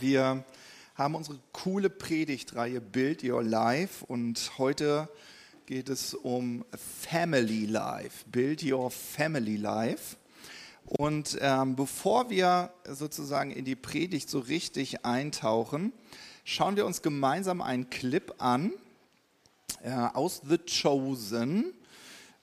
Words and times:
Wir 0.00 0.44
haben 0.94 1.14
unsere 1.14 1.38
coole 1.52 1.88
Predigtreihe 1.88 2.80
Build 2.80 3.24
Your 3.24 3.42
Life 3.42 4.04
und 4.04 4.58
heute 4.58 5.08
geht 5.64 5.88
es 5.88 6.12
um 6.12 6.64
Family 6.76 7.66
Life, 7.66 8.24
Build 8.30 8.62
Your 8.62 8.90
Family 8.90 9.56
Life. 9.56 10.16
Und 10.84 11.38
ähm, 11.40 11.76
bevor 11.76 12.30
wir 12.30 12.72
sozusagen 12.84 13.50
in 13.50 13.64
die 13.64 13.76
Predigt 13.76 14.28
so 14.28 14.40
richtig 14.40 15.04
eintauchen, 15.04 15.92
schauen 16.44 16.76
wir 16.76 16.84
uns 16.84 17.00
gemeinsam 17.00 17.62
einen 17.62 17.88
Clip 17.88 18.34
an 18.38 18.72
äh, 19.82 19.92
aus 19.92 20.42
The 20.46 20.58
Chosen. 20.58 21.72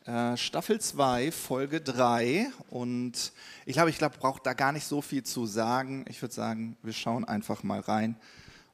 Äh, 0.05 0.35
Staffel 0.35 0.81
2, 0.81 1.31
Folge 1.31 1.79
3. 1.79 2.51
Und 2.69 3.31
ich 3.65 3.73
glaube, 3.73 3.89
ich 3.89 3.97
glaube, 3.97 4.17
braucht 4.17 4.45
da 4.45 4.53
gar 4.53 4.73
nicht 4.73 4.85
so 4.85 5.01
viel 5.01 5.23
zu 5.23 5.45
sagen. 5.45 6.03
Ich 6.09 6.21
würde 6.21 6.35
sagen, 6.35 6.75
wir 6.83 6.91
schauen 6.91 7.23
einfach 7.23 7.63
mal 7.63 7.79
rein. 7.79 8.17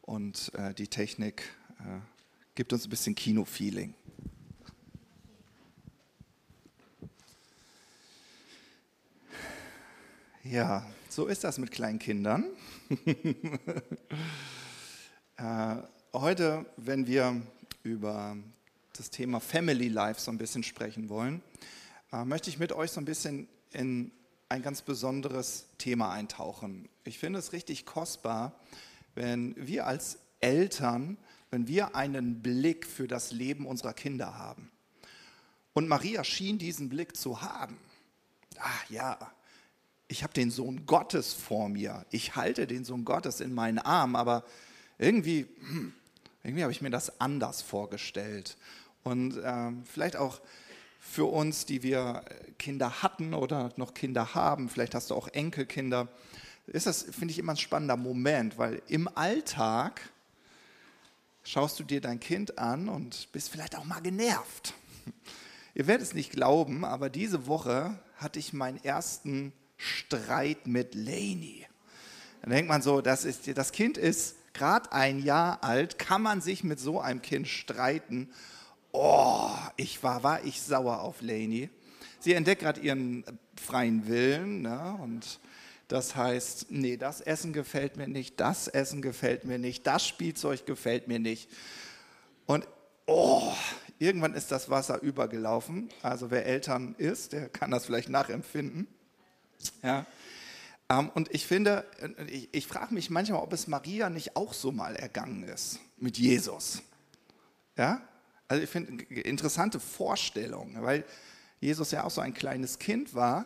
Und 0.02 0.52
äh, 0.56 0.74
die 0.74 0.88
Technik 0.88 1.44
äh, 1.82 2.00
gibt 2.56 2.74
uns 2.74 2.88
ein 2.88 2.90
bisschen 2.90 3.14
Kino-Feeling. 3.14 3.94
Ja, 10.44 10.84
so 11.10 11.28
ist 11.28 11.44
das 11.44 11.60
mit 11.60 11.70
kleinen 11.70 12.00
Kindern. 12.00 12.46
äh, 15.38 15.76
heute, 16.12 16.66
wenn 16.78 17.06
wir 17.06 17.40
über 17.84 18.36
das 19.00 19.10
Thema 19.10 19.40
Family 19.40 19.88
Life 19.88 20.20
so 20.20 20.30
ein 20.30 20.38
bisschen 20.38 20.62
sprechen 20.62 21.08
wollen, 21.08 21.42
äh, 22.12 22.26
möchte 22.26 22.50
ich 22.50 22.60
mit 22.60 22.74
euch 22.74 22.92
so 22.92 23.00
ein 23.00 23.06
bisschen 23.06 23.48
in 23.72 24.12
ein 24.50 24.62
ganz 24.62 24.82
besonderes 24.82 25.68
Thema 25.78 26.12
eintauchen. 26.12 26.90
Ich 27.06 27.18
finde 27.18 27.40
es 27.40 27.54
richtig 27.54 27.86
kostbar, 27.86 28.60
wenn 29.16 29.56
wir 29.56 29.88
als 29.88 30.18
Eltern, 30.42 31.18
wenn 31.50 31.68
wir 31.68 31.96
einen 31.96 32.42
Blick 32.42 32.86
für 32.86 33.08
das 33.08 33.32
Leben 33.32 33.66
unserer 33.66 33.94
Kinder 33.94 34.38
haben. 34.38 34.70
Und 35.74 35.88
Maria 35.88 36.26
schien 36.26 36.58
diesen 36.58 36.90
Blick 36.90 37.16
zu 37.16 37.42
haben. 37.42 37.78
Ach 38.58 38.90
ja, 38.90 39.18
ich 40.10 40.24
habe 40.24 40.34
den 40.34 40.52
Sohn 40.52 40.86
Gottes 40.86 41.34
vor 41.34 41.70
mir. 41.70 42.06
Ich 42.10 42.36
halte 42.36 42.68
den 42.68 42.84
Sohn 42.84 43.06
Gottes 43.06 43.40
in 43.40 43.54
meinen 43.54 43.80
Arm, 43.80 44.18
aber 44.18 44.44
irgendwie, 44.98 45.46
hm, 45.60 45.94
irgendwie 46.44 46.64
habe 46.64 46.72
ich 46.72 46.82
mir 46.82 46.90
das 46.90 47.22
anders 47.22 47.62
vorgestellt. 47.62 48.58
Und 49.04 49.40
ähm, 49.44 49.84
vielleicht 49.86 50.16
auch 50.16 50.42
für 51.00 51.26
uns, 51.26 51.66
die 51.66 51.82
wir 51.84 52.24
Kinder 52.58 53.02
hatten 53.02 53.34
oder 53.34 53.72
noch 53.78 53.94
Kinder 53.94 54.36
haben, 54.36 54.70
vielleicht 54.70 54.96
hast 54.96 55.10
du 55.10 55.16
auch 55.16 55.28
Enkelkinder, 55.30 56.08
ist 56.68 56.86
das, 56.86 57.04
finde 57.04 57.32
ich, 57.32 57.40
immer 57.40 57.54
ein 57.54 57.58
spannender 57.58 57.98
Moment, 57.98 58.58
weil 58.58 58.82
im 58.88 59.08
Alltag 59.16 60.02
schaust 61.44 61.80
du 61.80 61.84
dir 61.84 62.02
dein 62.02 62.20
Kind 62.20 62.60
an 62.60 62.90
und 62.90 63.32
bist 63.32 63.50
vielleicht 63.50 63.76
auch 63.76 63.86
mal 63.86 64.02
genervt. 64.02 64.74
Ihr 65.74 65.88
werdet 65.88 66.08
es 66.08 66.14
nicht 66.14 66.32
glauben, 66.32 66.86
aber 66.86 67.10
diese 67.10 67.48
Woche 67.48 67.98
hatte 68.18 68.38
ich 68.38 68.54
meinen 68.54 68.84
ersten 68.84 69.54
Streit 69.78 70.68
mit 70.68 70.94
Laney. 70.94 71.66
Dann 72.42 72.52
denkt 72.52 72.70
man 72.70 72.82
so, 72.82 73.02
das, 73.02 73.26
ist, 73.26 73.58
das 73.58 73.72
Kind 73.72 73.98
ist 73.98 74.36
gerade 74.54 74.92
ein 74.92 75.20
Jahr 75.20 75.64
alt, 75.64 75.98
kann 75.98 76.22
man 76.22 76.42
sich 76.42 76.64
mit 76.64 76.80
so 76.80 77.00
einem 77.00 77.22
Kind 77.22 77.48
streiten? 77.48 78.30
Oh, 78.92 79.50
ich 79.78 80.02
war, 80.04 80.24
war 80.24 80.44
ich 80.44 80.62
sauer 80.62 81.02
auf 81.02 81.22
Lainey. 81.22 81.70
Sie 82.20 82.34
entdeckt 82.34 82.62
gerade 82.62 82.82
ihren 82.82 83.24
freien 83.56 84.08
Willen 84.08 84.64
ne? 84.64 84.98
und 85.02 85.40
das 85.88 86.16
heißt, 86.16 86.68
nee, 86.70 86.98
das 86.98 87.20
Essen 87.22 87.52
gefällt 87.52 87.98
mir 87.98 88.08
nicht, 88.08 88.40
das 88.40 88.68
Essen 88.68 89.02
gefällt 89.02 89.46
mir 89.46 89.58
nicht, 89.58 89.88
das 89.88 90.06
Spielzeug 90.06 90.66
gefällt 90.66 91.08
mir 91.08 91.18
nicht. 91.18 91.50
Und 92.46 92.68
oh, 93.08 93.52
irgendwann 93.98 94.36
ist 94.36 94.52
das 94.52 94.70
Wasser 94.70 95.02
übergelaufen. 95.02 95.90
Also 96.04 96.30
wer 96.30 96.46
Eltern 96.46 96.94
ist, 96.98 97.34
der 97.34 97.50
kann 97.50 97.72
das 97.72 97.86
vielleicht 97.86 98.10
nachempfinden. 98.10 98.88
Ja. 99.82 100.06
Ähm, 100.90 101.10
und 101.10 101.34
ich 101.34 101.48
finde, 101.48 101.86
ich, 102.28 102.50
ich 102.52 102.68
frage 102.68 102.94
mich 102.94 103.10
manchmal, 103.10 103.42
ob 103.42 103.54
es 103.54 103.68
Maria 103.68 104.10
nicht 104.10 104.36
auch 104.36 104.54
so 104.54 104.72
mal 104.72 104.96
ergangen 104.96 105.44
ist 105.44 105.80
mit 105.98 106.18
Jesus. 106.18 106.84
Ja? 107.78 108.02
Also 108.50 108.64
ich 108.64 108.70
finde, 108.70 109.04
interessante 109.06 109.80
Vorstellung, 109.80 110.76
weil 110.82 111.06
Jesus 111.62 111.92
ja 111.92 112.04
auch 112.04 112.12
so 112.12 112.20
ein 112.20 112.34
kleines 112.34 112.80
Kind 112.80 113.14
war. 113.14 113.46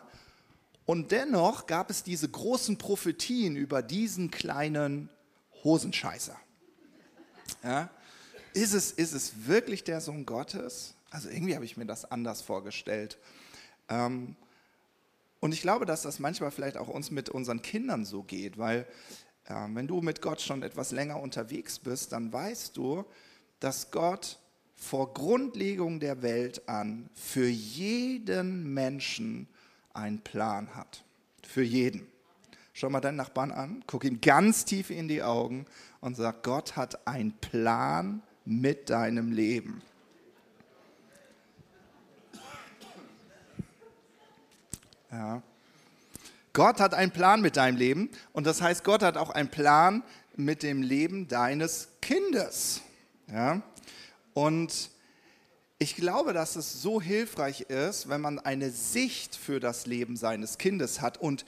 Und 0.86 1.12
dennoch 1.12 1.66
gab 1.66 1.90
es 1.90 2.02
diese 2.02 2.28
großen 2.28 2.78
Prophetien 2.78 3.54
über 3.54 3.82
diesen 3.82 4.30
kleinen 4.30 5.10
Hosenscheißer. 5.62 6.36
Ja? 7.62 7.90
Ist, 8.54 8.72
es, 8.72 8.92
ist 8.92 9.12
es 9.12 9.46
wirklich 9.46 9.84
der 9.84 10.00
Sohn 10.00 10.24
Gottes? 10.24 10.94
Also 11.10 11.28
irgendwie 11.28 11.54
habe 11.54 11.66
ich 11.66 11.76
mir 11.76 11.86
das 11.86 12.10
anders 12.10 12.40
vorgestellt. 12.40 13.18
Ähm, 13.88 14.36
und 15.40 15.52
ich 15.52 15.60
glaube, 15.60 15.84
dass 15.84 16.02
das 16.02 16.18
manchmal 16.18 16.50
vielleicht 16.50 16.78
auch 16.78 16.88
uns 16.88 17.10
mit 17.10 17.28
unseren 17.28 17.60
Kindern 17.60 18.06
so 18.06 18.22
geht, 18.22 18.56
weil 18.56 18.86
äh, 19.44 19.54
wenn 19.68 19.86
du 19.86 20.00
mit 20.00 20.22
Gott 20.22 20.40
schon 20.40 20.62
etwas 20.62 20.92
länger 20.92 21.20
unterwegs 21.20 21.78
bist, 21.78 22.12
dann 22.12 22.32
weißt 22.32 22.74
du, 22.76 23.04
dass 23.60 23.90
Gott 23.90 24.38
vor 24.76 25.14
Grundlegung 25.14 26.00
der 26.00 26.22
Welt 26.22 26.68
an 26.68 27.08
für 27.14 27.48
jeden 27.48 28.74
Menschen 28.74 29.48
einen 29.92 30.20
Plan 30.20 30.74
hat. 30.74 31.04
Für 31.46 31.62
jeden. 31.62 32.06
Schau 32.72 32.90
mal 32.90 33.00
deinen 33.00 33.16
Nachbarn 33.16 33.52
an, 33.52 33.84
guck 33.86 34.04
ihn 34.04 34.20
ganz 34.20 34.64
tief 34.64 34.90
in 34.90 35.06
die 35.06 35.22
Augen 35.22 35.64
und 36.00 36.16
sag, 36.16 36.42
Gott 36.42 36.74
hat 36.76 37.06
einen 37.06 37.32
Plan 37.32 38.20
mit 38.44 38.90
deinem 38.90 39.30
Leben. 39.30 39.80
Ja. 45.10 45.42
Gott 46.52 46.80
hat 46.80 46.94
einen 46.94 47.12
Plan 47.12 47.40
mit 47.40 47.56
deinem 47.56 47.76
Leben 47.76 48.10
und 48.32 48.46
das 48.46 48.60
heißt, 48.60 48.82
Gott 48.82 49.02
hat 49.02 49.16
auch 49.16 49.30
einen 49.30 49.48
Plan 49.48 50.02
mit 50.36 50.64
dem 50.64 50.82
Leben 50.82 51.28
deines 51.28 51.88
Kindes. 52.00 52.80
Ja. 53.28 53.62
Und 54.34 54.90
ich 55.78 55.96
glaube, 55.96 56.32
dass 56.32 56.56
es 56.56 56.82
so 56.82 57.00
hilfreich 57.00 57.62
ist, 57.62 58.08
wenn 58.08 58.20
man 58.20 58.38
eine 58.38 58.70
Sicht 58.70 59.34
für 59.36 59.60
das 59.60 59.86
Leben 59.86 60.16
seines 60.16 60.58
Kindes 60.58 61.00
hat. 61.00 61.18
Und 61.18 61.44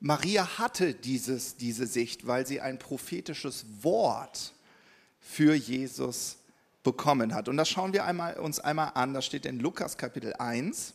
Maria 0.00 0.58
hatte 0.58 0.94
dieses, 0.94 1.56
diese 1.56 1.86
Sicht, 1.86 2.26
weil 2.26 2.46
sie 2.46 2.60
ein 2.60 2.78
prophetisches 2.78 3.64
Wort 3.82 4.54
für 5.20 5.54
Jesus 5.54 6.38
bekommen 6.82 7.34
hat. 7.34 7.48
Und 7.48 7.56
das 7.56 7.68
schauen 7.68 7.92
wir 7.92 8.04
einmal, 8.04 8.38
uns 8.38 8.58
einmal 8.60 8.92
an. 8.94 9.14
Das 9.14 9.24
steht 9.24 9.46
in 9.46 9.60
Lukas 9.60 9.96
Kapitel 9.96 10.34
1, 10.34 10.94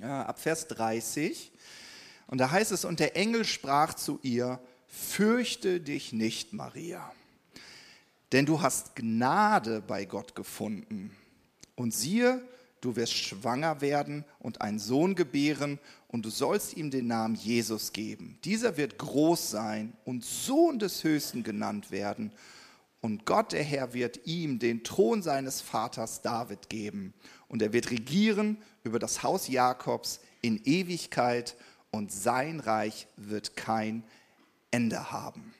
ja, 0.00 0.24
ab 0.24 0.40
Vers 0.40 0.66
30. 0.68 1.52
Und 2.26 2.38
da 2.38 2.50
heißt 2.50 2.72
es, 2.72 2.84
und 2.84 3.00
der 3.00 3.16
Engel 3.16 3.44
sprach 3.44 3.94
zu 3.94 4.18
ihr, 4.22 4.60
fürchte 4.88 5.80
dich 5.80 6.12
nicht, 6.12 6.52
Maria 6.52 7.12
denn 8.32 8.46
du 8.46 8.60
hast 8.60 8.96
Gnade 8.96 9.82
bei 9.86 10.04
Gott 10.04 10.34
gefunden. 10.34 11.14
Und 11.76 11.94
siehe, 11.94 12.42
du 12.80 12.96
wirst 12.96 13.14
schwanger 13.14 13.80
werden 13.80 14.24
und 14.38 14.60
einen 14.60 14.78
Sohn 14.78 15.14
gebären, 15.14 15.78
und 16.08 16.26
du 16.26 16.30
sollst 16.30 16.76
ihm 16.76 16.90
den 16.90 17.06
Namen 17.06 17.34
Jesus 17.36 17.94
geben. 17.94 18.38
Dieser 18.44 18.76
wird 18.76 18.98
groß 18.98 19.50
sein 19.50 19.94
und 20.04 20.22
Sohn 20.22 20.78
des 20.78 21.04
Höchsten 21.04 21.42
genannt 21.42 21.90
werden. 21.90 22.32
Und 23.00 23.24
Gott, 23.24 23.52
der 23.52 23.62
Herr, 23.62 23.94
wird 23.94 24.26
ihm 24.26 24.58
den 24.58 24.84
Thron 24.84 25.22
seines 25.22 25.62
Vaters 25.62 26.20
David 26.20 26.68
geben. 26.68 27.14
Und 27.48 27.62
er 27.62 27.72
wird 27.72 27.90
regieren 27.90 28.58
über 28.84 28.98
das 28.98 29.22
Haus 29.22 29.48
Jakobs 29.48 30.20
in 30.42 30.60
Ewigkeit, 30.64 31.56
und 31.90 32.10
sein 32.10 32.60
Reich 32.60 33.06
wird 33.16 33.54
kein 33.54 34.02
Ende 34.70 35.12
haben. 35.12 35.52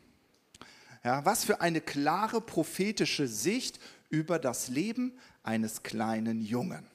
Ja, 1.04 1.24
was 1.24 1.44
für 1.44 1.60
eine 1.60 1.80
klare 1.80 2.40
prophetische 2.40 3.26
Sicht 3.26 3.80
über 4.08 4.38
das 4.38 4.68
Leben 4.68 5.18
eines 5.42 5.82
kleinen 5.82 6.40
Jungen, 6.40 6.86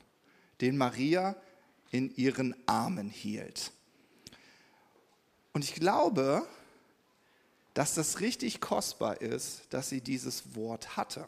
den 0.62 0.78
Maria 0.78 1.36
in 1.92 2.16
ihren 2.16 2.56
Armen 2.68 3.10
hielt. 3.10 3.72
Und 5.52 5.64
ich 5.64 5.76
glaube, 5.76 6.48
dass 7.74 7.96
das 7.96 8.22
richtig 8.22 8.62
kostbar 8.62 9.22
ist, 9.22 9.64
dass 9.72 9.90
sie 9.90 10.02
dieses 10.02 10.56
Wort 10.56 10.96
hatte. 10.96 11.28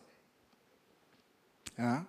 Ja? 1.77 2.05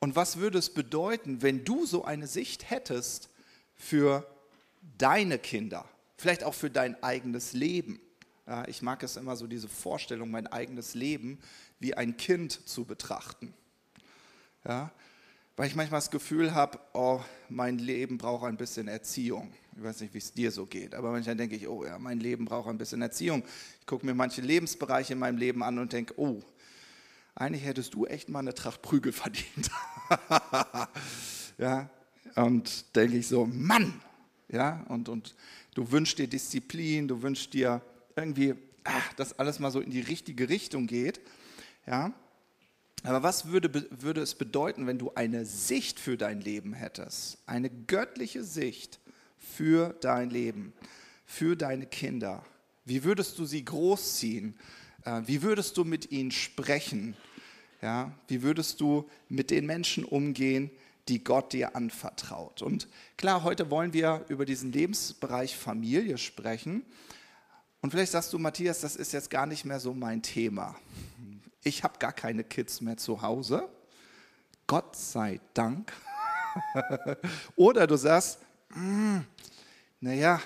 Und 0.00 0.16
was 0.16 0.38
würde 0.38 0.58
es 0.58 0.70
bedeuten, 0.70 1.42
wenn 1.42 1.64
du 1.64 1.86
so 1.86 2.04
eine 2.04 2.26
Sicht 2.26 2.70
hättest 2.70 3.28
für 3.76 4.26
deine 4.98 5.38
Kinder, 5.38 5.88
vielleicht 6.16 6.44
auch 6.44 6.54
für 6.54 6.70
dein 6.70 7.02
eigenes 7.02 7.52
Leben? 7.52 8.00
Ich 8.66 8.80
mag 8.80 9.02
es 9.02 9.16
immer 9.16 9.36
so, 9.36 9.46
diese 9.46 9.68
Vorstellung, 9.68 10.30
mein 10.30 10.46
eigenes 10.46 10.94
Leben 10.94 11.38
wie 11.80 11.94
ein 11.94 12.16
Kind 12.16 12.66
zu 12.66 12.84
betrachten. 12.84 13.52
Ja, 14.64 14.90
weil 15.58 15.66
ich 15.66 15.74
manchmal 15.74 15.98
das 15.98 16.10
Gefühl 16.10 16.54
habe, 16.54 16.78
oh, 16.94 17.20
mein 17.48 17.78
Leben 17.78 18.16
braucht 18.16 18.44
ein 18.44 18.56
bisschen 18.56 18.86
Erziehung. 18.86 19.52
Ich 19.76 19.82
weiß 19.82 20.00
nicht, 20.00 20.14
wie 20.14 20.18
es 20.18 20.32
dir 20.32 20.50
so 20.50 20.66
geht, 20.66 20.94
aber 20.94 21.10
manchmal 21.10 21.36
denke 21.36 21.56
ich, 21.56 21.66
oh 21.66 21.84
ja, 21.84 21.98
mein 21.98 22.20
Leben 22.20 22.44
braucht 22.44 22.68
ein 22.68 22.78
bisschen 22.78 23.02
Erziehung. 23.02 23.42
Ich 23.80 23.86
gucke 23.86 24.06
mir 24.06 24.14
manche 24.14 24.40
Lebensbereiche 24.40 25.14
in 25.14 25.18
meinem 25.18 25.36
Leben 25.36 25.62
an 25.62 25.78
und 25.78 25.92
denke, 25.92 26.14
oh, 26.16 26.42
eigentlich 27.34 27.64
hättest 27.64 27.94
du 27.94 28.06
echt 28.06 28.28
mal 28.28 28.38
eine 28.38 28.54
Tracht 28.54 28.82
Prügel 28.82 29.12
verdient. 29.24 29.70
ja, 31.58 31.90
und 32.36 32.94
denke 32.96 33.16
ich 33.16 33.28
so, 33.28 33.44
Mann, 33.44 34.00
ja, 34.48 34.84
und, 34.88 35.08
und 35.08 35.34
du 35.74 35.90
wünschst 35.90 36.18
dir 36.18 36.28
Disziplin, 36.28 37.08
du 37.08 37.20
wünschst 37.20 37.52
dir 37.52 37.82
irgendwie, 38.18 38.54
ach, 38.84 39.12
dass 39.14 39.38
alles 39.38 39.58
mal 39.58 39.70
so 39.70 39.80
in 39.80 39.90
die 39.90 40.00
richtige 40.00 40.48
Richtung 40.48 40.86
geht, 40.86 41.20
ja, 41.86 42.12
aber 43.04 43.22
was 43.22 43.46
würde, 43.46 43.86
würde 43.90 44.20
es 44.20 44.34
bedeuten, 44.34 44.86
wenn 44.86 44.98
du 44.98 45.12
eine 45.14 45.44
Sicht 45.44 46.00
für 46.00 46.16
dein 46.16 46.40
Leben 46.40 46.72
hättest? 46.72 47.38
Eine 47.46 47.70
göttliche 47.70 48.42
Sicht 48.42 48.98
für 49.38 49.94
dein 50.00 50.30
Leben, 50.30 50.72
für 51.24 51.56
deine 51.56 51.86
Kinder. 51.86 52.44
Wie 52.84 53.04
würdest 53.04 53.38
du 53.38 53.44
sie 53.44 53.64
großziehen? 53.64 54.58
Äh, 55.04 55.22
wie 55.26 55.42
würdest 55.42 55.76
du 55.76 55.84
mit 55.84 56.10
ihnen 56.10 56.30
sprechen? 56.30 57.16
Ja, 57.80 58.12
wie 58.26 58.42
würdest 58.42 58.80
du 58.80 59.08
mit 59.28 59.50
den 59.50 59.64
Menschen 59.64 60.04
umgehen, 60.04 60.70
die 61.06 61.22
Gott 61.22 61.52
dir 61.52 61.76
anvertraut? 61.76 62.60
Und 62.60 62.88
klar, 63.16 63.44
heute 63.44 63.70
wollen 63.70 63.92
wir 63.92 64.24
über 64.28 64.44
diesen 64.44 64.72
Lebensbereich 64.72 65.56
Familie 65.56 66.18
sprechen. 66.18 66.82
Und 67.80 67.90
vielleicht 67.90 68.12
sagst 68.12 68.32
du, 68.32 68.38
Matthias, 68.38 68.80
das 68.80 68.96
ist 68.96 69.12
jetzt 69.12 69.30
gar 69.30 69.46
nicht 69.46 69.64
mehr 69.64 69.80
so 69.80 69.94
mein 69.94 70.22
Thema 70.22 70.76
ich 71.68 71.84
habe 71.84 71.98
gar 71.98 72.12
keine 72.12 72.44
Kids 72.44 72.80
mehr 72.80 72.96
zu 72.96 73.22
Hause. 73.22 73.68
Gott 74.66 74.96
sei 74.96 75.40
Dank. 75.54 75.92
Oder 77.56 77.86
du 77.86 77.96
sagst, 77.96 78.40
hm, 78.72 79.24
naja, 80.00 80.40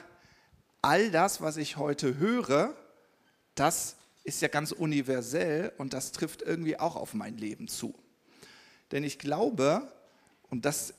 all 0.80 1.10
das, 1.10 1.40
was 1.40 1.56
ich 1.56 1.76
heute 1.76 2.18
höre, 2.18 2.74
das 3.54 3.96
ist 4.24 4.42
ja 4.42 4.48
ganz 4.48 4.72
universell 4.72 5.72
und 5.78 5.92
das 5.92 6.12
trifft 6.12 6.42
irgendwie 6.42 6.78
auch 6.78 6.96
auf 6.96 7.14
mein 7.14 7.36
Leben 7.36 7.68
zu. 7.68 7.94
Denn 8.92 9.04
ich 9.04 9.18
glaube, 9.18 9.90
und 10.50 10.64
das 10.64 10.94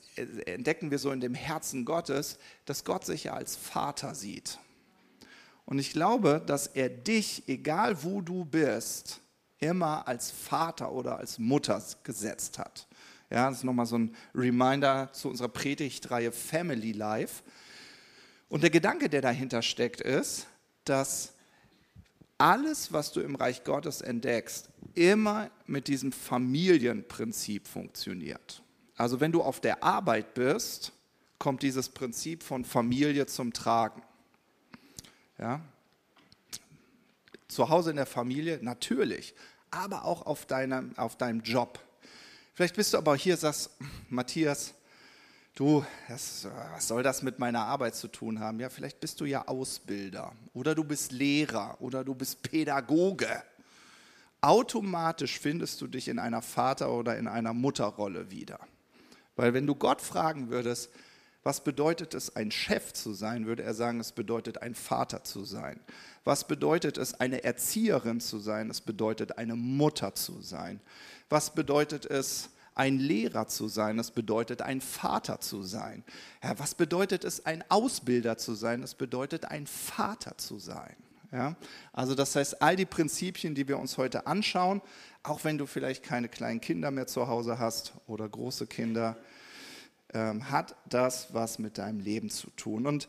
entdecken 0.46 0.90
wir 0.90 0.98
so 0.98 1.10
in 1.12 1.20
dem 1.20 1.34
Herzen 1.34 1.84
Gottes, 1.84 2.38
dass 2.64 2.84
Gott 2.84 3.06
sich 3.06 3.24
ja 3.24 3.34
als 3.34 3.56
Vater 3.56 4.14
sieht. 4.14 4.58
Und 5.64 5.78
ich 5.78 5.92
glaube, 5.92 6.42
dass 6.44 6.66
er 6.66 6.88
dich, 6.88 7.48
egal 7.48 8.02
wo 8.02 8.20
du 8.20 8.44
bist, 8.44 9.20
immer 9.58 10.06
als 10.06 10.30
Vater 10.30 10.92
oder 10.92 11.18
als 11.18 11.38
Mutter 11.38 11.82
gesetzt 12.02 12.58
hat. 12.58 12.86
Ja, 13.30 13.48
das 13.48 13.58
ist 13.58 13.64
nochmal 13.64 13.86
so 13.86 13.98
ein 13.98 14.14
Reminder 14.34 15.10
zu 15.12 15.28
unserer 15.28 15.48
Predigtreihe 15.48 16.32
Family 16.32 16.92
Life. 16.92 17.42
Und 18.48 18.62
der 18.62 18.70
Gedanke, 18.70 19.08
der 19.08 19.22
dahinter 19.22 19.62
steckt, 19.62 20.00
ist, 20.00 20.46
dass 20.84 21.32
alles, 22.36 22.92
was 22.92 23.12
du 23.12 23.20
im 23.20 23.36
Reich 23.36 23.64
Gottes 23.64 24.02
entdeckst, 24.02 24.68
immer 24.94 25.50
mit 25.66 25.88
diesem 25.88 26.12
Familienprinzip 26.12 27.66
funktioniert. 27.66 28.62
Also 28.96 29.20
wenn 29.20 29.32
du 29.32 29.42
auf 29.42 29.60
der 29.60 29.82
Arbeit 29.82 30.34
bist, 30.34 30.92
kommt 31.38 31.62
dieses 31.62 31.88
Prinzip 31.88 32.42
von 32.42 32.64
Familie 32.64 33.26
zum 33.26 33.52
Tragen. 33.52 34.02
Ja? 35.44 35.60
Zu 37.48 37.68
Hause 37.68 37.90
in 37.90 37.96
der 37.96 38.06
Familie, 38.06 38.58
natürlich 38.62 39.34
aber 39.70 40.04
auch 40.04 40.24
auf 40.24 40.46
deinem, 40.46 40.96
auf 40.96 41.16
deinem 41.16 41.42
Job. 41.42 41.78
Vielleicht 42.54 42.76
bist 42.76 42.94
du 42.94 42.98
aber 42.98 43.14
hier, 43.14 43.36
sagst, 43.36 43.70
Matthias, 44.08 44.72
du, 45.54 45.84
das, 46.08 46.48
was 46.72 46.88
soll 46.88 47.02
das 47.02 47.22
mit 47.22 47.38
meiner 47.38 47.66
Arbeit 47.66 47.94
zu 47.94 48.08
tun 48.08 48.40
haben? 48.40 48.58
Ja, 48.58 48.70
vielleicht 48.70 49.00
bist 49.00 49.20
du 49.20 49.26
ja 49.26 49.46
Ausbilder 49.46 50.32
oder 50.54 50.74
du 50.74 50.82
bist 50.82 51.12
Lehrer 51.12 51.76
oder 51.80 52.04
du 52.04 52.14
bist 52.14 52.40
Pädagoge. 52.42 53.42
Automatisch 54.40 55.38
findest 55.38 55.82
du 55.82 55.86
dich 55.86 56.08
in 56.08 56.18
einer 56.18 56.40
Vater- 56.40 56.90
oder 56.90 57.18
in 57.18 57.28
einer 57.28 57.52
Mutterrolle 57.52 58.30
wieder. 58.30 58.60
Weil 59.36 59.52
wenn 59.52 59.66
du 59.66 59.74
Gott 59.74 60.00
fragen 60.00 60.48
würdest, 60.48 60.90
was 61.44 61.62
bedeutet 61.62 62.14
es, 62.14 62.34
ein 62.34 62.50
Chef 62.50 62.94
zu 62.94 63.12
sein, 63.12 63.46
würde 63.46 63.62
er 63.62 63.74
sagen, 63.74 64.00
es 64.00 64.12
bedeutet, 64.12 64.62
ein 64.62 64.74
Vater 64.74 65.22
zu 65.24 65.44
sein. 65.44 65.78
Was 66.24 66.48
bedeutet 66.48 66.96
es, 66.96 67.20
eine 67.20 67.44
Erzieherin 67.44 68.20
zu 68.20 68.38
sein? 68.38 68.70
Es 68.70 68.80
bedeutet, 68.80 69.36
eine 69.36 69.54
Mutter 69.54 70.14
zu 70.14 70.40
sein. 70.40 70.80
Was 71.28 71.54
bedeutet 71.54 72.06
es, 72.06 72.48
ein 72.74 72.98
Lehrer 72.98 73.46
zu 73.46 73.68
sein? 73.68 73.98
Es 73.98 74.10
bedeutet, 74.10 74.62
ein 74.62 74.80
Vater 74.80 75.38
zu 75.40 75.62
sein. 75.62 76.02
Ja, 76.42 76.58
was 76.58 76.74
bedeutet 76.74 77.24
es, 77.24 77.44
ein 77.44 77.62
Ausbilder 77.68 78.38
zu 78.38 78.54
sein? 78.54 78.82
Es 78.82 78.94
bedeutet, 78.94 79.44
ein 79.44 79.66
Vater 79.66 80.38
zu 80.38 80.58
sein. 80.58 80.96
Ja? 81.30 81.56
Also 81.92 82.14
das 82.14 82.34
heißt, 82.36 82.62
all 82.62 82.76
die 82.76 82.86
Prinzipien, 82.86 83.54
die 83.54 83.68
wir 83.68 83.78
uns 83.78 83.98
heute 83.98 84.26
anschauen, 84.26 84.80
auch 85.22 85.44
wenn 85.44 85.58
du 85.58 85.66
vielleicht 85.66 86.02
keine 86.02 86.30
kleinen 86.30 86.62
Kinder 86.62 86.90
mehr 86.90 87.06
zu 87.06 87.28
Hause 87.28 87.58
hast 87.58 87.92
oder 88.06 88.26
große 88.26 88.66
Kinder, 88.66 89.18
ähm, 90.14 90.50
hat 90.50 90.76
das 90.88 91.34
was 91.34 91.58
mit 91.58 91.76
deinem 91.78 92.00
Leben 92.00 92.30
zu 92.30 92.48
tun. 92.50 92.86
Und 92.86 93.08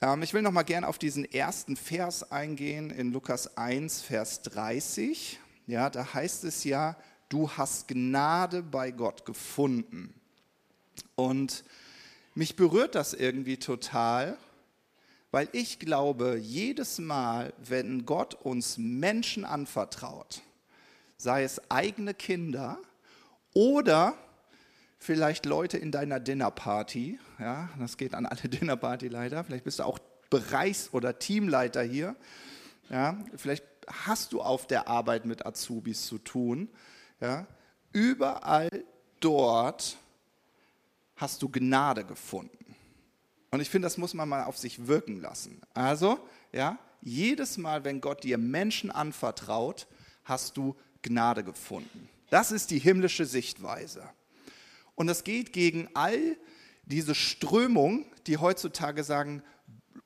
ähm, 0.00 0.22
ich 0.22 0.34
will 0.34 0.42
noch 0.42 0.50
mal 0.50 0.62
gerne 0.62 0.88
auf 0.88 0.98
diesen 0.98 1.30
ersten 1.30 1.76
Vers 1.76 2.32
eingehen 2.32 2.90
in 2.90 3.12
Lukas 3.12 3.56
1, 3.56 4.02
Vers 4.02 4.42
30. 4.42 5.38
Ja, 5.66 5.90
da 5.90 6.14
heißt 6.14 6.44
es 6.44 6.64
ja, 6.64 6.96
du 7.28 7.50
hast 7.50 7.88
Gnade 7.88 8.62
bei 8.62 8.90
Gott 8.90 9.24
gefunden. 9.24 10.14
Und 11.14 11.64
mich 12.34 12.56
berührt 12.56 12.94
das 12.94 13.12
irgendwie 13.12 13.58
total, 13.58 14.36
weil 15.30 15.48
ich 15.52 15.78
glaube, 15.78 16.38
jedes 16.38 16.98
Mal, 16.98 17.52
wenn 17.58 18.06
Gott 18.06 18.34
uns 18.34 18.78
Menschen 18.78 19.44
anvertraut, 19.44 20.42
sei 21.16 21.44
es 21.44 21.60
eigene 21.70 22.14
Kinder 22.14 22.78
oder 23.52 24.16
vielleicht 25.00 25.46
Leute 25.46 25.78
in 25.78 25.90
deiner 25.90 26.20
Dinnerparty. 26.20 27.18
Ja, 27.40 27.70
das 27.78 27.96
geht 27.96 28.14
an 28.14 28.26
alle 28.26 28.42
Dinnerparty-Leiter. 28.48 29.42
Vielleicht 29.42 29.64
bist 29.64 29.80
du 29.80 29.82
auch 29.82 29.98
Bereichs- 30.28 30.90
oder 30.92 31.18
Teamleiter 31.18 31.82
hier. 31.82 32.14
Ja, 32.90 33.18
vielleicht 33.34 33.64
hast 33.88 34.32
du 34.32 34.42
auf 34.42 34.66
der 34.66 34.86
Arbeit 34.86 35.24
mit 35.24 35.44
Azubis 35.44 36.06
zu 36.06 36.18
tun. 36.18 36.68
Ja, 37.20 37.46
überall 37.92 38.84
dort 39.18 39.96
hast 41.16 41.42
du 41.42 41.48
Gnade 41.48 42.04
gefunden. 42.04 42.76
Und 43.50 43.60
ich 43.60 43.68
finde, 43.68 43.86
das 43.86 43.98
muss 43.98 44.14
man 44.14 44.28
mal 44.28 44.44
auf 44.44 44.56
sich 44.56 44.86
wirken 44.86 45.20
lassen. 45.20 45.60
Also, 45.74 46.20
ja, 46.52 46.78
jedes 47.00 47.58
Mal, 47.58 47.84
wenn 47.84 48.00
Gott 48.00 48.22
dir 48.22 48.38
Menschen 48.38 48.90
anvertraut, 48.90 49.88
hast 50.24 50.56
du 50.56 50.76
Gnade 51.02 51.42
gefunden. 51.42 52.08
Das 52.30 52.52
ist 52.52 52.70
die 52.70 52.78
himmlische 52.78 53.26
Sichtweise. 53.26 54.08
Und 55.00 55.06
das 55.06 55.24
geht 55.24 55.54
gegen 55.54 55.88
all 55.94 56.36
diese 56.84 57.14
Strömung, 57.14 58.04
die 58.26 58.36
heutzutage 58.36 59.02
sagen, 59.02 59.42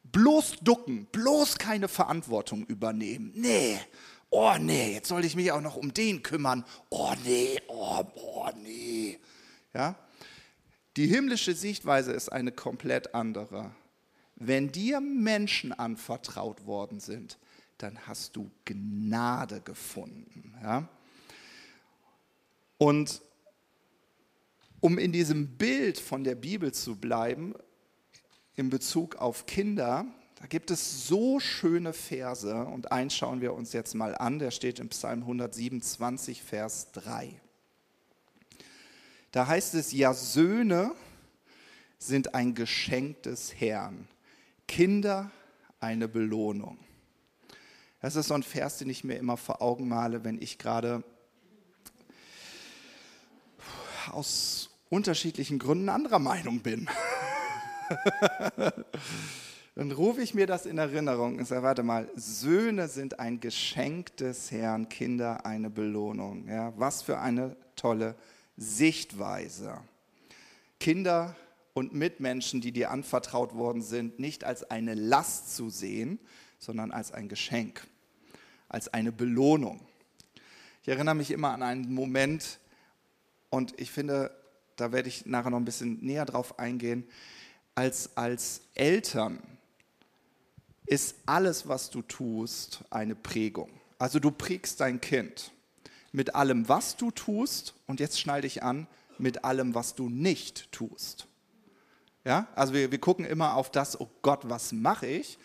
bloß 0.04 0.58
ducken, 0.60 1.06
bloß 1.06 1.58
keine 1.58 1.88
Verantwortung 1.88 2.64
übernehmen. 2.66 3.32
Nee, 3.34 3.76
oh 4.30 4.54
nee, 4.56 4.92
jetzt 4.92 5.08
soll 5.08 5.24
ich 5.24 5.34
mich 5.34 5.50
auch 5.50 5.60
noch 5.60 5.74
um 5.74 5.92
den 5.92 6.22
kümmern. 6.22 6.64
Oh 6.90 7.12
nee, 7.24 7.60
oh, 7.66 8.04
oh 8.14 8.50
nee. 8.62 9.18
Ja? 9.74 9.96
Die 10.96 11.08
himmlische 11.08 11.54
Sichtweise 11.54 12.12
ist 12.12 12.28
eine 12.30 12.52
komplett 12.52 13.16
andere. 13.16 13.74
Wenn 14.36 14.70
dir 14.70 15.00
Menschen 15.00 15.72
anvertraut 15.72 16.66
worden 16.66 17.00
sind, 17.00 17.36
dann 17.78 17.98
hast 18.06 18.36
du 18.36 18.48
Gnade 18.64 19.60
gefunden. 19.60 20.54
Ja? 20.62 20.88
Und 22.78 23.23
um 24.84 24.98
in 24.98 25.12
diesem 25.12 25.56
Bild 25.56 25.98
von 25.98 26.24
der 26.24 26.34
Bibel 26.34 26.70
zu 26.72 26.96
bleiben, 26.96 27.54
in 28.54 28.68
Bezug 28.68 29.16
auf 29.16 29.46
Kinder, 29.46 30.04
da 30.34 30.44
gibt 30.44 30.70
es 30.70 31.06
so 31.06 31.40
schöne 31.40 31.94
Verse 31.94 32.54
und 32.66 32.92
eins 32.92 33.16
schauen 33.16 33.40
wir 33.40 33.54
uns 33.54 33.72
jetzt 33.72 33.94
mal 33.94 34.14
an, 34.14 34.38
der 34.38 34.50
steht 34.50 34.80
im 34.80 34.90
Psalm 34.90 35.20
127, 35.20 36.42
Vers 36.42 36.92
3. 36.92 37.40
Da 39.32 39.46
heißt 39.46 39.72
es, 39.72 39.90
ja 39.92 40.12
Söhne 40.12 40.92
sind 41.96 42.34
ein 42.34 42.54
Geschenk 42.54 43.22
des 43.22 43.58
Herrn, 43.58 44.06
Kinder 44.68 45.30
eine 45.80 46.08
Belohnung. 46.08 46.76
Das 48.02 48.16
ist 48.16 48.28
so 48.28 48.34
ein 48.34 48.42
Vers, 48.42 48.76
den 48.76 48.90
ich 48.90 49.02
mir 49.02 49.16
immer 49.16 49.38
vor 49.38 49.62
Augen 49.62 49.88
male, 49.88 50.24
wenn 50.24 50.42
ich 50.42 50.58
gerade 50.58 51.02
aus 54.10 54.68
unterschiedlichen 54.94 55.58
Gründen 55.58 55.88
anderer 55.88 56.20
Meinung 56.20 56.60
bin. 56.60 56.88
Dann 59.74 59.90
rufe 59.90 60.22
ich 60.22 60.34
mir 60.34 60.46
das 60.46 60.66
in 60.66 60.78
Erinnerung 60.78 61.36
und 61.38 61.46
sage, 61.46 61.64
warte 61.64 61.82
mal, 61.82 62.08
Söhne 62.14 62.86
sind 62.86 63.18
ein 63.18 63.40
Geschenk 63.40 64.16
des 64.18 64.52
Herrn, 64.52 64.88
Kinder 64.88 65.44
eine 65.44 65.68
Belohnung. 65.68 66.46
Ja, 66.46 66.72
was 66.76 67.02
für 67.02 67.18
eine 67.18 67.56
tolle 67.74 68.14
Sichtweise. 68.56 69.80
Kinder 70.78 71.34
und 71.72 71.92
Mitmenschen, 71.92 72.60
die 72.60 72.70
dir 72.70 72.92
anvertraut 72.92 73.56
worden 73.56 73.82
sind, 73.82 74.20
nicht 74.20 74.44
als 74.44 74.70
eine 74.70 74.94
Last 74.94 75.56
zu 75.56 75.70
sehen, 75.70 76.20
sondern 76.60 76.92
als 76.92 77.10
ein 77.10 77.28
Geschenk, 77.28 77.84
als 78.68 78.94
eine 78.94 79.10
Belohnung. 79.10 79.80
Ich 80.82 80.88
erinnere 80.88 81.16
mich 81.16 81.32
immer 81.32 81.50
an 81.50 81.64
einen 81.64 81.92
Moment 81.92 82.60
und 83.50 83.74
ich 83.80 83.90
finde, 83.90 84.30
da 84.76 84.92
werde 84.92 85.08
ich 85.08 85.26
nachher 85.26 85.50
noch 85.50 85.58
ein 85.58 85.64
bisschen 85.64 86.00
näher 86.00 86.24
drauf 86.24 86.58
eingehen, 86.58 87.06
als, 87.74 88.16
als 88.16 88.62
Eltern 88.74 89.42
ist 90.86 91.16
alles, 91.26 91.68
was 91.68 91.90
du 91.90 92.02
tust, 92.02 92.84
eine 92.90 93.14
Prägung. 93.14 93.70
Also 93.98 94.18
du 94.18 94.30
prägst 94.30 94.80
dein 94.80 95.00
Kind 95.00 95.52
mit 96.12 96.34
allem, 96.34 96.68
was 96.68 96.96
du 96.96 97.10
tust 97.10 97.74
und 97.86 98.00
jetzt 98.00 98.20
schnall 98.20 98.42
dich 98.42 98.62
an, 98.62 98.86
mit 99.18 99.44
allem, 99.44 99.74
was 99.74 99.94
du 99.94 100.08
nicht 100.08 100.70
tust. 100.72 101.26
Ja, 102.24 102.48
also 102.54 102.72
wir, 102.72 102.90
wir 102.90 102.98
gucken 102.98 103.24
immer 103.24 103.54
auf 103.54 103.70
das, 103.70 104.00
oh 104.00 104.08
Gott, 104.22 104.40
was 104.44 104.72
mache 104.72 105.06
ich? 105.06 105.38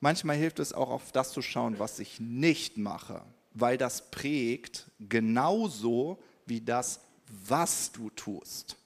Manchmal 0.00 0.36
hilft 0.36 0.58
es 0.58 0.72
auch 0.72 0.90
auf 0.90 1.12
das 1.12 1.32
zu 1.32 1.42
schauen, 1.42 1.78
was 1.78 2.00
ich 2.00 2.18
nicht 2.18 2.76
mache, 2.76 3.22
weil 3.54 3.78
das 3.78 4.10
prägt 4.10 4.90
genauso 4.98 6.18
wie 6.44 6.60
das, 6.60 7.00
was 7.32 7.92
du 7.92 8.10
tust. 8.10 8.76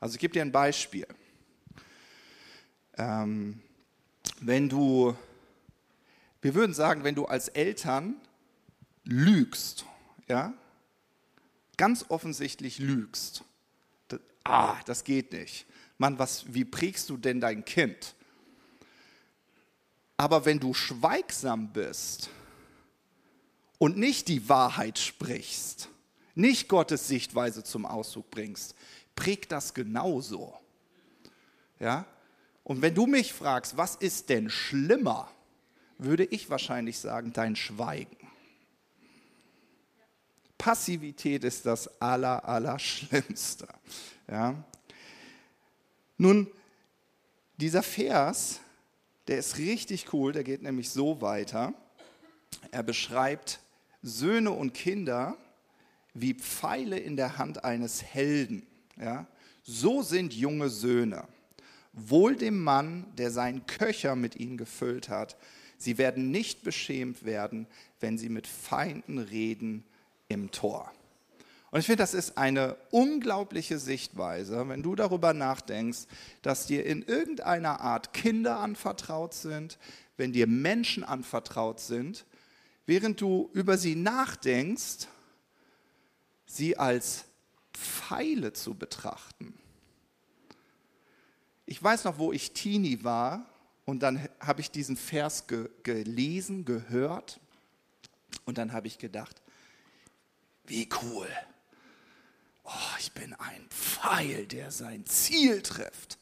Also 0.00 0.14
ich 0.14 0.20
gebe 0.20 0.32
dir 0.32 0.42
ein 0.42 0.52
Beispiel. 0.52 1.06
Ähm, 2.96 3.60
wenn 4.40 4.68
du, 4.68 5.16
wir 6.42 6.54
würden 6.54 6.74
sagen, 6.74 7.04
wenn 7.04 7.14
du 7.14 7.26
als 7.26 7.48
Eltern 7.48 8.16
lügst, 9.04 9.84
ja, 10.28 10.52
ganz 11.76 12.06
offensichtlich 12.08 12.78
lügst, 12.78 13.44
das, 14.08 14.20
ah, 14.44 14.76
das 14.86 15.04
geht 15.04 15.32
nicht. 15.32 15.66
Mann, 15.98 16.18
was, 16.18 16.52
wie 16.52 16.64
prägst 16.64 17.10
du 17.10 17.16
denn 17.16 17.40
dein 17.40 17.64
Kind? 17.64 18.14
Aber 20.16 20.44
wenn 20.44 20.60
du 20.60 20.74
schweigsam 20.74 21.72
bist 21.72 22.30
und 23.78 23.96
nicht 23.96 24.28
die 24.28 24.48
Wahrheit 24.48 24.98
sprichst, 24.98 25.88
nicht 26.34 26.68
Gottes 26.68 27.08
Sichtweise 27.08 27.62
zum 27.62 27.86
Ausdruck 27.86 28.30
bringst, 28.30 28.74
prägt 29.14 29.52
das 29.52 29.74
genauso. 29.74 30.54
Ja? 31.78 32.06
Und 32.62 32.82
wenn 32.82 32.94
du 32.94 33.06
mich 33.06 33.32
fragst, 33.32 33.76
was 33.76 33.96
ist 33.96 34.28
denn 34.28 34.50
schlimmer, 34.50 35.30
würde 35.98 36.24
ich 36.24 36.50
wahrscheinlich 36.50 36.98
sagen, 36.98 37.32
dein 37.32 37.56
Schweigen. 37.56 38.16
Passivität 40.58 41.44
ist 41.44 41.66
das 41.66 42.00
aller, 42.00 42.44
aller. 42.48 42.78
Ja? 44.28 44.64
Nun, 46.16 46.50
dieser 47.56 47.82
Vers, 47.82 48.60
der 49.28 49.38
ist 49.38 49.58
richtig 49.58 50.12
cool, 50.12 50.32
der 50.32 50.44
geht 50.44 50.62
nämlich 50.62 50.90
so 50.90 51.20
weiter. 51.20 51.74
Er 52.70 52.82
beschreibt 52.82 53.60
Söhne 54.02 54.50
und 54.50 54.74
Kinder 54.74 55.36
wie 56.14 56.34
Pfeile 56.34 56.98
in 56.98 57.16
der 57.16 57.38
Hand 57.38 57.64
eines 57.64 58.02
Helden. 58.02 58.66
Ja? 58.96 59.26
So 59.62 60.02
sind 60.02 60.32
junge 60.32 60.70
Söhne. 60.70 61.26
Wohl 61.92 62.36
dem 62.36 62.62
Mann, 62.62 63.06
der 63.18 63.30
seinen 63.30 63.66
Köcher 63.66 64.16
mit 64.16 64.36
ihnen 64.36 64.56
gefüllt 64.56 65.08
hat. 65.08 65.36
Sie 65.76 65.98
werden 65.98 66.30
nicht 66.30 66.62
beschämt 66.62 67.24
werden, 67.24 67.66
wenn 68.00 68.18
sie 68.18 68.28
mit 68.28 68.46
Feinden 68.46 69.18
reden 69.18 69.84
im 70.28 70.50
Tor. 70.50 70.90
Und 71.70 71.80
ich 71.80 71.86
finde, 71.86 72.04
das 72.04 72.14
ist 72.14 72.38
eine 72.38 72.76
unglaubliche 72.92 73.80
Sichtweise, 73.80 74.68
wenn 74.68 74.82
du 74.82 74.94
darüber 74.94 75.34
nachdenkst, 75.34 76.06
dass 76.40 76.66
dir 76.66 76.86
in 76.86 77.02
irgendeiner 77.02 77.80
Art 77.80 78.12
Kinder 78.12 78.60
anvertraut 78.60 79.34
sind, 79.34 79.78
wenn 80.16 80.32
dir 80.32 80.46
Menschen 80.46 81.02
anvertraut 81.02 81.80
sind, 81.80 82.26
während 82.86 83.20
du 83.20 83.50
über 83.54 83.76
sie 83.76 83.96
nachdenkst, 83.96 85.08
sie 86.54 86.76
als 86.76 87.24
Pfeile 87.72 88.52
zu 88.52 88.74
betrachten. 88.74 89.54
Ich 91.66 91.82
weiß 91.82 92.04
noch, 92.04 92.18
wo 92.18 92.32
ich 92.32 92.52
Teenie 92.52 93.04
war 93.04 93.46
und 93.84 94.00
dann 94.00 94.28
habe 94.40 94.60
ich 94.60 94.70
diesen 94.70 94.96
Vers 94.96 95.46
ge 95.46 95.68
gelesen, 95.82 96.64
gehört 96.64 97.40
und 98.44 98.58
dann 98.58 98.72
habe 98.72 98.86
ich 98.86 98.98
gedacht, 98.98 99.42
wie 100.66 100.88
cool 101.02 101.28
oh, 102.64 102.96
ich 102.98 103.12
bin 103.12 103.34
ein 103.34 103.66
Pfeil, 103.68 104.46
der 104.46 104.70
sein 104.70 105.06
Ziel 105.06 105.62
trifft. 105.62 106.18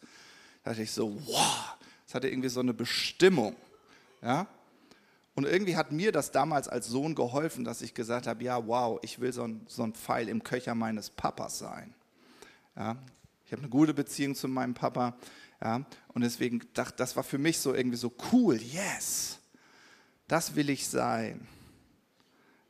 Da 0.62 0.70
dachte 0.70 0.82
ich 0.82 0.92
so, 0.92 1.16
wow, 1.26 1.76
das 2.06 2.14
hatte 2.14 2.28
irgendwie 2.28 2.48
so 2.48 2.60
eine 2.60 2.74
Bestimmung. 2.74 3.56
Ja? 4.20 4.46
Und 5.42 5.49
irgendwie 5.49 5.75
hat 5.75 5.90
mir 5.90 6.12
das 6.12 6.30
damals 6.30 6.68
als 6.68 6.87
Sohn 6.87 7.16
geholfen, 7.16 7.64
dass 7.64 7.82
ich 7.82 7.94
gesagt 7.94 8.28
habe, 8.28 8.44
ja, 8.44 8.64
wow, 8.64 9.00
ich 9.02 9.18
will 9.18 9.32
so 9.32 9.42
ein, 9.42 9.62
so 9.66 9.82
ein 9.82 9.92
Pfeil 9.92 10.28
im 10.28 10.44
Köcher 10.44 10.76
meines 10.76 11.11
Papas 11.11 11.58
sein. 11.58 11.92
Ja? 12.76 12.96
Ich 13.44 13.50
habe 13.50 13.62
eine 13.62 13.68
gute 13.68 13.92
Beziehung 13.92 14.37
zu 14.37 14.46
meinem 14.46 14.72
Papa. 14.72 15.16
Ja? 15.61 15.84
Und 16.14 16.22
deswegen 16.22 16.61
dachte 16.75 16.94
das 16.99 17.16
war 17.16 17.25
für 17.25 17.38
mich 17.38 17.58
so 17.58 17.75
irgendwie 17.75 17.96
so 17.96 18.12
cool, 18.30 18.54
yes, 18.54 19.40
das 20.28 20.54
will 20.54 20.70
ich 20.70 20.87
sein. 20.87 21.49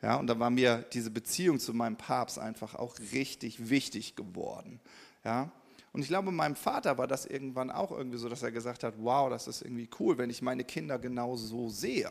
Ja, 0.00 0.16
und 0.16 0.26
da 0.26 0.38
war 0.38 0.48
mir 0.48 0.78
diese 0.94 1.10
Beziehung 1.10 1.60
zu 1.60 1.74
meinem 1.74 1.96
Papst 1.96 2.38
einfach 2.38 2.74
auch 2.74 2.98
richtig 3.12 3.68
wichtig 3.68 4.16
geworden. 4.16 4.80
Ja, 5.24 5.52
und 5.92 6.00
ich 6.00 6.08
glaube, 6.08 6.32
meinem 6.32 6.56
Vater 6.56 6.96
war 6.96 7.06
das 7.06 7.26
irgendwann 7.26 7.70
auch 7.70 7.92
irgendwie 7.92 8.16
so, 8.16 8.30
dass 8.30 8.42
er 8.42 8.50
gesagt 8.50 8.82
hat, 8.82 8.94
wow, 8.96 9.28
das 9.28 9.46
ist 9.46 9.60
irgendwie 9.60 9.90
cool, 10.00 10.16
wenn 10.16 10.30
ich 10.30 10.40
meine 10.40 10.64
Kinder 10.64 10.98
genau 10.98 11.36
so 11.36 11.68
sehe. 11.68 12.10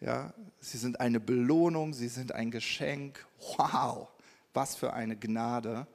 Ja, 0.00 0.32
sie 0.60 0.78
sind 0.78 1.00
eine 1.00 1.18
Belohnung, 1.18 1.92
sie 1.92 2.08
sind 2.08 2.32
ein 2.32 2.50
Geschenk. 2.50 3.26
Wow, 3.56 4.08
was 4.54 4.76
für 4.76 4.92
eine 4.92 5.16
Gnade. 5.16 5.86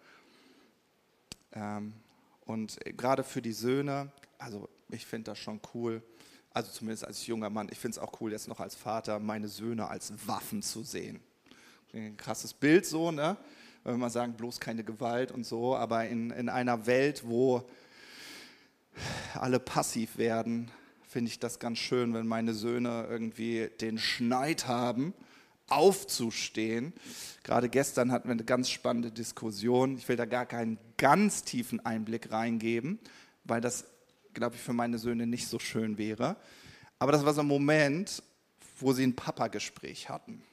Ähm, 1.53 1.93
und 2.41 2.77
gerade 2.97 3.23
für 3.23 3.41
die 3.41 3.53
Söhne, 3.53 4.11
also 4.37 4.67
ich 4.89 5.05
finde 5.05 5.31
das 5.31 5.39
schon 5.39 5.61
cool, 5.73 6.03
also 6.51 6.71
zumindest 6.71 7.05
als 7.05 7.25
junger 7.25 7.49
Mann, 7.49 7.69
ich 7.71 7.79
finde 7.79 7.97
es 7.97 8.03
auch 8.03 8.19
cool, 8.19 8.31
jetzt 8.31 8.47
noch 8.47 8.59
als 8.59 8.75
Vater 8.75 9.19
meine 9.19 9.47
Söhne 9.47 9.87
als 9.87 10.13
Waffen 10.27 10.61
zu 10.61 10.83
sehen. 10.83 11.21
Ein 11.93 12.17
krasses 12.17 12.53
Bild 12.53 12.85
so, 12.85 13.11
ne? 13.11 13.37
Wenn 13.83 13.99
man 13.99 14.09
sagen, 14.09 14.33
bloß 14.33 14.59
keine 14.59 14.83
Gewalt 14.83 15.31
und 15.31 15.45
so, 15.45 15.75
aber 15.75 16.07
in, 16.07 16.31
in 16.31 16.49
einer 16.49 16.85
Welt, 16.85 17.23
wo 17.25 17.67
alle 19.33 19.59
passiv 19.59 20.17
werden, 20.17 20.71
finde 21.13 21.29
ich 21.31 21.39
das 21.39 21.59
ganz 21.59 21.77
schön, 21.77 22.13
wenn 22.13 22.27
meine 22.27 22.53
Söhne 22.53 23.07
irgendwie 23.09 23.69
den 23.79 23.97
Schneid 23.97 24.67
haben, 24.67 25.13
aufzustehen. 25.69 26.91
Gerade 27.43 27.69
gestern 27.69 28.11
hatten 28.11 28.27
wir 28.27 28.33
eine 28.33 28.43
ganz 28.43 28.69
spannende 28.69 29.11
Diskussion. 29.11 29.97
Ich 29.97 30.09
will 30.09 30.17
da 30.17 30.25
gar 30.25 30.45
keinen 30.45 30.77
ganz 30.97 31.43
tiefen 31.43 31.79
Einblick 31.85 32.31
reingeben, 32.31 32.99
weil 33.45 33.61
das 33.61 33.85
glaube 34.33 34.55
ich, 34.55 34.61
für 34.61 34.73
meine 34.73 34.97
Söhne 34.97 35.27
nicht 35.27 35.47
so 35.47 35.59
schön 35.59 35.97
wäre. 35.97 36.35
Aber 36.99 37.11
das 37.11 37.25
war 37.25 37.33
so 37.33 37.41
ein 37.41 37.47
Moment, 37.47 38.23
wo 38.79 38.93
sie 38.93 39.03
ein 39.03 39.15
Papa-Gespräch 39.15 40.09
hatten. 40.09 40.43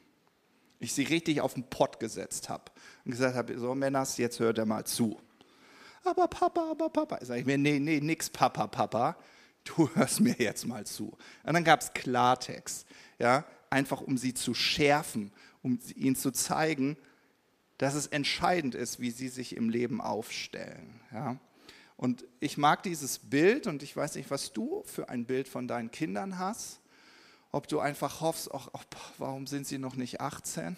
Ich 0.79 0.95
sie 0.95 1.05
richtig 1.05 1.41
auf 1.41 1.55
den 1.55 1.65
Pott 1.65 2.01
gesetzt 2.01 2.49
habe 2.49 2.65
und 3.05 3.13
gesagt 3.13 3.37
habe, 3.37 3.59
so 3.59 3.75
Männers, 3.75 4.17
jetzt 4.17 4.41
hört 4.41 4.59
er 4.59 4.67
mal 4.67 4.85
zu. 4.85 5.21
Aber 6.05 6.29
Papa, 6.29 6.71
aber 6.71 6.89
Papa. 6.89 7.19
Ich 7.21 7.29
sage 7.29 7.45
mir, 7.45 7.59
nee, 7.59 7.79
nee, 7.79 8.01
nix 8.01 8.31
Papa, 8.31 8.67
Papa. 8.67 9.17
Du 9.65 9.89
hörst 9.95 10.21
mir 10.21 10.37
jetzt 10.39 10.67
mal 10.67 10.87
zu. 10.87 11.17
Und 11.45 11.55
dann 11.55 11.65
gab 11.65 11.81
es 11.81 11.93
Klartext, 11.93 12.87
ja, 13.19 13.45
einfach 13.69 14.01
um 14.01 14.17
sie 14.17 14.35
zu 14.35 14.55
schärfen, 14.55 15.33
um 15.63 15.79
ihnen 15.95 16.17
zu 16.17 16.31
zeigen, 16.33 16.97
dass 17.79 17.95
es 17.95 18.07
entscheidend 18.07 18.75
ist, 18.75 19.01
wie 19.01 19.11
sie 19.11 19.29
sich 19.29 19.57
im 19.57 19.71
Leben 19.71 20.01
aufstellen. 20.01 21.01
Ja. 21.13 21.39
Und 21.97 22.25
ich 22.41 22.57
mag 22.57 22.83
dieses 22.83 23.19
Bild 23.19 23.67
und 23.67 23.83
ich 23.83 23.97
weiß 23.97 24.15
nicht, 24.15 24.31
was 24.31 24.53
du 24.53 24.83
für 24.87 25.09
ein 25.09 25.27
Bild 25.27 25.49
von 25.49 25.69
deinen 25.69 25.91
Kindern 25.91 26.39
hast. 26.39 26.81
Ob 27.53 27.69
du 27.69 27.81
einfach 27.81 28.21
hoffst, 28.21 28.51
ach, 28.55 28.69
oh, 28.73 28.81
warum 29.19 29.47
sind 29.47 29.67
sie 29.67 29.79
noch 29.79 29.97
nicht 29.97 30.21
18? 30.21 30.77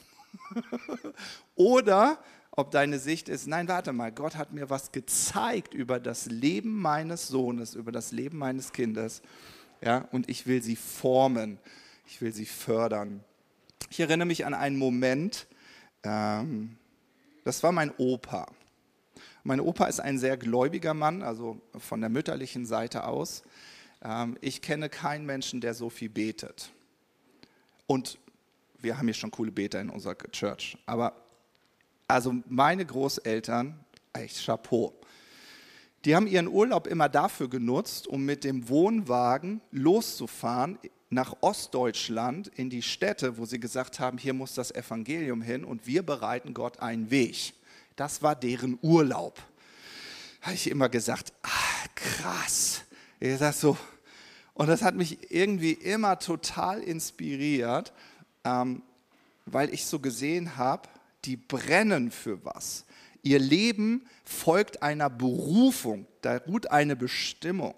Oder 1.54 2.18
ob 2.54 2.70
deine 2.70 2.98
Sicht 2.98 3.28
ist, 3.28 3.46
nein, 3.46 3.66
warte 3.66 3.92
mal, 3.92 4.12
Gott 4.12 4.36
hat 4.36 4.52
mir 4.52 4.68
was 4.68 4.92
gezeigt 4.92 5.72
über 5.72 5.98
das 5.98 6.26
Leben 6.26 6.80
meines 6.80 7.26
Sohnes, 7.28 7.74
über 7.74 7.92
das 7.92 8.12
Leben 8.12 8.36
meines 8.38 8.72
Kindes. 8.72 9.22
Ja, 9.80 10.06
und 10.12 10.28
ich 10.28 10.46
will 10.46 10.62
sie 10.62 10.76
formen, 10.76 11.58
ich 12.06 12.20
will 12.20 12.32
sie 12.32 12.44
fördern. 12.46 13.24
Ich 13.90 14.00
erinnere 14.00 14.26
mich 14.26 14.44
an 14.44 14.54
einen 14.54 14.76
Moment, 14.76 15.46
ähm, 16.04 16.76
das 17.44 17.62
war 17.62 17.72
mein 17.72 17.90
Opa. 17.96 18.46
Mein 19.44 19.58
Opa 19.58 19.86
ist 19.86 20.00
ein 20.00 20.18
sehr 20.18 20.36
gläubiger 20.36 20.94
Mann, 20.94 21.22
also 21.22 21.60
von 21.78 22.00
der 22.00 22.10
mütterlichen 22.10 22.66
Seite 22.66 23.04
aus. 23.04 23.42
Ähm, 24.04 24.36
ich 24.40 24.60
kenne 24.60 24.90
keinen 24.90 25.24
Menschen, 25.24 25.60
der 25.60 25.74
so 25.74 25.88
viel 25.88 26.10
betet. 26.10 26.70
Und 27.86 28.18
wir 28.78 28.98
haben 28.98 29.06
hier 29.06 29.14
schon 29.14 29.30
coole 29.30 29.52
Beter 29.52 29.80
in 29.80 29.90
unserer 29.90 30.16
Church. 30.30 30.76
Aber 30.86 31.21
also 32.08 32.34
meine 32.48 32.84
Großeltern, 32.84 33.78
echt 34.12 34.44
Chapeau. 34.44 34.92
Die 36.04 36.16
haben 36.16 36.26
ihren 36.26 36.48
Urlaub 36.48 36.86
immer 36.86 37.08
dafür 37.08 37.48
genutzt, 37.48 38.08
um 38.08 38.24
mit 38.24 38.44
dem 38.44 38.68
Wohnwagen 38.68 39.60
loszufahren 39.70 40.78
nach 41.10 41.36
Ostdeutschland 41.42 42.48
in 42.56 42.70
die 42.70 42.82
Städte, 42.82 43.36
wo 43.38 43.44
sie 43.44 43.60
gesagt 43.60 44.00
haben, 44.00 44.18
hier 44.18 44.32
muss 44.32 44.54
das 44.54 44.74
Evangelium 44.74 45.42
hin 45.42 45.64
und 45.64 45.86
wir 45.86 46.02
bereiten 46.02 46.54
Gott 46.54 46.80
einen 46.80 47.10
Weg. 47.10 47.54
Das 47.96 48.22
war 48.22 48.34
deren 48.34 48.78
Urlaub. 48.80 49.38
Habe 50.40 50.54
ich 50.54 50.70
immer 50.70 50.88
gesagt, 50.88 51.32
ah, 51.42 51.88
krass. 51.94 52.82
Ich 53.20 53.38
sag 53.38 53.52
so, 53.52 53.76
und 54.54 54.68
das 54.68 54.82
hat 54.82 54.94
mich 54.94 55.30
irgendwie 55.30 55.72
immer 55.72 56.18
total 56.18 56.82
inspiriert, 56.82 57.92
ähm, 58.44 58.82
weil 59.46 59.72
ich 59.72 59.86
so 59.86 59.98
gesehen 59.98 60.56
habe, 60.56 60.88
die 61.24 61.36
brennen 61.36 62.10
für 62.10 62.44
was. 62.44 62.84
Ihr 63.22 63.38
Leben 63.38 64.04
folgt 64.24 64.82
einer 64.82 65.08
Berufung, 65.08 66.06
da 66.22 66.38
ruht 66.38 66.70
eine 66.70 66.96
Bestimmung. 66.96 67.74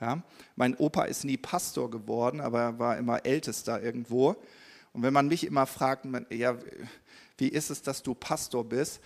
Ja? 0.00 0.22
Mein 0.56 0.74
Opa 0.76 1.04
ist 1.04 1.24
nie 1.24 1.36
Pastor 1.36 1.90
geworden, 1.90 2.40
aber 2.40 2.60
er 2.60 2.78
war 2.78 2.96
immer 2.96 3.24
Ältester 3.24 3.82
irgendwo. 3.82 4.36
Und 4.92 5.02
wenn 5.02 5.12
man 5.12 5.28
mich 5.28 5.46
immer 5.46 5.66
fragt, 5.66 6.06
ja, 6.30 6.56
wie 7.36 7.48
ist 7.48 7.70
es, 7.70 7.82
dass 7.82 8.02
du 8.02 8.14
Pastor 8.14 8.64
bist? 8.64 9.00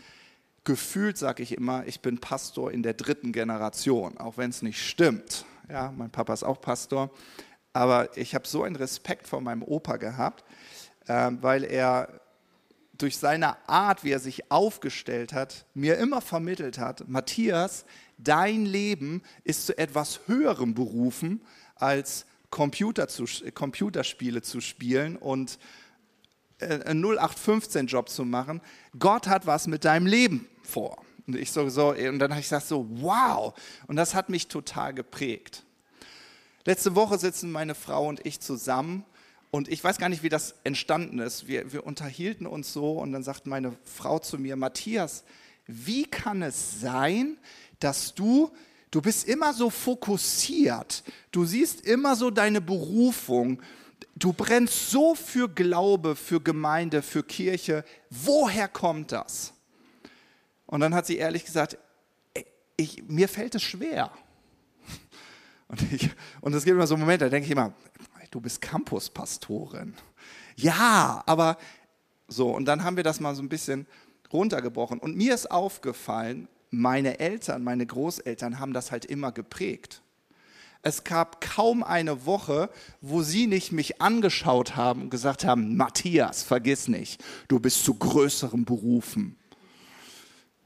Gefühlt 0.65 1.19
sage 1.19 1.43
ich 1.43 1.57
immer, 1.57 1.87
ich 1.87 2.01
bin 2.01 2.19
Pastor 2.19 2.71
in 2.71 2.83
der 2.83 2.95
dritten 2.95 3.33
Generation, 3.33 4.17
auch 4.17 4.39
wenn 4.39 4.51
es 4.51 4.63
nicht 4.63 4.81
stimmt. 4.81 5.45
Ja, 5.69 5.93
mein 5.97 6.11
Papa 6.11 6.33
ist 6.33 6.45
auch 6.45 6.61
Pastor. 6.61 7.11
Aber 7.73 8.17
ich 8.17 8.35
habe 8.35 8.47
so 8.47 8.63
einen 8.63 8.77
Respekt 8.77 9.27
vor 9.27 9.41
meinem 9.41 9.63
Opa 9.63 9.97
gehabt, 9.97 10.45
äh, 11.07 11.31
weil 11.41 11.65
er 11.65 12.22
durch 13.03 13.19
seine 13.19 13.57
Art, 13.69 14.05
wie 14.05 14.13
er 14.13 14.21
sich 14.21 14.51
aufgestellt 14.51 15.33
hat, 15.33 15.67
mir 15.75 15.99
immer 15.99 16.21
vermittelt 16.21 16.79
hat, 16.79 17.09
Matthias, 17.09 17.85
dein 18.17 18.65
Leben 18.65 19.23
ist 19.43 19.67
zu 19.67 19.77
etwas 19.77 20.21
Höherem 20.27 20.75
berufen, 20.75 21.41
als 21.75 22.27
Computer 22.51 23.09
zu, 23.09 23.25
Computerspiele 23.55 24.43
zu 24.43 24.61
spielen 24.61 25.17
und 25.17 25.59
äh, 26.59 26.81
einen 26.85 27.05
0815-Job 27.05 28.09
zu 28.09 28.25
machen. 28.25 28.61
Gott 28.99 29.27
hat 29.27 29.47
was 29.47 29.67
mit 29.67 29.85
deinem 29.85 30.07
Leben 30.07 30.47
vor. 30.63 31.03
Und 31.27 31.37
ich 31.37 31.51
so, 31.51 31.69
so 31.69 31.91
und 31.91 32.19
dann 32.19 32.31
habe 32.31 32.41
ich 32.41 32.47
gesagt 32.47 32.67
so, 32.67 32.87
wow. 32.89 33.55
Und 33.89 33.97
das 33.97 34.15
hat 34.15 34.29
mich 34.29 34.49
total 34.49 34.95
geprägt. 34.95 35.65
Letzte 36.65 36.95
Woche 36.95 37.19
sitzen 37.19 37.51
meine 37.51 37.75
Frau 37.75 38.07
und 38.07 38.25
ich 38.25 38.41
zusammen 38.41 39.05
und 39.55 39.69
ich 39.69 39.85
weiß 39.85 39.99
gar 39.99 40.09
nicht, 40.09 40.23
wie 40.23 40.31
das 40.31 40.55
entstanden 40.65 41.19
ist. 41.19 41.47
Wir, 41.47 41.75
wir 41.75 41.85
unterhielten 41.87 42.47
uns 42.47 42.73
so 42.73 42.93
und 42.93 43.13
dann 43.13 43.23
sagt 43.23 43.47
meine 43.47 43.77
Frau 43.85 44.19
zu 44.19 44.39
mir, 44.39 44.57
Matthias, 44.57 45.25
wie 45.67 46.07
kann 46.07 46.41
es 46.41 46.81
sein, 46.81 47.37
dass 47.79 48.15
du, 48.15 48.51
du 48.91 49.03
bist 49.03 49.29
immer 49.29 49.53
so 49.53 49.69
fokussiert, 49.69 51.05
du 51.33 51.45
siehst 51.45 51.83
immer 51.83 52.17
so 52.17 52.31
deine 52.31 52.63
Berufung, 52.63 53.61
du 54.17 54.33
brennst 54.33 54.89
so 54.91 55.15
für 55.15 55.51
Glaube, 55.51 56.17
für 56.17 56.41
Gemeinde, 56.41 57.03
für 57.03 57.23
Kirche. 57.23 57.85
Woher 58.09 58.69
kommt 58.69 59.13
das? 59.13 59.53
Und 60.65 60.81
dann 60.81 60.95
hat 60.95 61.05
sie 61.05 61.19
ehrlich 61.19 61.45
gesagt, 61.45 61.77
ich, 62.79 63.03
mir 63.07 63.29
fällt 63.29 63.55
es 63.55 63.63
schwer. 63.63 64.11
Und, 65.69 65.93
ich, 65.93 66.11
und 66.43 66.53
es 66.53 66.65
gibt 66.65 66.75
immer 66.75 66.87
so 66.87 66.99
Momente, 66.99 67.25
da 67.25 67.31
denke 67.31 67.47
ich 67.47 67.53
immer, 67.53 67.73
du 68.33 68.41
bist 68.41 68.61
Campuspastorin. 68.61 69.95
Ja, 70.57 71.23
aber 71.27 71.57
so, 72.27 72.51
und 72.51 72.65
dann 72.65 72.83
haben 72.83 72.97
wir 72.97 73.05
das 73.05 73.21
mal 73.21 73.37
so 73.37 73.43
ein 73.43 73.49
bisschen 73.49 73.87
runtergebrochen. 74.33 74.99
Und 74.99 75.17
mir 75.17 75.35
ist 75.35 75.51
aufgefallen, 75.51 76.49
meine 76.71 77.21
Eltern, 77.21 77.63
meine 77.63 77.87
Großeltern 77.87 78.59
haben 78.59 78.73
das 78.73 78.91
halt 78.91 79.05
immer 79.05 79.31
geprägt. 79.31 80.03
Es 80.81 81.05
gab 81.05 81.41
kaum 81.41 81.85
eine 81.85 82.27
Woche, 82.27 82.69
wo 83.01 83.23
sie 83.23 83.47
nicht 83.47 83.71
mich 83.71 84.01
angeschaut 84.01 84.75
haben 84.75 85.03
und 85.03 85.11
gesagt 85.11 85.45
haben, 85.45 85.77
Matthias, 85.77 86.43
vergiss 86.43 86.89
nicht, 86.89 87.23
du 87.47 87.61
bist 87.61 87.85
zu 87.85 87.95
größeren 87.95 88.65
Berufen. 88.65 89.37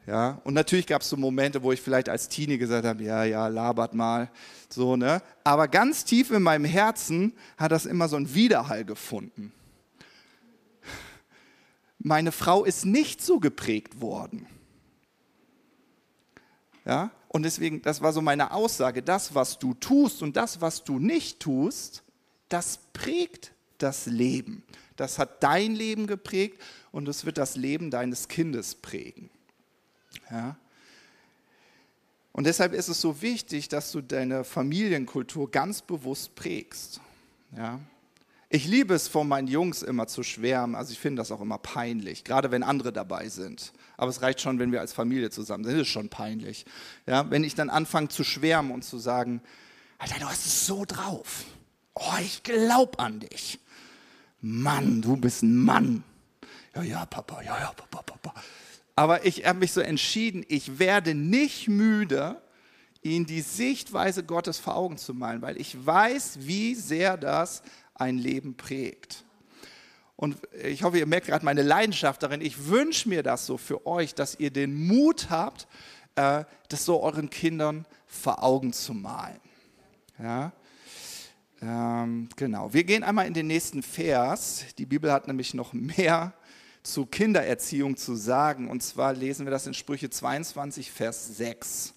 Ja, 0.06 0.40
und 0.44 0.54
natürlich 0.54 0.86
gab 0.86 1.02
es 1.02 1.08
so 1.08 1.16
Momente, 1.16 1.62
wo 1.62 1.72
ich 1.72 1.82
vielleicht 1.82 2.08
als 2.08 2.28
Teenie 2.28 2.58
gesagt 2.58 2.86
habe, 2.86 3.02
ja, 3.02 3.24
ja, 3.24 3.48
labert 3.48 3.92
mal, 3.92 4.30
so, 4.68 4.94
ne? 4.94 5.20
Aber 5.42 5.66
ganz 5.66 6.04
tief 6.04 6.30
in 6.30 6.44
meinem 6.44 6.64
Herzen 6.64 7.32
hat 7.56 7.72
das 7.72 7.86
immer 7.86 8.08
so 8.08 8.14
einen 8.14 8.32
Widerhall 8.32 8.84
gefunden. 8.84 9.52
Meine 11.98 12.30
Frau 12.30 12.64
ist 12.64 12.86
nicht 12.86 13.20
so 13.20 13.40
geprägt 13.40 14.00
worden. 14.00 14.46
Ja, 16.84 17.10
und 17.26 17.42
deswegen, 17.42 17.82
das 17.82 18.00
war 18.00 18.12
so 18.12 18.22
meine 18.22 18.52
Aussage, 18.52 19.02
das, 19.02 19.34
was 19.34 19.58
du 19.58 19.74
tust 19.74 20.22
und 20.22 20.36
das, 20.36 20.60
was 20.60 20.84
du 20.84 21.00
nicht 21.00 21.40
tust, 21.40 22.04
das 22.48 22.78
prägt 22.92 23.52
das 23.78 24.06
Leben. 24.06 24.62
Das 24.94 25.18
hat 25.18 25.42
dein 25.42 25.74
Leben 25.74 26.06
geprägt 26.06 26.62
und 26.92 27.08
es 27.08 27.24
wird 27.24 27.38
das 27.38 27.56
Leben 27.56 27.90
deines 27.90 28.28
Kindes 28.28 28.76
prägen. 28.76 29.30
Ja? 30.30 30.56
Und 32.32 32.44
deshalb 32.44 32.74
ist 32.74 32.88
es 32.88 33.00
so 33.00 33.22
wichtig, 33.22 33.68
dass 33.68 33.92
du 33.92 34.02
deine 34.02 34.44
Familienkultur 34.44 35.50
ganz 35.50 35.80
bewusst 35.82 36.34
prägst. 36.34 37.00
Ja? 37.56 37.80
Ich 38.48 38.66
liebe 38.66 38.94
es, 38.94 39.08
von 39.08 39.26
meinen 39.26 39.48
Jungs 39.48 39.82
immer 39.82 40.06
zu 40.06 40.22
schwärmen. 40.22 40.76
Also 40.76 40.92
ich 40.92 40.98
finde 40.98 41.20
das 41.20 41.32
auch 41.32 41.40
immer 41.40 41.58
peinlich, 41.58 42.24
gerade 42.24 42.50
wenn 42.50 42.62
andere 42.62 42.92
dabei 42.92 43.28
sind. 43.28 43.72
Aber 43.96 44.10
es 44.10 44.22
reicht 44.22 44.40
schon, 44.40 44.58
wenn 44.58 44.70
wir 44.70 44.80
als 44.80 44.92
Familie 44.92 45.30
zusammen 45.30 45.64
sind. 45.64 45.74
Das 45.74 45.82
ist 45.82 45.88
schon 45.88 46.10
peinlich. 46.10 46.66
Ja? 47.06 47.30
Wenn 47.30 47.42
ich 47.42 47.54
dann 47.54 47.70
anfange 47.70 48.08
zu 48.08 48.22
schwärmen 48.22 48.70
und 48.70 48.84
zu 48.84 48.98
sagen, 48.98 49.40
Alter, 49.98 50.20
du 50.20 50.26
hast 50.26 50.44
es 50.44 50.66
so 50.66 50.84
drauf. 50.84 51.44
Oh, 51.94 52.18
ich 52.20 52.42
glaub 52.42 53.00
an 53.00 53.20
dich. 53.20 53.58
Mann, 54.42 55.00
du 55.00 55.16
bist 55.16 55.42
ein 55.42 55.56
Mann. 55.56 56.04
Ja, 56.74 56.82
ja, 56.82 57.06
Papa, 57.06 57.40
ja, 57.42 57.58
ja, 57.58 57.72
Papa, 57.72 58.02
Papa. 58.02 58.34
Aber 58.96 59.26
ich 59.26 59.44
habe 59.44 59.58
mich 59.58 59.72
so 59.72 59.82
entschieden, 59.82 60.44
ich 60.48 60.78
werde 60.78 61.14
nicht 61.14 61.68
müde, 61.68 62.40
ihnen 63.02 63.26
die 63.26 63.42
Sichtweise 63.42 64.24
Gottes 64.24 64.58
vor 64.58 64.74
Augen 64.74 64.96
zu 64.96 65.12
malen, 65.12 65.42
weil 65.42 65.60
ich 65.60 65.86
weiß, 65.86 66.38
wie 66.40 66.74
sehr 66.74 67.18
das 67.18 67.62
ein 67.94 68.16
Leben 68.16 68.56
prägt. 68.56 69.24
Und 70.16 70.38
ich 70.64 70.82
hoffe, 70.82 70.98
ihr 70.98 71.06
merkt 71.06 71.26
gerade 71.26 71.44
meine 71.44 71.62
Leidenschaft 71.62 72.22
darin. 72.22 72.40
Ich 72.40 72.68
wünsche 72.68 73.08
mir 73.10 73.22
das 73.22 73.44
so 73.44 73.58
für 73.58 73.86
euch, 73.86 74.14
dass 74.14 74.40
ihr 74.40 74.50
den 74.50 74.74
Mut 74.74 75.28
habt, 75.28 75.68
äh, 76.14 76.44
das 76.70 76.86
so 76.86 77.02
euren 77.02 77.28
Kindern 77.28 77.84
vor 78.06 78.42
Augen 78.42 78.72
zu 78.72 78.94
malen. 78.94 79.40
Ja? 80.18 80.52
Ähm, 81.60 82.30
genau. 82.34 82.72
Wir 82.72 82.84
gehen 82.84 83.04
einmal 83.04 83.26
in 83.26 83.34
den 83.34 83.46
nächsten 83.46 83.82
Vers. 83.82 84.64
Die 84.78 84.86
Bibel 84.86 85.12
hat 85.12 85.26
nämlich 85.26 85.52
noch 85.52 85.74
mehr 85.74 86.32
zu 86.86 87.04
Kindererziehung 87.04 87.96
zu 87.96 88.14
sagen. 88.14 88.68
Und 88.68 88.82
zwar 88.82 89.12
lesen 89.12 89.44
wir 89.44 89.50
das 89.50 89.66
in 89.66 89.74
Sprüche 89.74 90.08
22, 90.08 90.90
Vers 90.90 91.36
6. 91.36 91.94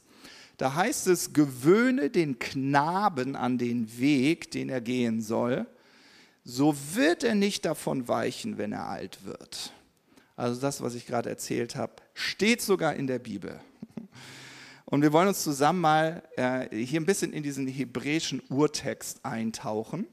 Da 0.58 0.73
heißt 0.73 1.08
es, 1.08 1.32
gewöhne 1.32 2.10
den 2.10 2.39
Knaben 2.39 3.36
an 3.36 3.58
den 3.58 3.99
Weg, 3.99 4.52
den 4.52 4.69
er 4.69 4.82
gehen 4.82 5.21
soll, 5.21 5.67
so 6.43 6.75
wird 6.93 7.23
er 7.23 7.36
nicht 7.36 7.65
davon 7.65 8.08
weichen, 8.08 8.58
wenn 8.58 8.71
er 8.71 8.88
alt 8.88 9.23
wird. 9.25 9.73
Also 10.36 10.60
das, 10.60 10.82
was 10.82 10.95
ich 10.95 11.06
gerade 11.06 11.30
erzählt 11.30 11.75
habe, 11.75 11.93
steht 12.13 12.62
sogar 12.62 12.95
in 12.95 13.08
der 13.08 13.19
Bibel. 13.19 13.60
Und 14.86 15.04
wir 15.04 15.13
wollen 15.13 15.28
uns 15.28 15.43
zusammen 15.43 15.82
mal 15.82 16.23
äh, 16.36 16.75
hier 16.75 16.99
ein 16.99 17.06
bisschen 17.06 17.32
in 17.32 17.43
diesen 17.43 17.67
hebräischen 17.67 18.41
Urtext 18.49 19.23
eintauchen. 19.23 20.08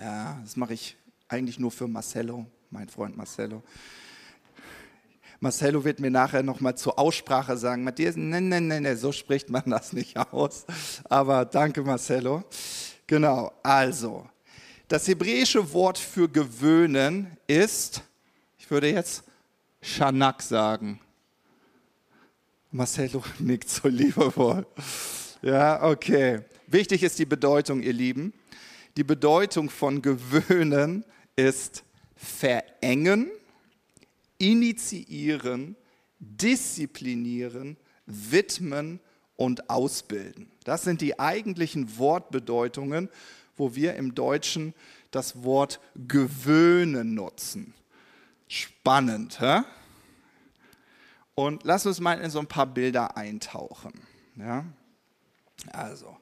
Ja, 0.00 0.40
das 0.42 0.56
mache 0.56 0.72
ich 0.72 0.96
eigentlich 1.28 1.58
nur 1.58 1.70
für 1.70 1.86
Marcello 1.86 2.46
mein 2.74 2.88
Freund 2.88 3.16
Marcello. 3.16 3.62
Marcello 5.38 5.84
wird 5.84 6.00
mir 6.00 6.10
nachher 6.10 6.42
nochmal 6.42 6.76
zur 6.76 6.98
Aussprache 6.98 7.56
sagen, 7.56 7.84
Matthias, 7.84 8.16
nein, 8.16 8.48
nein, 8.48 8.66
nein, 8.66 8.82
nee, 8.82 8.96
so 8.96 9.12
spricht 9.12 9.48
man 9.48 9.62
das 9.66 9.92
nicht 9.92 10.16
aus. 10.16 10.64
Aber 11.04 11.44
danke, 11.44 11.82
Marcello. 11.82 12.42
Genau, 13.06 13.52
also, 13.62 14.28
das 14.88 15.06
hebräische 15.06 15.72
Wort 15.72 15.98
für 15.98 16.28
gewöhnen 16.28 17.36
ist, 17.46 18.02
ich 18.58 18.68
würde 18.72 18.90
jetzt 18.90 19.22
Schanak 19.80 20.42
sagen. 20.42 20.98
Marcello 22.72 23.22
nickt 23.38 23.68
so 23.68 23.86
liebevoll. 23.86 24.66
Ja, 25.42 25.84
okay. 25.84 26.40
Wichtig 26.66 27.04
ist 27.04 27.20
die 27.20 27.26
Bedeutung, 27.26 27.82
ihr 27.82 27.92
Lieben. 27.92 28.32
Die 28.96 29.04
Bedeutung 29.04 29.70
von 29.70 30.02
gewöhnen 30.02 31.04
ist 31.36 31.83
verengen, 32.24 33.30
initiieren, 34.38 35.76
disziplinieren, 36.18 37.76
widmen 38.06 39.00
und 39.36 39.70
ausbilden. 39.70 40.50
Das 40.64 40.82
sind 40.82 41.00
die 41.00 41.18
eigentlichen 41.18 41.98
Wortbedeutungen, 41.98 43.08
wo 43.56 43.74
wir 43.74 43.94
im 43.94 44.14
Deutschen 44.14 44.74
das 45.10 45.44
Wort 45.44 45.80
gewöhnen 45.94 47.14
nutzen. 47.14 47.74
Spannend, 48.48 49.40
hä? 49.40 49.62
Und 51.34 51.64
lass 51.64 51.86
uns 51.86 52.00
mal 52.00 52.20
in 52.20 52.30
so 52.30 52.38
ein 52.38 52.46
paar 52.46 52.66
Bilder 52.66 53.16
eintauchen. 53.16 53.92
Ja? 54.36 54.64
Also, 55.72 56.16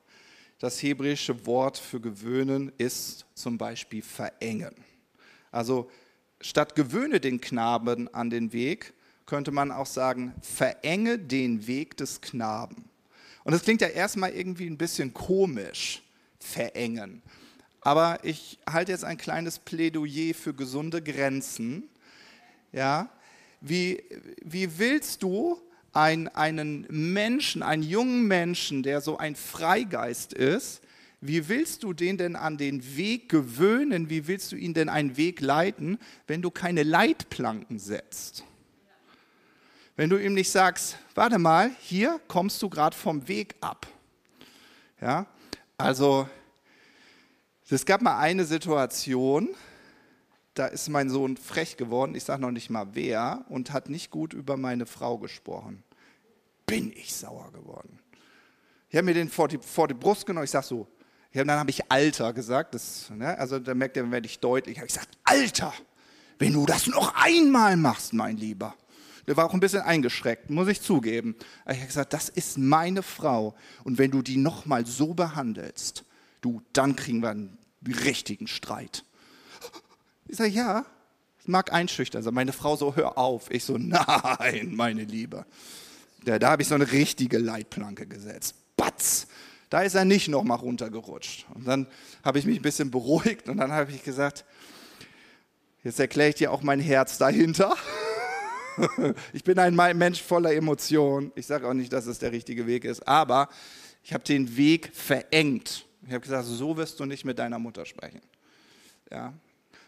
das 0.59 0.83
hebräische 0.83 1.45
Wort 1.47 1.77
für 1.77 2.01
gewöhnen 2.01 2.73
ist 2.79 3.27
zum 3.35 3.59
Beispiel 3.59 4.03
verengen. 4.03 4.75
Also 5.53 5.89
statt 6.41 6.75
gewöhne 6.75 7.21
den 7.21 7.41
Knaben 7.41 8.13
an 8.13 8.31
den 8.31 8.53
Weg, 8.53 8.93
könnte 9.27 9.53
man 9.53 9.71
auch 9.71 9.87
sagen, 9.87 10.35
verenge 10.43 11.19
den 11.19 11.67
Weg 11.67 11.97
des 11.97 12.21
Knaben. 12.21 12.89
Und 13.45 13.53
das 13.53 13.63
klingt 13.63 13.81
ja 13.81 13.89
erstmal 13.89 14.33
irgendwie 14.33 14.67
ein 14.67 14.79
bisschen 14.79 15.15
komisch, 15.15 16.03
verengen. 16.41 17.23
Aber 17.81 18.19
ich 18.23 18.59
halte 18.69 18.93
jetzt 18.93 19.05
ein 19.05 19.17
kleines 19.17 19.59
Plädoyer 19.59 20.35
für 20.35 20.55
gesunde 20.55 21.03
Grenzen. 21.03 21.89
Ja, 22.73 23.09
wie, 23.61 24.03
wie 24.43 24.79
willst 24.79 25.23
du 25.23 25.61
ein, 25.93 26.29
einen 26.29 26.87
Menschen, 26.91 27.63
einen 27.63 27.83
jungen 27.83 28.27
Menschen, 28.27 28.83
der 28.83 29.01
so 29.01 29.19
ein 29.19 29.37
Freigeist 29.37 30.33
ist, 30.33 30.82
wie 31.25 31.49
willst 31.49 31.85
du 31.85 31.93
den 31.93 32.19
denn 32.19 32.35
an 32.35 32.59
den 32.59 32.97
Weg 32.97 33.29
gewöhnen? 33.29 34.11
Wie 34.11 34.27
willst 34.27 34.51
du 34.51 34.57
ihn 34.57 34.75
denn 34.75 34.89
einen 34.89 35.17
Weg 35.17 35.41
leiten, 35.41 35.99
wenn 36.27 36.43
du 36.43 36.51
keine 36.51 36.83
Leitplanken 36.83 37.79
setzt? 37.79 38.43
Wenn 39.95 40.11
du 40.11 40.17
ihm 40.17 40.35
nicht 40.35 40.51
sagst, 40.51 40.99
warte 41.15 41.39
mal, 41.39 41.71
hier 41.79 42.21
kommst 42.27 42.61
du 42.61 42.69
gerade 42.69 42.97
vom 42.97 43.29
Weg 43.29 43.55
ab. 43.61 43.87
Ja, 45.01 45.27
also 45.79 46.29
es 47.69 47.87
gab 47.87 48.03
mal 48.03 48.19
eine 48.19 48.45
Situation, 48.45 49.49
da 50.55 50.67
ist 50.67 50.89
mein 50.89 51.09
Sohn 51.09 51.37
frech 51.37 51.77
geworden, 51.77 52.17
ich 52.17 52.25
sage 52.25 52.43
noch 52.43 52.51
nicht 52.51 52.69
mal 52.69 52.89
wer, 52.95 53.45
und 53.49 53.73
hat 53.73 53.89
nicht 53.89 54.11
gut 54.11 54.35
über 54.35 54.57
meine 54.57 54.87
Frau 54.87 55.19
gesprochen. 55.19 55.85
Bin 56.67 56.93
ich 56.93 57.15
sauer 57.15 57.53
geworden. 57.53 58.01
Ich 58.89 58.97
habe 58.97 59.05
mir 59.05 59.15
den 59.15 59.29
vor 59.29 59.47
die, 59.47 59.59
vor 59.59 59.87
die 59.87 59.95
Brust 59.95 60.27
genommen, 60.27 60.45
ich 60.45 60.51
sage 60.51 60.67
so, 60.67 60.89
ja, 61.33 61.45
dann 61.45 61.59
habe 61.59 61.71
ich 61.71 61.91
Alter 61.91 62.33
gesagt, 62.33 62.75
das, 62.75 63.11
ne, 63.11 63.39
also 63.39 63.59
da 63.59 63.75
merkt 63.75 63.97
ihr, 63.97 64.11
werde 64.11 64.27
ich 64.27 64.39
deutlich, 64.39 64.79
habe 64.79 64.87
ich 64.87 64.95
gesagt, 64.95 65.17
Alter, 65.25 65.73
wenn 66.39 66.53
du 66.53 66.67
das 66.67 66.87
noch 66.87 67.15
einmal 67.15 67.77
machst, 67.77 68.13
mein 68.13 68.37
Lieber. 68.37 68.75
Der 69.27 69.37
war 69.37 69.47
auch 69.47 69.55
ein 69.55 69.61
bisschen 69.61 69.83
eingeschreckt, 69.83 70.51
muss 70.51 70.69
ich 70.69 70.83
zugeben. 70.83 71.37
Ich 71.67 71.77
habe 71.77 71.87
gesagt, 71.87 72.13
das 72.13 72.29
ist 72.29 72.59
meine 72.59 73.03
Frau 73.03 73.55
und 73.85 73.99
wenn 73.99 74.11
du 74.11 74.21
die 74.21 74.37
noch 74.37 74.67
mal 74.67 74.85
so 74.85 75.15
behandelst, 75.15 76.05
du, 76.41 76.61
dann 76.73 76.97
kriegen 76.97 77.23
wir 77.23 77.31
einen 77.31 77.57
richtigen 77.87 78.49
Streit. 78.49 79.05
Ich 80.27 80.37
sage, 80.37 80.51
ja, 80.51 80.85
es 81.39 81.49
mag 81.49 81.73
einschüchtern 81.73 82.23
sein. 82.23 82.35
Meine 82.35 82.53
Frau 82.53 82.77
so, 82.77 82.97
hör 82.97 83.19
auf. 83.19 83.51
Ich 83.51 83.65
so, 83.65 83.77
nein, 83.79 84.75
meine 84.75 85.05
Liebe. 85.05 85.47
Ja, 86.25 86.39
da 86.39 86.51
habe 86.51 86.63
ich 86.63 86.69
so 86.69 86.75
eine 86.75 86.91
richtige 86.91 87.39
Leitplanke 87.39 88.07
gesetzt. 88.07 88.55
Batz. 88.77 89.27
Da 89.73 89.81
ist 89.81 89.95
er 89.95 90.05
nicht 90.05 90.29
nochmal 90.29 90.59
runtergerutscht. 90.59 91.47
Und 91.55 91.67
dann 91.67 91.87
habe 92.23 92.39
ich 92.39 92.45
mich 92.45 92.59
ein 92.59 92.63
bisschen 92.63 92.91
beruhigt 92.91 93.49
und 93.49 93.57
dann 93.57 93.73
habe 93.73 93.91
ich 93.91 94.05
gesagt, 94.05 94.45
jetzt 95.83 95.99
erkläre 95.99 96.29
ich 96.29 96.35
dir 96.35 96.53
auch 96.53 96.61
mein 96.61 96.79
Herz 96.79 97.17
dahinter. 97.17 97.75
ich 99.33 99.45
bin 99.45 99.59
ein 99.59 99.75
Mensch 99.75 100.21
voller 100.21 100.53
Emotionen. 100.53 101.33
Ich 101.37 101.47
sage 101.47 101.67
auch 101.67 101.73
nicht, 101.73 101.91
dass 101.91 102.05
es 102.05 102.19
der 102.19 102.33
richtige 102.33 102.67
Weg 102.67 102.85
ist, 102.85 103.09
aber 103.09 103.49
ich 104.05 104.13
habe 104.13 104.23
den 104.23 104.59
Weg 104.59 104.91
verengt. 104.93 105.87
Ich 106.07 106.13
habe 106.13 106.21
gesagt, 106.21 106.45
so 106.45 106.77
wirst 106.77 107.01
du 107.01 107.07
nicht 107.07 107.25
mit 107.25 107.39
deiner 107.39 107.59
Mutter 107.59 107.87
sprechen. 107.87 108.21
Ja. 109.11 109.33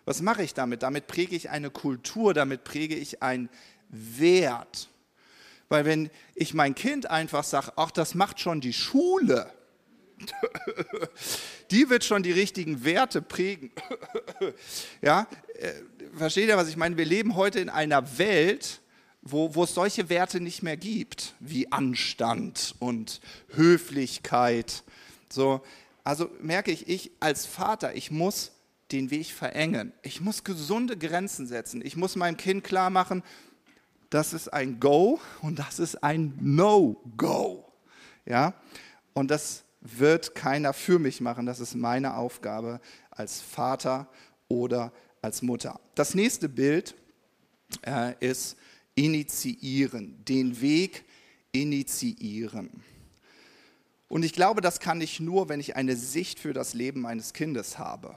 Was 0.06 0.22
mache 0.22 0.44
ich 0.44 0.54
damit? 0.54 0.82
Damit 0.82 1.08
präge 1.08 1.36
ich 1.36 1.50
eine 1.50 1.68
Kultur, 1.68 2.32
damit 2.32 2.64
präge 2.64 2.94
ich 2.94 3.22
einen 3.22 3.50
Wert. 3.90 4.88
Weil 5.68 5.84
wenn 5.84 6.08
ich 6.34 6.54
mein 6.54 6.74
Kind 6.74 7.10
einfach 7.10 7.44
sage, 7.44 7.72
ach, 7.76 7.90
das 7.90 8.14
macht 8.14 8.40
schon 8.40 8.62
die 8.62 8.72
Schule, 8.72 9.52
die 11.70 11.90
wird 11.90 12.04
schon 12.04 12.22
die 12.22 12.32
richtigen 12.32 12.84
Werte 12.84 13.22
prägen. 13.22 13.70
ja, 15.02 15.26
äh, 15.54 15.72
versteht 16.16 16.48
ihr, 16.48 16.56
was 16.56 16.68
ich 16.68 16.76
meine? 16.76 16.96
Wir 16.96 17.04
leben 17.04 17.36
heute 17.36 17.60
in 17.60 17.68
einer 17.68 18.18
Welt, 18.18 18.80
wo, 19.22 19.54
wo 19.54 19.64
es 19.64 19.74
solche 19.74 20.08
Werte 20.08 20.40
nicht 20.40 20.62
mehr 20.62 20.76
gibt, 20.76 21.34
wie 21.40 21.70
Anstand 21.72 22.74
und 22.78 23.20
Höflichkeit. 23.54 24.84
So, 25.28 25.62
also 26.04 26.30
merke 26.40 26.70
ich, 26.70 26.88
ich 26.88 27.10
als 27.20 27.46
Vater, 27.46 27.94
ich 27.94 28.10
muss 28.10 28.52
den 28.92 29.10
Weg 29.10 29.32
verengen. 29.32 29.92
Ich 30.02 30.20
muss 30.20 30.44
gesunde 30.44 30.96
Grenzen 30.96 31.46
setzen. 31.46 31.82
Ich 31.84 31.96
muss 31.96 32.16
meinem 32.16 32.36
Kind 32.36 32.64
klar 32.64 32.90
machen, 32.90 33.22
das 34.10 34.32
ist 34.32 34.52
ein 34.52 34.78
Go 34.78 35.20
und 35.42 35.58
das 35.58 35.78
ist 35.78 36.04
ein 36.04 36.38
No-Go. 36.40 37.64
Ja? 38.26 38.54
Und 39.12 39.30
das 39.30 39.63
wird 39.84 40.34
keiner 40.34 40.72
für 40.72 40.98
mich 40.98 41.20
machen. 41.20 41.46
Das 41.46 41.60
ist 41.60 41.74
meine 41.74 42.16
Aufgabe 42.16 42.80
als 43.10 43.40
Vater 43.40 44.08
oder 44.48 44.92
als 45.22 45.42
Mutter. 45.42 45.78
Das 45.94 46.14
nächste 46.14 46.48
Bild 46.48 46.94
äh, 47.86 48.14
ist 48.20 48.56
initiieren, 48.94 50.24
den 50.24 50.60
Weg 50.60 51.04
initiieren. 51.52 52.82
Und 54.08 54.24
ich 54.24 54.32
glaube, 54.32 54.60
das 54.60 54.80
kann 54.80 55.00
ich 55.00 55.20
nur, 55.20 55.48
wenn 55.48 55.60
ich 55.60 55.76
eine 55.76 55.96
Sicht 55.96 56.38
für 56.38 56.52
das 56.52 56.74
Leben 56.74 57.00
meines 57.00 57.32
Kindes 57.32 57.78
habe. 57.78 58.16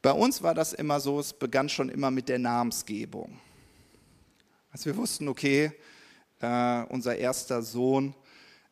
Bei 0.00 0.12
uns 0.12 0.42
war 0.42 0.54
das 0.54 0.72
immer 0.72 0.98
so, 0.98 1.20
es 1.20 1.32
begann 1.32 1.68
schon 1.68 1.88
immer 1.88 2.10
mit 2.10 2.28
der 2.28 2.40
Namensgebung. 2.40 3.38
Als 4.72 4.84
wir 4.84 4.96
wussten, 4.96 5.28
okay, 5.28 5.72
äh, 6.42 6.84
unser 6.90 7.16
erster 7.16 7.62
Sohn 7.62 8.14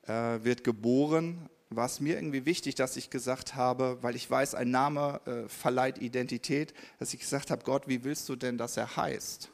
äh, 0.03 0.13
wird 0.43 0.65
geboren, 0.65 1.49
war 1.71 1.87
es 1.87 2.01
mir 2.01 2.17
irgendwie 2.17 2.45
wichtig, 2.45 2.75
dass 2.75 2.97
ich 2.97 3.11
gesagt 3.11 3.55
habe, 3.55 3.99
weil 4.03 4.17
ich 4.17 4.29
weiß, 4.29 4.57
ein 4.57 4.71
Name 4.71 5.21
äh, 5.25 5.49
verleiht 5.49 5.99
Identität, 5.99 6.75
dass 6.99 7.15
ich 7.15 7.21
gesagt 7.21 7.51
habe, 7.51 7.63
Gott, 7.65 7.87
wie 7.87 8.03
willst 8.03 8.29
du 8.29 8.35
denn, 8.35 8.59
dass 8.59 8.77
er 8.77 8.97
heißt? 8.97 9.49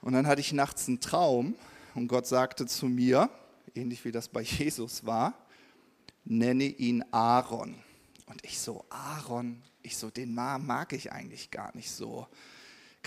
Und 0.00 0.14
dann 0.14 0.26
hatte 0.26 0.40
ich 0.40 0.52
nachts 0.54 0.88
einen 0.88 1.00
Traum 1.00 1.54
und 1.94 2.08
Gott 2.08 2.26
sagte 2.26 2.66
zu 2.66 2.86
mir, 2.86 3.28
ähnlich 3.74 4.04
wie 4.06 4.12
das 4.12 4.28
bei 4.28 4.40
Jesus 4.40 5.04
war, 5.04 5.34
nenne 6.24 6.64
ihn 6.64 7.04
Aaron. 7.10 7.74
Und 8.26 8.42
ich 8.42 8.58
so, 8.58 8.86
Aaron, 8.88 9.62
ich 9.82 9.98
so, 9.98 10.08
den 10.10 10.34
mag 10.34 10.92
ich 10.92 11.12
eigentlich 11.12 11.50
gar 11.50 11.74
nicht 11.76 11.90
so. 11.90 12.26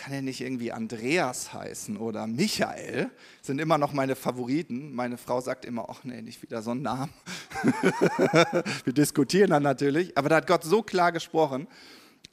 Kann 0.02 0.14
er 0.14 0.24
nicht 0.24 0.42
irgendwie 0.42 0.72
Andreas 0.72 1.54
heißen 1.54 1.96
oder 1.96 2.26
Michael? 2.26 3.12
Sind 3.44 3.62
immer 3.62 3.78
noch 3.78 3.94
meine 3.94 4.16
Favoriten. 4.16 4.96
Meine 4.96 5.16
Frau 5.16 5.42
sagt 5.42 5.64
immer, 5.64 5.86
ach 5.88 6.04
nee, 6.04 6.24
nicht 6.24 6.42
wieder 6.42 6.64
so 6.64 6.72
ein 6.72 6.82
Namen. 6.82 7.14
Wir 8.84 8.94
diskutieren 8.94 9.52
dann 9.52 9.62
natürlich. 9.62 10.18
Aber 10.18 10.28
da 10.28 10.38
hat 10.38 10.48
Gott 10.48 10.64
so 10.64 10.82
klar 10.82 11.12
gesprochen. 11.12 11.68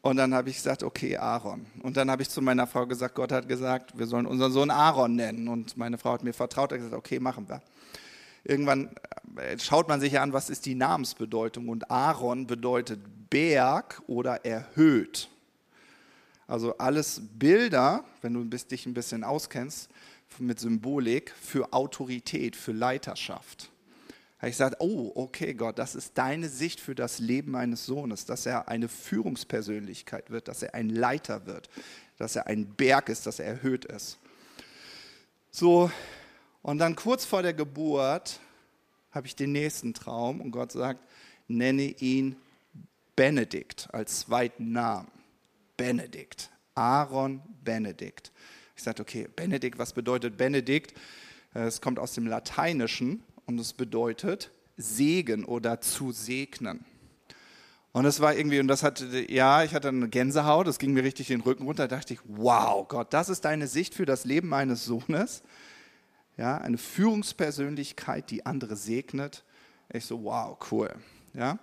Und 0.00 0.16
dann 0.16 0.32
habe 0.32 0.48
ich 0.48 0.56
gesagt, 0.56 0.82
okay, 0.82 1.18
Aaron. 1.18 1.66
Und 1.82 1.98
dann 1.98 2.10
habe 2.10 2.22
ich 2.22 2.30
zu 2.30 2.40
meiner 2.40 2.66
Frau 2.66 2.86
gesagt, 2.86 3.14
Gott 3.14 3.32
hat 3.32 3.46
gesagt, 3.46 3.98
wir 3.98 4.06
sollen 4.06 4.24
unseren 4.24 4.50
Sohn 4.50 4.70
Aaron 4.70 5.14
nennen. 5.14 5.46
Und 5.46 5.76
meine 5.76 5.98
Frau 5.98 6.12
hat 6.12 6.24
mir 6.24 6.32
vertraut, 6.32 6.72
hat 6.72 6.78
gesagt, 6.78 6.94
okay, 6.94 7.20
machen 7.20 7.50
wir. 7.50 7.60
Irgendwann 8.44 8.96
äh, 9.36 9.58
schaut 9.58 9.88
man 9.88 10.00
sich 10.00 10.14
ja 10.14 10.22
an, 10.22 10.32
was 10.32 10.48
ist 10.48 10.64
die 10.64 10.74
Namensbedeutung. 10.74 11.68
Und 11.68 11.90
Aaron 11.90 12.46
bedeutet 12.46 13.00
Berg 13.28 14.00
oder 14.06 14.46
erhöht. 14.46 15.28
Also 16.48 16.76
alles 16.78 17.22
Bilder, 17.38 18.04
wenn 18.22 18.34
du 18.34 18.42
dich 18.44 18.86
ein 18.86 18.94
bisschen 18.94 19.22
auskennst 19.22 19.88
mit 20.38 20.58
Symbolik, 20.58 21.32
für 21.40 21.72
Autorität, 21.72 22.56
für 22.56 22.72
Leiterschaft 22.72 23.70
ich 24.46 24.52
gesagt, 24.52 24.76
oh, 24.78 25.10
okay, 25.16 25.52
Gott, 25.52 25.78
das 25.78 25.96
ist 25.96 26.16
deine 26.16 26.48
Sicht 26.48 26.80
für 26.80 26.94
das 26.94 27.18
Leben 27.18 27.50
meines 27.50 27.86
Sohnes, 27.86 28.24
dass 28.24 28.46
er 28.46 28.68
eine 28.68 28.88
Führungspersönlichkeit 28.88 30.30
wird, 30.30 30.46
dass 30.46 30.62
er 30.62 30.74
ein 30.74 30.90
Leiter 30.90 31.46
wird, 31.46 31.68
dass 32.18 32.36
er 32.36 32.46
ein 32.46 32.66
Berg 32.66 33.08
ist, 33.08 33.26
dass 33.26 33.40
er 33.40 33.46
erhöht 33.46 33.84
ist. 33.86 34.18
So, 35.50 35.90
und 36.62 36.78
dann 36.78 36.94
kurz 36.94 37.24
vor 37.24 37.42
der 37.42 37.52
Geburt 37.52 38.38
habe 39.10 39.26
ich 39.26 39.34
den 39.34 39.50
nächsten 39.50 39.92
Traum 39.92 40.40
und 40.40 40.52
Gott 40.52 40.70
sagt, 40.70 41.00
nenne 41.48 41.82
ihn 41.82 42.36
Benedikt 43.16 43.88
als 43.92 44.20
zweiten 44.20 44.70
Namen. 44.70 45.17
Benedikt. 45.78 46.50
Aaron 46.74 47.40
Benedikt. 47.64 48.30
Ich 48.76 48.82
sagte, 48.82 49.00
okay, 49.00 49.26
Benedikt, 49.34 49.78
was 49.78 49.94
bedeutet 49.94 50.36
Benedikt? 50.36 50.92
Es 51.54 51.80
kommt 51.80 51.98
aus 51.98 52.12
dem 52.12 52.26
Lateinischen 52.26 53.22
und 53.46 53.58
es 53.58 53.72
bedeutet 53.72 54.50
Segen 54.76 55.46
oder 55.46 55.80
zu 55.80 56.12
segnen. 56.12 56.84
Und 57.92 58.04
das 58.04 58.20
war 58.20 58.36
irgendwie, 58.36 58.60
und 58.60 58.68
das 58.68 58.82
hatte, 58.82 59.32
ja, 59.32 59.64
ich 59.64 59.74
hatte 59.74 59.88
eine 59.88 60.08
Gänsehaut, 60.08 60.66
das 60.66 60.78
ging 60.78 60.92
mir 60.92 61.02
richtig 61.02 61.28
den 61.28 61.40
Rücken 61.40 61.64
runter, 61.64 61.88
da 61.88 61.96
dachte 61.96 62.14
ich, 62.14 62.20
wow, 62.24 62.86
Gott, 62.86 63.12
das 63.12 63.28
ist 63.28 63.44
deine 63.44 63.66
Sicht 63.66 63.94
für 63.94 64.04
das 64.04 64.24
Leben 64.24 64.48
meines 64.48 64.84
Sohnes. 64.84 65.42
Ja, 66.36 66.58
eine 66.58 66.78
Führungspersönlichkeit, 66.78 68.30
die 68.30 68.46
andere 68.46 68.76
segnet. 68.76 69.42
Ich 69.92 70.04
so, 70.04 70.22
wow, 70.22 70.56
cool. 70.70 70.94
Ja, 71.34 71.58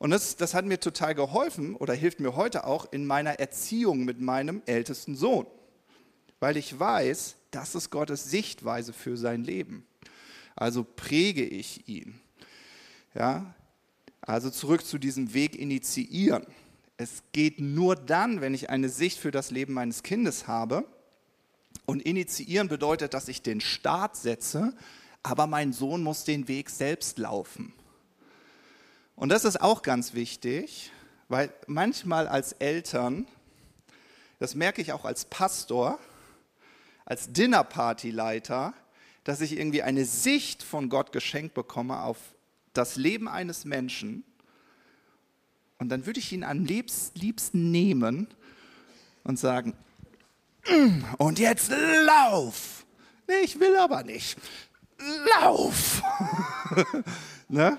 und 0.00 0.08
das, 0.08 0.36
das 0.36 0.54
hat 0.54 0.64
mir 0.64 0.80
total 0.80 1.14
geholfen 1.14 1.76
oder 1.76 1.92
hilft 1.92 2.20
mir 2.20 2.34
heute 2.34 2.64
auch 2.64 2.90
in 2.90 3.06
meiner 3.06 3.38
Erziehung 3.38 4.06
mit 4.06 4.18
meinem 4.18 4.62
ältesten 4.64 5.14
Sohn. 5.14 5.46
Weil 6.40 6.56
ich 6.56 6.80
weiß, 6.80 7.36
das 7.50 7.74
ist 7.74 7.90
Gottes 7.90 8.30
Sichtweise 8.30 8.94
für 8.94 9.18
sein 9.18 9.44
Leben. 9.44 9.86
Also 10.56 10.84
präge 10.84 11.44
ich 11.44 11.86
ihn. 11.86 12.18
Ja? 13.14 13.54
Also 14.22 14.48
zurück 14.48 14.86
zu 14.86 14.96
diesem 14.96 15.34
Weg 15.34 15.54
initiieren. 15.54 16.46
Es 16.96 17.22
geht 17.32 17.60
nur 17.60 17.94
dann, 17.94 18.40
wenn 18.40 18.54
ich 18.54 18.70
eine 18.70 18.88
Sicht 18.88 19.18
für 19.18 19.30
das 19.30 19.50
Leben 19.50 19.74
meines 19.74 20.02
Kindes 20.02 20.48
habe. 20.48 20.86
Und 21.84 22.00
initiieren 22.00 22.68
bedeutet, 22.68 23.12
dass 23.12 23.28
ich 23.28 23.42
den 23.42 23.60
Start 23.60 24.16
setze, 24.16 24.72
aber 25.22 25.46
mein 25.46 25.74
Sohn 25.74 26.02
muss 26.02 26.24
den 26.24 26.48
Weg 26.48 26.70
selbst 26.70 27.18
laufen. 27.18 27.74
Und 29.20 29.28
das 29.28 29.44
ist 29.44 29.60
auch 29.60 29.82
ganz 29.82 30.14
wichtig, 30.14 30.90
weil 31.28 31.52
manchmal 31.66 32.26
als 32.26 32.52
Eltern, 32.52 33.28
das 34.38 34.54
merke 34.54 34.80
ich 34.80 34.94
auch 34.94 35.04
als 35.04 35.26
Pastor, 35.26 35.98
als 37.04 37.30
Dinnerpartyleiter, 37.30 38.72
dass 39.24 39.42
ich 39.42 39.58
irgendwie 39.58 39.82
eine 39.82 40.06
Sicht 40.06 40.62
von 40.62 40.88
Gott 40.88 41.12
geschenkt 41.12 41.52
bekomme 41.52 42.00
auf 42.00 42.16
das 42.72 42.96
Leben 42.96 43.28
eines 43.28 43.66
Menschen 43.66 44.24
und 45.76 45.90
dann 45.90 46.06
würde 46.06 46.18
ich 46.18 46.32
ihn 46.32 46.42
am 46.42 46.64
liebsten 46.64 47.70
nehmen 47.70 48.26
und 49.24 49.38
sagen, 49.38 49.76
mm, 50.66 51.04
und 51.18 51.38
jetzt 51.38 51.70
lauf. 52.06 52.86
Nee, 53.28 53.40
ich 53.44 53.60
will 53.60 53.76
aber 53.76 54.02
nicht. 54.02 54.38
Lauf. 55.42 56.02
ne? 57.48 57.76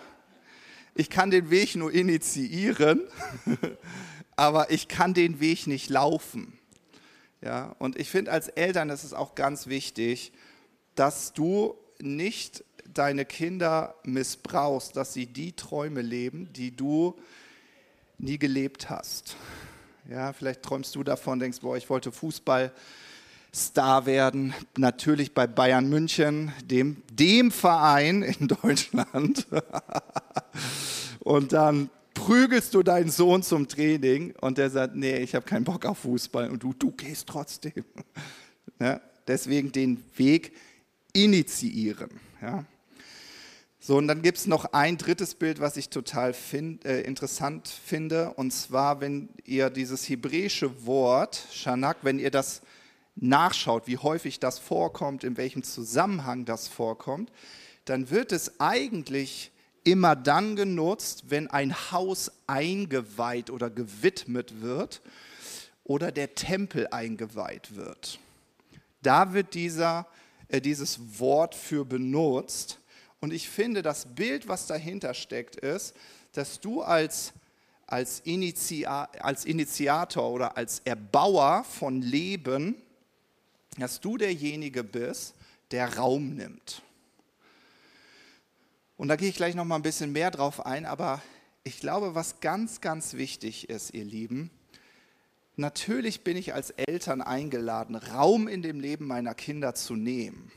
Ich 1.01 1.09
kann 1.09 1.31
den 1.31 1.49
Weg 1.49 1.75
nur 1.75 1.91
initiieren, 1.91 3.01
aber 4.35 4.69
ich 4.69 4.87
kann 4.87 5.15
den 5.15 5.39
Weg 5.39 5.65
nicht 5.65 5.89
laufen. 5.89 6.59
Ja, 7.41 7.75
und 7.79 7.97
ich 7.97 8.07
finde 8.07 8.31
als 8.31 8.49
Eltern 8.49 8.91
ist 8.91 9.03
es 9.03 9.11
auch 9.11 9.33
ganz 9.33 9.65
wichtig, 9.65 10.31
dass 10.93 11.33
du 11.33 11.73
nicht 11.99 12.63
deine 12.87 13.25
Kinder 13.25 13.95
missbrauchst, 14.03 14.95
dass 14.95 15.11
sie 15.11 15.25
die 15.25 15.53
Träume 15.53 16.03
leben, 16.03 16.53
die 16.53 16.75
du 16.75 17.17
nie 18.19 18.37
gelebt 18.37 18.91
hast. 18.91 19.35
Ja, 20.07 20.33
vielleicht 20.33 20.61
träumst 20.61 20.93
du 20.93 21.03
davon, 21.03 21.39
denkst, 21.39 21.61
boah, 21.61 21.77
ich 21.77 21.89
wollte 21.89 22.11
Fußballstar 22.11 24.05
werden, 24.05 24.53
natürlich 24.77 25.33
bei 25.33 25.47
Bayern 25.47 25.89
München, 25.89 26.51
dem, 26.63 27.01
dem 27.11 27.49
Verein 27.49 28.21
in 28.21 28.47
Deutschland. 28.49 29.47
und 31.23 31.53
dann 31.53 31.89
prügelst 32.13 32.73
du 32.73 32.83
deinen 32.83 33.09
Sohn 33.09 33.43
zum 33.43 33.67
Training 33.67 34.33
und 34.41 34.57
der 34.57 34.69
sagt, 34.69 34.95
nee, 34.95 35.17
ich 35.17 35.35
habe 35.35 35.45
keinen 35.45 35.63
Bock 35.63 35.85
auf 35.85 35.99
Fußball 35.99 36.49
und 36.49 36.63
du, 36.63 36.73
du 36.73 36.91
gehst 36.91 37.27
trotzdem. 37.27 37.85
Ja, 38.79 39.01
deswegen 39.27 39.71
den 39.71 40.03
Weg 40.15 40.53
initiieren. 41.13 42.09
Ja. 42.41 42.65
So, 43.79 43.97
und 43.97 44.07
dann 44.07 44.21
gibt 44.21 44.37
es 44.37 44.45
noch 44.45 44.73
ein 44.73 44.97
drittes 44.97 45.33
Bild, 45.33 45.59
was 45.59 45.75
ich 45.75 45.89
total 45.89 46.33
find, 46.33 46.85
äh, 46.85 47.01
interessant 47.01 47.67
finde. 47.67 48.31
Und 48.35 48.51
zwar, 48.51 49.01
wenn 49.01 49.29
ihr 49.43 49.71
dieses 49.71 50.07
hebräische 50.07 50.85
Wort, 50.85 51.47
Shanak, 51.51 51.97
wenn 52.03 52.19
ihr 52.19 52.29
das 52.29 52.61
nachschaut, 53.15 53.87
wie 53.87 53.97
häufig 53.97 54.39
das 54.39 54.59
vorkommt, 54.59 55.23
in 55.23 55.35
welchem 55.35 55.63
Zusammenhang 55.63 56.45
das 56.45 56.67
vorkommt, 56.67 57.31
dann 57.85 58.11
wird 58.11 58.31
es 58.31 58.59
eigentlich 58.59 59.50
immer 59.83 60.15
dann 60.15 60.55
genutzt, 60.55 61.25
wenn 61.29 61.47
ein 61.47 61.91
Haus 61.91 62.31
eingeweiht 62.47 63.49
oder 63.49 63.69
gewidmet 63.69 64.61
wird 64.61 65.01
oder 65.83 66.11
der 66.11 66.35
Tempel 66.35 66.87
eingeweiht 66.87 67.75
wird. 67.75 68.19
Da 69.01 69.33
wird 69.33 69.53
dieser, 69.53 70.07
äh, 70.47 70.61
dieses 70.61 71.19
Wort 71.19 71.55
für 71.55 71.85
benutzt. 71.85 72.79
Und 73.19 73.33
ich 73.33 73.49
finde, 73.49 73.81
das 73.81 74.05
Bild, 74.05 74.47
was 74.47 74.67
dahinter 74.67 75.13
steckt, 75.13 75.55
ist, 75.55 75.95
dass 76.33 76.59
du 76.59 76.81
als, 76.81 77.33
als, 77.87 78.21
Initiator, 78.21 79.25
als 79.25 79.45
Initiator 79.45 80.29
oder 80.29 80.57
als 80.57 80.79
Erbauer 80.85 81.63
von 81.63 82.01
Leben, 82.01 82.75
dass 83.77 83.99
du 83.99 84.17
derjenige 84.17 84.83
bist, 84.83 85.33
der 85.71 85.97
Raum 85.97 86.35
nimmt. 86.35 86.83
Und 89.01 89.07
da 89.07 89.15
gehe 89.15 89.29
ich 89.29 89.35
gleich 89.35 89.55
noch 89.55 89.65
mal 89.65 89.77
ein 89.77 89.81
bisschen 89.81 90.11
mehr 90.11 90.29
drauf 90.29 90.63
ein, 90.63 90.85
aber 90.85 91.21
ich 91.63 91.79
glaube, 91.79 92.13
was 92.13 92.39
ganz, 92.39 92.79
ganz 92.81 93.15
wichtig 93.15 93.67
ist, 93.67 93.93
ihr 93.93 94.05
Lieben, 94.05 94.51
natürlich 95.55 96.23
bin 96.23 96.37
ich 96.37 96.53
als 96.53 96.69
Eltern 96.69 97.21
eingeladen, 97.21 97.95
Raum 97.95 98.47
in 98.47 98.61
dem 98.61 98.79
Leben 98.79 99.07
meiner 99.07 99.33
Kinder 99.33 99.73
zu 99.73 99.95
nehmen 99.95 100.51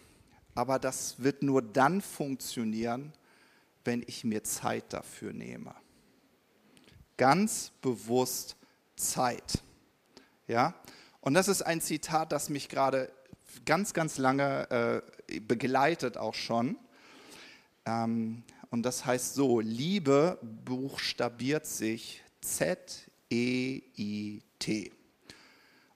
aber 0.54 0.78
das 0.78 1.22
wird 1.22 1.42
nur 1.42 1.62
dann 1.62 2.00
funktionieren, 2.00 3.12
wenn 3.84 4.02
ich 4.06 4.24
mir 4.24 4.44
Zeit 4.44 4.92
dafür 4.92 5.32
nehme. 5.32 5.74
Ganz 7.16 7.72
bewusst 7.80 8.56
Zeit. 8.96 9.62
Ja? 10.46 10.74
Und 11.20 11.34
das 11.34 11.48
ist 11.48 11.62
ein 11.62 11.80
Zitat, 11.80 12.32
das 12.32 12.48
mich 12.48 12.68
gerade 12.68 13.10
ganz, 13.64 13.94
ganz 13.94 14.18
lange 14.18 15.02
äh, 15.28 15.40
begleitet 15.40 16.16
auch 16.16 16.34
schon. 16.34 16.76
Ähm, 17.86 18.42
und 18.70 18.82
das 18.82 19.04
heißt 19.06 19.34
so, 19.34 19.60
Liebe 19.60 20.38
buchstabiert 20.64 21.66
sich 21.66 22.22
Z-E-I-T. 22.40 22.92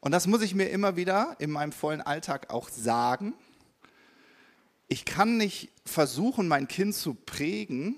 Und 0.00 0.12
das 0.12 0.26
muss 0.26 0.42
ich 0.42 0.54
mir 0.54 0.68
immer 0.70 0.96
wieder 0.96 1.36
in 1.38 1.50
meinem 1.50 1.72
vollen 1.72 2.00
Alltag 2.00 2.50
auch 2.50 2.68
sagen, 2.68 3.34
ich 4.86 5.04
kann 5.04 5.36
nicht 5.36 5.70
versuchen, 5.84 6.48
mein 6.48 6.66
Kind 6.66 6.94
zu 6.94 7.14
prägen 7.14 7.96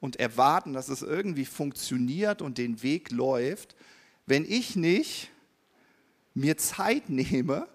und 0.00 0.16
erwarten, 0.16 0.72
dass 0.72 0.88
es 0.88 1.02
irgendwie 1.02 1.44
funktioniert 1.44 2.40
und 2.42 2.58
den 2.58 2.82
Weg 2.82 3.10
läuft, 3.10 3.74
wenn 4.26 4.44
ich 4.44 4.76
nicht 4.76 5.30
mir 6.34 6.56
Zeit 6.56 7.08
nehme, 7.10 7.66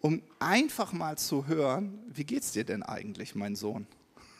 um 0.00 0.22
einfach 0.38 0.92
mal 0.92 1.16
zu 1.16 1.46
hören, 1.46 1.98
wie 2.08 2.24
geht's 2.24 2.52
dir 2.52 2.64
denn 2.64 2.82
eigentlich, 2.82 3.34
mein 3.34 3.56
Sohn? 3.56 3.86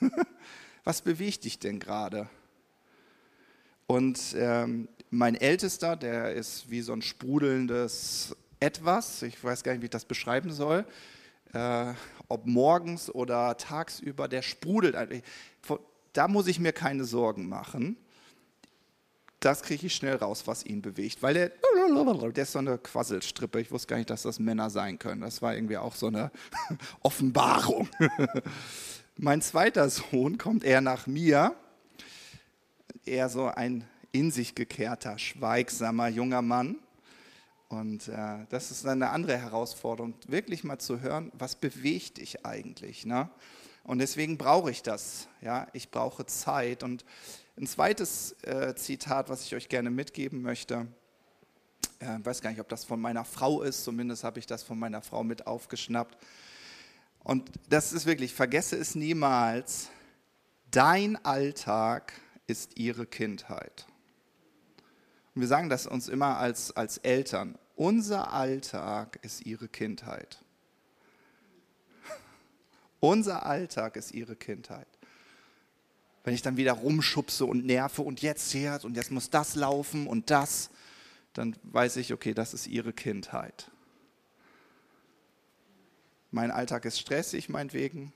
Was 0.84 1.02
bewegt 1.02 1.44
dich 1.44 1.58
denn 1.58 1.80
gerade? 1.80 2.28
Und 3.86 4.34
ähm, 4.36 4.88
mein 5.10 5.34
Ältester, 5.34 5.96
der 5.96 6.32
ist 6.32 6.70
wie 6.70 6.80
so 6.80 6.92
ein 6.92 7.02
sprudelndes 7.02 8.36
Etwas, 8.58 9.22
ich 9.22 9.42
weiß 9.42 9.62
gar 9.62 9.72
nicht, 9.72 9.82
wie 9.82 9.86
ich 9.86 9.90
das 9.90 10.04
beschreiben 10.04 10.52
soll, 10.52 10.84
äh, 11.52 11.92
ob 12.28 12.46
morgens 12.46 13.10
oder 13.10 13.56
tagsüber, 13.56 14.28
der 14.28 14.42
sprudelt. 14.42 14.96
Da 16.12 16.28
muss 16.28 16.46
ich 16.46 16.58
mir 16.58 16.72
keine 16.72 17.04
Sorgen 17.04 17.48
machen. 17.48 17.96
Das 19.40 19.62
kriege 19.62 19.86
ich 19.86 19.94
schnell 19.94 20.16
raus, 20.16 20.44
was 20.46 20.64
ihn 20.64 20.82
bewegt, 20.82 21.22
weil 21.22 21.34
der, 21.34 21.52
der 22.32 22.42
ist 22.42 22.52
so 22.52 22.58
eine 22.58 22.78
Quasselstrippe. 22.78 23.60
Ich 23.60 23.70
wusste 23.70 23.88
gar 23.88 23.96
nicht, 23.98 24.10
dass 24.10 24.22
das 24.22 24.38
Männer 24.38 24.70
sein 24.70 24.98
können. 24.98 25.20
Das 25.20 25.42
war 25.42 25.54
irgendwie 25.54 25.76
auch 25.76 25.94
so 25.94 26.06
eine 26.06 26.32
Offenbarung. 27.02 27.88
mein 29.18 29.40
zweiter 29.40 29.88
Sohn 29.88 30.38
kommt 30.38 30.64
eher 30.64 30.80
nach 30.80 31.06
mir, 31.06 31.54
eher 33.04 33.28
so 33.28 33.46
ein 33.46 33.88
in 34.12 34.30
sich 34.30 34.54
gekehrter, 34.54 35.18
schweigsamer 35.18 36.08
junger 36.08 36.42
Mann. 36.42 36.76
Und 37.68 38.08
äh, 38.08 38.46
das 38.50 38.70
ist 38.70 38.86
eine 38.86 39.10
andere 39.10 39.36
Herausforderung, 39.36 40.14
wirklich 40.28 40.64
mal 40.64 40.78
zu 40.78 41.00
hören, 41.00 41.32
was 41.34 41.56
bewegt 41.56 42.18
dich 42.18 42.46
eigentlich. 42.46 43.04
Ne? 43.04 43.28
Und 43.84 43.98
deswegen 43.98 44.38
brauche 44.38 44.70
ich 44.70 44.82
das. 44.82 45.28
Ja? 45.40 45.66
Ich 45.72 45.90
brauche 45.90 46.26
Zeit. 46.26 46.82
Und 46.82 47.04
ein 47.56 47.66
zweites 47.66 48.32
äh, 48.42 48.74
Zitat, 48.76 49.28
was 49.28 49.44
ich 49.44 49.54
euch 49.54 49.68
gerne 49.68 49.90
mitgeben 49.90 50.42
möchte, 50.42 50.86
äh, 51.98 52.18
weiß 52.22 52.42
gar 52.42 52.50
nicht, 52.50 52.60
ob 52.60 52.68
das 52.68 52.84
von 52.84 53.00
meiner 53.00 53.24
Frau 53.24 53.62
ist, 53.62 53.84
zumindest 53.84 54.24
habe 54.24 54.38
ich 54.38 54.46
das 54.46 54.62
von 54.62 54.78
meiner 54.78 55.02
Frau 55.02 55.24
mit 55.24 55.46
aufgeschnappt. 55.46 56.16
Und 57.26 57.50
das 57.70 57.92
ist 57.92 58.06
wirklich, 58.06 58.32
vergesse 58.34 58.76
es 58.76 58.94
niemals, 58.94 59.90
dein 60.70 61.16
Alltag 61.24 62.12
ist 62.46 62.78
ihre 62.78 63.04
Kindheit. 63.04 63.84
Und 65.34 65.40
wir 65.40 65.48
sagen 65.48 65.68
das 65.68 65.88
uns 65.88 66.06
immer 66.06 66.38
als, 66.38 66.76
als 66.76 66.98
Eltern. 66.98 67.58
Unser 67.74 68.32
Alltag 68.32 69.18
ist 69.22 69.44
ihre 69.44 69.66
Kindheit. 69.66 70.38
Unser 73.00 73.44
Alltag 73.44 73.96
ist 73.96 74.12
ihre 74.12 74.36
Kindheit. 74.36 74.86
Wenn 76.22 76.34
ich 76.34 76.42
dann 76.42 76.56
wieder 76.56 76.74
rumschubse 76.74 77.44
und 77.44 77.66
nerve 77.66 78.02
und 78.02 78.22
jetzt 78.22 78.54
her 78.54 78.78
und 78.84 78.96
jetzt 78.96 79.10
muss 79.10 79.30
das 79.30 79.56
laufen 79.56 80.06
und 80.06 80.30
das, 80.30 80.70
dann 81.32 81.56
weiß 81.64 81.96
ich, 81.96 82.12
okay, 82.12 82.34
das 82.34 82.54
ist 82.54 82.68
ihre 82.68 82.92
Kindheit. 82.92 83.72
Mein 86.36 86.50
Alltag 86.50 86.84
ist 86.84 87.00
stressig, 87.00 87.48
meinetwegen. 87.48 88.12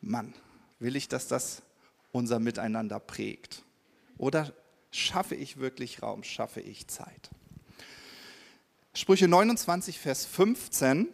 Mann, 0.00 0.32
will 0.78 0.94
ich, 0.94 1.08
dass 1.08 1.26
das 1.26 1.62
unser 2.12 2.38
Miteinander 2.38 3.00
prägt? 3.00 3.64
Oder 4.18 4.52
Schaffe 4.92 5.34
ich 5.34 5.56
wirklich 5.56 6.00
Raum? 6.00 6.22
Schaffe 6.22 6.60
ich 6.60 6.86
Zeit? 6.86 7.30
Sprüche 8.94 9.26
29, 9.26 9.98
Vers 9.98 10.26
15. 10.26 11.08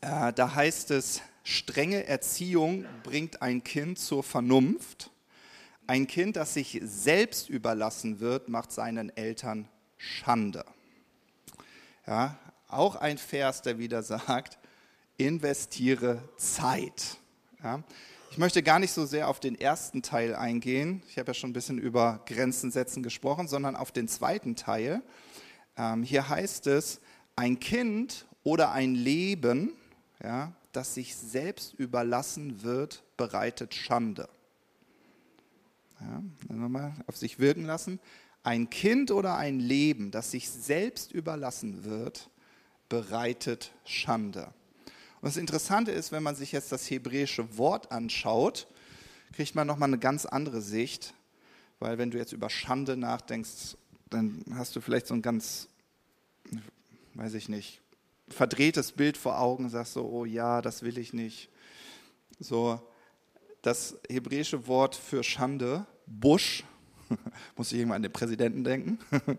Äh, 0.00 0.32
da 0.32 0.54
heißt 0.54 0.90
es, 0.90 1.20
strenge 1.44 2.06
Erziehung 2.06 2.86
bringt 3.02 3.42
ein 3.42 3.62
Kind 3.62 3.98
zur 3.98 4.22
Vernunft. 4.22 5.10
Ein 5.86 6.06
Kind, 6.06 6.36
das 6.36 6.54
sich 6.54 6.80
selbst 6.82 7.50
überlassen 7.50 8.20
wird, 8.20 8.48
macht 8.48 8.72
seinen 8.72 9.14
Eltern 9.18 9.68
Schande. 9.98 10.64
Ja, 12.06 12.38
auch 12.68 12.96
ein 12.96 13.18
Vers, 13.18 13.62
der 13.62 13.78
wieder 13.78 14.02
sagt, 14.02 14.58
investiere 15.16 16.22
Zeit. 16.36 17.18
Ja, 17.62 17.82
ich 18.30 18.38
möchte 18.38 18.62
gar 18.62 18.78
nicht 18.78 18.92
so 18.92 19.06
sehr 19.06 19.28
auf 19.28 19.40
den 19.40 19.58
ersten 19.58 20.02
Teil 20.02 20.34
eingehen. 20.34 21.02
Ich 21.08 21.18
habe 21.18 21.28
ja 21.30 21.34
schon 21.34 21.50
ein 21.50 21.54
bisschen 21.54 21.78
über 21.78 22.22
Grenzen 22.26 22.70
setzen 22.70 23.02
gesprochen, 23.02 23.48
sondern 23.48 23.76
auf 23.76 23.92
den 23.92 24.08
zweiten 24.08 24.56
Teil. 24.56 25.02
Ähm, 25.76 26.02
hier 26.02 26.28
heißt 26.28 26.66
es, 26.66 27.00
ein 27.34 27.60
Kind 27.60 28.26
oder 28.44 28.72
ein 28.72 28.94
Leben, 28.94 29.72
ja, 30.22 30.52
das 30.72 30.94
sich 30.94 31.16
selbst 31.16 31.74
überlassen 31.74 32.62
wird, 32.62 33.02
bereitet 33.16 33.74
Schande. 33.74 34.28
Ja, 36.00 36.22
nochmal 36.54 36.92
auf 37.06 37.16
sich 37.16 37.38
wirken 37.38 37.64
lassen. 37.64 38.00
Ein 38.42 38.68
Kind 38.68 39.10
oder 39.10 39.36
ein 39.36 39.58
Leben, 39.58 40.10
das 40.10 40.30
sich 40.30 40.50
selbst 40.50 41.10
überlassen 41.10 41.84
wird, 41.84 42.28
bereitet 42.88 43.72
Schande. 43.84 44.52
Und 45.20 45.28
das 45.30 45.36
Interessante 45.36 45.90
ist, 45.90 46.12
wenn 46.12 46.22
man 46.22 46.36
sich 46.36 46.52
jetzt 46.52 46.72
das 46.72 46.88
hebräische 46.90 47.56
Wort 47.58 47.90
anschaut, 47.90 48.66
kriegt 49.32 49.54
man 49.54 49.66
nochmal 49.66 49.88
eine 49.88 49.98
ganz 49.98 50.26
andere 50.26 50.60
Sicht, 50.60 51.14
weil 51.78 51.98
wenn 51.98 52.10
du 52.10 52.18
jetzt 52.18 52.32
über 52.32 52.50
Schande 52.50 52.96
nachdenkst, 52.96 53.76
dann 54.08 54.44
hast 54.54 54.76
du 54.76 54.80
vielleicht 54.80 55.06
so 55.06 55.14
ein 55.14 55.22
ganz, 55.22 55.68
weiß 57.14 57.34
ich 57.34 57.48
nicht, 57.48 57.80
verdrehtes 58.28 58.92
Bild 58.92 59.16
vor 59.16 59.38
Augen, 59.40 59.68
sagst 59.68 59.94
so, 59.94 60.08
oh 60.08 60.24
ja, 60.24 60.62
das 60.62 60.82
will 60.82 60.98
ich 60.98 61.12
nicht. 61.12 61.48
So, 62.38 62.80
das 63.62 63.98
hebräische 64.08 64.66
Wort 64.66 64.94
für 64.94 65.22
Schande, 65.22 65.86
Busch, 66.06 66.64
muss 67.56 67.72
ich 67.72 67.78
irgendwann 67.78 67.96
an 67.96 68.02
den 68.02 68.12
Präsidenten 68.12 68.64
denken, 68.64 68.98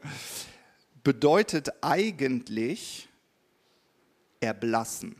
bedeutet 1.04 1.70
eigentlich 1.82 3.07
erblassen. 4.39 5.15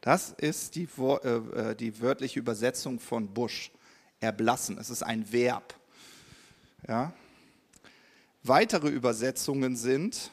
Das 0.00 0.32
ist 0.32 0.74
die, 0.76 0.88
äh, 0.98 1.28
äh, 1.28 1.74
die 1.74 2.00
wörtliche 2.00 2.38
Übersetzung 2.38 2.98
von 2.98 3.32
Busch. 3.32 3.70
Erblassen. 4.22 4.76
Es 4.76 4.90
ist 4.90 5.02
ein 5.02 5.32
Verb. 5.32 5.74
Ja? 6.86 7.14
Weitere 8.42 8.88
Übersetzungen 8.88 9.76
sind 9.76 10.30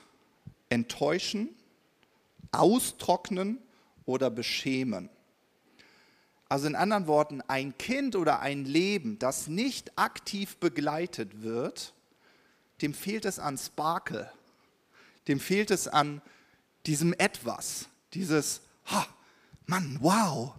enttäuschen, 0.70 1.50
austrocknen 2.52 3.60
oder 4.06 4.30
beschämen. 4.30 5.10
Also 6.50 6.68
in 6.68 6.76
anderen 6.76 7.08
Worten, 7.08 7.42
ein 7.48 7.78
Kind 7.78 8.16
oder 8.16 8.40
ein 8.40 8.66
Leben, 8.66 9.20
das 9.20 9.48
nicht 9.48 9.98
aktiv 9.98 10.58
begleitet 10.58 11.42
wird, 11.42 11.94
dem 12.82 12.94
fehlt 12.94 13.26
es 13.26 13.40
an 13.40 13.58
Sparkle, 13.58 14.32
dem 15.28 15.40
fehlt 15.40 15.72
es 15.72 15.88
an 15.88 16.22
diesem 16.88 17.14
Etwas, 17.14 17.88
dieses, 18.14 18.62
ha, 18.86 19.06
Mann, 19.66 19.98
wow. 20.02 20.56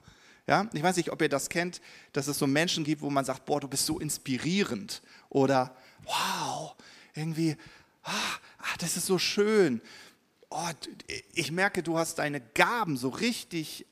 Ja, 0.47 0.69
ich 0.73 0.83
weiß 0.83 0.97
nicht, 0.97 1.11
ob 1.11 1.21
ihr 1.21 1.29
das 1.29 1.49
kennt, 1.49 1.81
dass 2.13 2.27
es 2.27 2.39
so 2.39 2.47
Menschen 2.47 2.85
gibt, 2.85 3.03
wo 3.03 3.11
man 3.11 3.25
sagt, 3.25 3.45
boah, 3.45 3.61
du 3.61 3.69
bist 3.69 3.85
so 3.85 3.99
inspirierend 3.99 5.03
oder 5.29 5.77
wow, 6.05 6.75
irgendwie, 7.15 7.57
ah, 8.05 8.39
das 8.79 8.97
ist 8.97 9.07
so 9.07 9.19
schön. 9.19 9.83
Oh, 10.49 10.69
ich 11.35 11.53
merke, 11.53 11.83
du 11.83 11.99
hast 11.99 12.19
deine 12.19 12.41
Gaben 12.41 12.97
so 12.97 13.11
richtig 13.11 13.85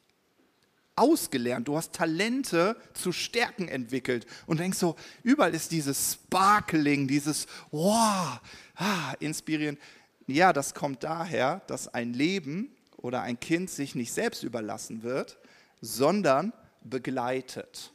ausgelernt, 0.95 1.69
du 1.69 1.77
hast 1.77 1.93
Talente 1.93 2.75
zu 2.95 3.13
Stärken 3.13 3.69
entwickelt 3.69 4.27
und 4.47 4.59
denkst 4.59 4.79
so, 4.79 4.97
überall 5.23 5.55
ist 5.55 5.71
dieses 5.71 6.15
Sparkling, 6.15 7.07
dieses 7.07 7.47
wow, 7.71 8.41
ah, 8.77 9.15
inspirierend. 9.21 9.79
Ja, 10.27 10.53
das 10.53 10.75
kommt 10.75 11.05
daher, 11.05 11.63
dass 11.69 11.87
ein 11.89 12.13
Leben 12.13 12.75
oder 12.97 13.23
ein 13.23 13.39
Kind 13.39 13.71
sich 13.71 13.95
nicht 13.95 14.13
selbst 14.13 14.43
überlassen 14.43 15.03
wird, 15.05 15.39
sondern 15.81 16.53
begleitet. 16.83 17.93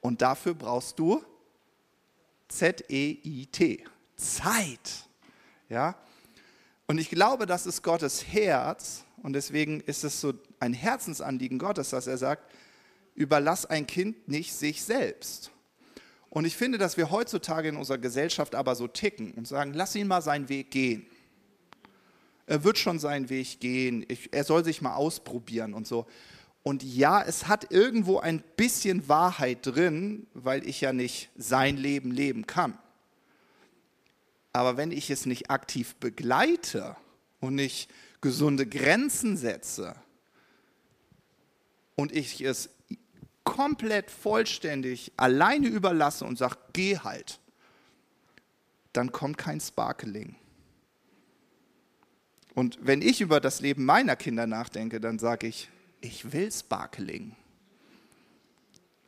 Und 0.00 0.22
dafür 0.22 0.54
brauchst 0.54 0.98
du 0.98 1.24
Z-E-I-T, 2.48 3.84
Zeit. 4.16 5.08
Ja? 5.68 5.96
Und 6.86 6.98
ich 6.98 7.10
glaube, 7.10 7.46
das 7.46 7.66
ist 7.66 7.82
Gottes 7.82 8.26
Herz 8.26 9.04
und 9.22 9.32
deswegen 9.32 9.80
ist 9.80 10.04
es 10.04 10.20
so 10.20 10.34
ein 10.60 10.72
Herzensanliegen 10.72 11.58
Gottes, 11.58 11.90
dass 11.90 12.06
er 12.06 12.18
sagt, 12.18 12.52
überlass 13.14 13.66
ein 13.66 13.86
Kind 13.86 14.28
nicht 14.28 14.54
sich 14.54 14.82
selbst. 14.82 15.50
Und 16.28 16.44
ich 16.44 16.56
finde, 16.56 16.78
dass 16.78 16.96
wir 16.96 17.10
heutzutage 17.10 17.68
in 17.68 17.76
unserer 17.76 17.98
Gesellschaft 17.98 18.54
aber 18.54 18.76
so 18.76 18.86
ticken 18.86 19.32
und 19.32 19.48
sagen, 19.48 19.72
lass 19.74 19.96
ihn 19.96 20.06
mal 20.06 20.22
seinen 20.22 20.48
Weg 20.48 20.70
gehen 20.70 21.06
er 22.46 22.64
wird 22.64 22.78
schon 22.78 22.98
seinen 22.98 23.28
Weg 23.28 23.60
gehen, 23.60 24.04
ich, 24.08 24.32
er 24.32 24.44
soll 24.44 24.64
sich 24.64 24.82
mal 24.82 24.94
ausprobieren 24.94 25.74
und 25.74 25.86
so. 25.86 26.06
Und 26.62 26.82
ja, 26.82 27.22
es 27.22 27.48
hat 27.48 27.70
irgendwo 27.70 28.18
ein 28.18 28.42
bisschen 28.56 29.08
Wahrheit 29.08 29.58
drin, 29.62 30.26
weil 30.34 30.66
ich 30.68 30.80
ja 30.80 30.92
nicht 30.92 31.30
sein 31.36 31.76
Leben 31.76 32.10
leben 32.10 32.46
kann. 32.46 32.78
Aber 34.52 34.76
wenn 34.76 34.90
ich 34.90 35.10
es 35.10 35.26
nicht 35.26 35.50
aktiv 35.50 35.94
begleite 35.96 36.96
und 37.40 37.54
nicht 37.54 37.90
gesunde 38.20 38.66
Grenzen 38.66 39.36
setze 39.36 39.94
und 41.96 42.12
ich 42.12 42.40
es 42.42 42.70
komplett 43.44 44.10
vollständig 44.10 45.12
alleine 45.16 45.68
überlasse 45.68 46.24
und 46.24 46.36
sage, 46.36 46.56
geh 46.72 46.98
halt, 46.98 47.40
dann 48.92 49.12
kommt 49.12 49.38
kein 49.38 49.60
Sparkling. 49.60 50.36
Und 52.60 52.76
wenn 52.82 53.00
ich 53.00 53.22
über 53.22 53.40
das 53.40 53.62
Leben 53.62 53.86
meiner 53.86 54.16
Kinder 54.16 54.46
nachdenke, 54.46 55.00
dann 55.00 55.18
sage 55.18 55.46
ich, 55.46 55.70
ich 56.02 56.30
will 56.30 56.52
Sparkling. 56.52 57.34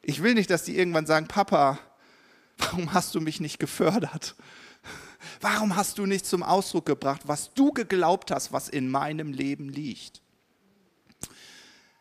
Ich 0.00 0.22
will 0.22 0.32
nicht, 0.32 0.48
dass 0.48 0.64
die 0.64 0.78
irgendwann 0.78 1.04
sagen, 1.04 1.28
Papa, 1.28 1.78
warum 2.56 2.94
hast 2.94 3.14
du 3.14 3.20
mich 3.20 3.40
nicht 3.40 3.58
gefördert? 3.58 4.36
Warum 5.42 5.76
hast 5.76 5.98
du 5.98 6.06
nicht 6.06 6.24
zum 6.24 6.42
Ausdruck 6.42 6.86
gebracht, 6.86 7.20
was 7.26 7.52
du 7.52 7.72
geglaubt 7.72 8.30
hast, 8.30 8.54
was 8.54 8.70
in 8.70 8.90
meinem 8.90 9.34
Leben 9.34 9.68
liegt? 9.68 10.22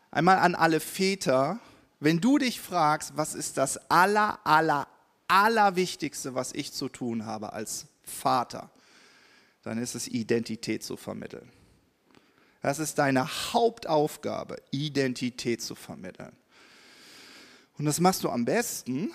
Einmal 0.10 0.38
an 0.38 0.56
alle 0.56 0.80
Väter, 0.80 1.60
wenn 2.00 2.22
du 2.22 2.38
dich 2.38 2.62
fragst, 2.62 3.18
was 3.18 3.36
ist 3.36 3.58
das 3.58 3.92
aller, 3.92 4.40
aller, 4.46 4.88
allerwichtigste, 5.28 6.34
was 6.34 6.54
ich 6.54 6.72
zu 6.72 6.88
tun 6.88 7.26
habe 7.26 7.52
als 7.52 7.88
Vater, 8.04 8.72
dann 9.64 9.78
ist 9.78 9.96
es 9.96 10.08
Identität 10.08 10.84
zu 10.84 10.98
vermitteln. 10.98 11.50
Das 12.62 12.80
ist 12.80 12.98
deine 12.98 13.28
Hauptaufgabe, 13.28 14.58
Identität 14.72 15.62
zu 15.62 15.76
vermitteln. 15.76 16.32
Und 17.78 17.86
das 17.86 18.00
machst 18.00 18.24
du 18.24 18.30
am 18.30 18.46
besten, 18.46 19.12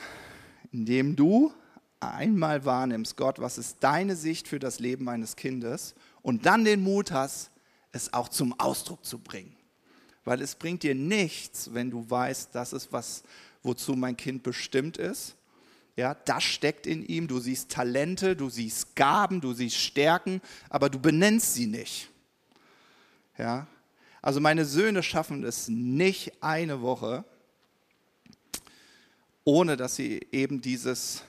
indem 0.72 1.14
du 1.14 1.52
einmal 2.00 2.64
wahrnimmst, 2.64 3.16
Gott, 3.16 3.38
was 3.38 3.58
ist 3.58 3.78
deine 3.80 4.16
Sicht 4.16 4.48
für 4.48 4.58
das 4.58 4.80
Leben 4.80 5.04
meines 5.04 5.36
Kindes 5.36 5.94
und 6.22 6.46
dann 6.46 6.64
den 6.64 6.82
Mut 6.82 7.12
hast, 7.12 7.50
es 7.92 8.12
auch 8.12 8.28
zum 8.28 8.58
Ausdruck 8.58 9.04
zu 9.04 9.18
bringen. 9.18 9.56
Weil 10.24 10.40
es 10.42 10.56
bringt 10.56 10.82
dir 10.82 10.94
nichts, 10.94 11.72
wenn 11.72 11.90
du 11.90 12.08
weißt, 12.10 12.52
das 12.52 12.72
ist 12.72 12.92
was, 12.92 13.22
wozu 13.62 13.94
mein 13.94 14.16
Kind 14.16 14.42
bestimmt 14.42 14.96
ist 14.96 15.35
ja, 15.96 16.14
das 16.14 16.44
steckt 16.44 16.86
in 16.86 17.04
ihm. 17.04 17.26
Du 17.26 17.40
siehst 17.40 17.70
Talente, 17.70 18.36
du 18.36 18.50
siehst 18.50 18.94
Gaben, 18.94 19.40
du 19.40 19.54
siehst 19.54 19.76
Stärken, 19.76 20.42
aber 20.68 20.90
du 20.90 20.98
benennst 20.98 21.54
sie 21.54 21.66
nicht. 21.66 22.10
Ja, 23.38 23.66
also 24.20 24.40
meine 24.40 24.64
Söhne 24.64 25.02
schaffen 25.02 25.42
es 25.44 25.68
nicht 25.68 26.42
eine 26.42 26.82
Woche, 26.82 27.24
ohne 29.44 29.76
dass 29.76 29.96
sie 29.96 30.26
eben 30.32 30.60
dieses 30.60 31.22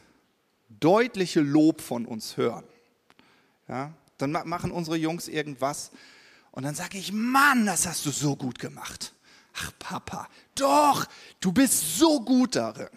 deutliche 0.70 1.40
Lob 1.40 1.82
von 1.82 2.06
uns 2.06 2.36
hören. 2.36 2.66
Ja, 3.68 3.94
dann 4.18 4.32
machen 4.32 4.72
unsere 4.72 4.98
Jungs 4.98 5.28
irgendwas 5.28 5.92
und 6.52 6.64
dann 6.64 6.76
sage 6.76 6.98
ich, 6.98 7.14
Mann, 7.14 7.66
das 7.66 7.88
hast 7.88 8.06
du 8.06 8.12
so 8.12 8.36
gut 8.36 8.60
gemacht. 8.60 9.14
Ach 9.54 9.72
Papa, 9.80 10.28
doch, 10.56 11.06
du 11.40 11.52
bist 11.52 11.98
so 11.98 12.20
gut 12.22 12.56
darin. 12.56 12.90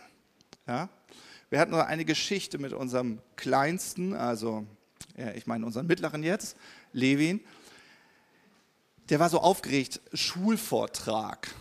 Ja, 0.67 0.89
wir 1.51 1.59
hatten 1.59 1.73
noch 1.73 1.81
eine 1.81 2.05
Geschichte 2.05 2.59
mit 2.59 2.73
unserem 2.73 3.21
Kleinsten, 3.37 4.15
also 4.15 4.67
ja, 5.17 5.33
ich 5.33 5.47
meine 5.47 5.67
unseren 5.67 5.87
Mittleren 5.87 6.23
jetzt, 6.23 6.57
Levin. 6.93 7.41
Der 9.09 9.19
war 9.19 9.29
so 9.29 9.41
aufgeregt, 9.41 10.01
Schulvortrag. 10.15 11.53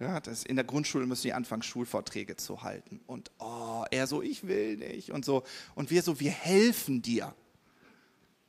Ja, 0.00 0.20
das, 0.20 0.42
in 0.42 0.56
der 0.56 0.64
Grundschule 0.64 1.06
müssen 1.06 1.22
die 1.22 1.34
anfangen, 1.34 1.62
Schulvorträge 1.62 2.36
zu 2.36 2.62
halten. 2.62 3.00
Und 3.06 3.30
oh, 3.38 3.84
er 3.90 4.06
so, 4.06 4.22
ich 4.22 4.46
will 4.46 4.78
nicht 4.78 5.10
und 5.12 5.24
so. 5.24 5.44
Und 5.74 5.90
wir 5.90 6.02
so, 6.02 6.18
wir 6.18 6.30
helfen 6.30 7.02
dir. 7.02 7.34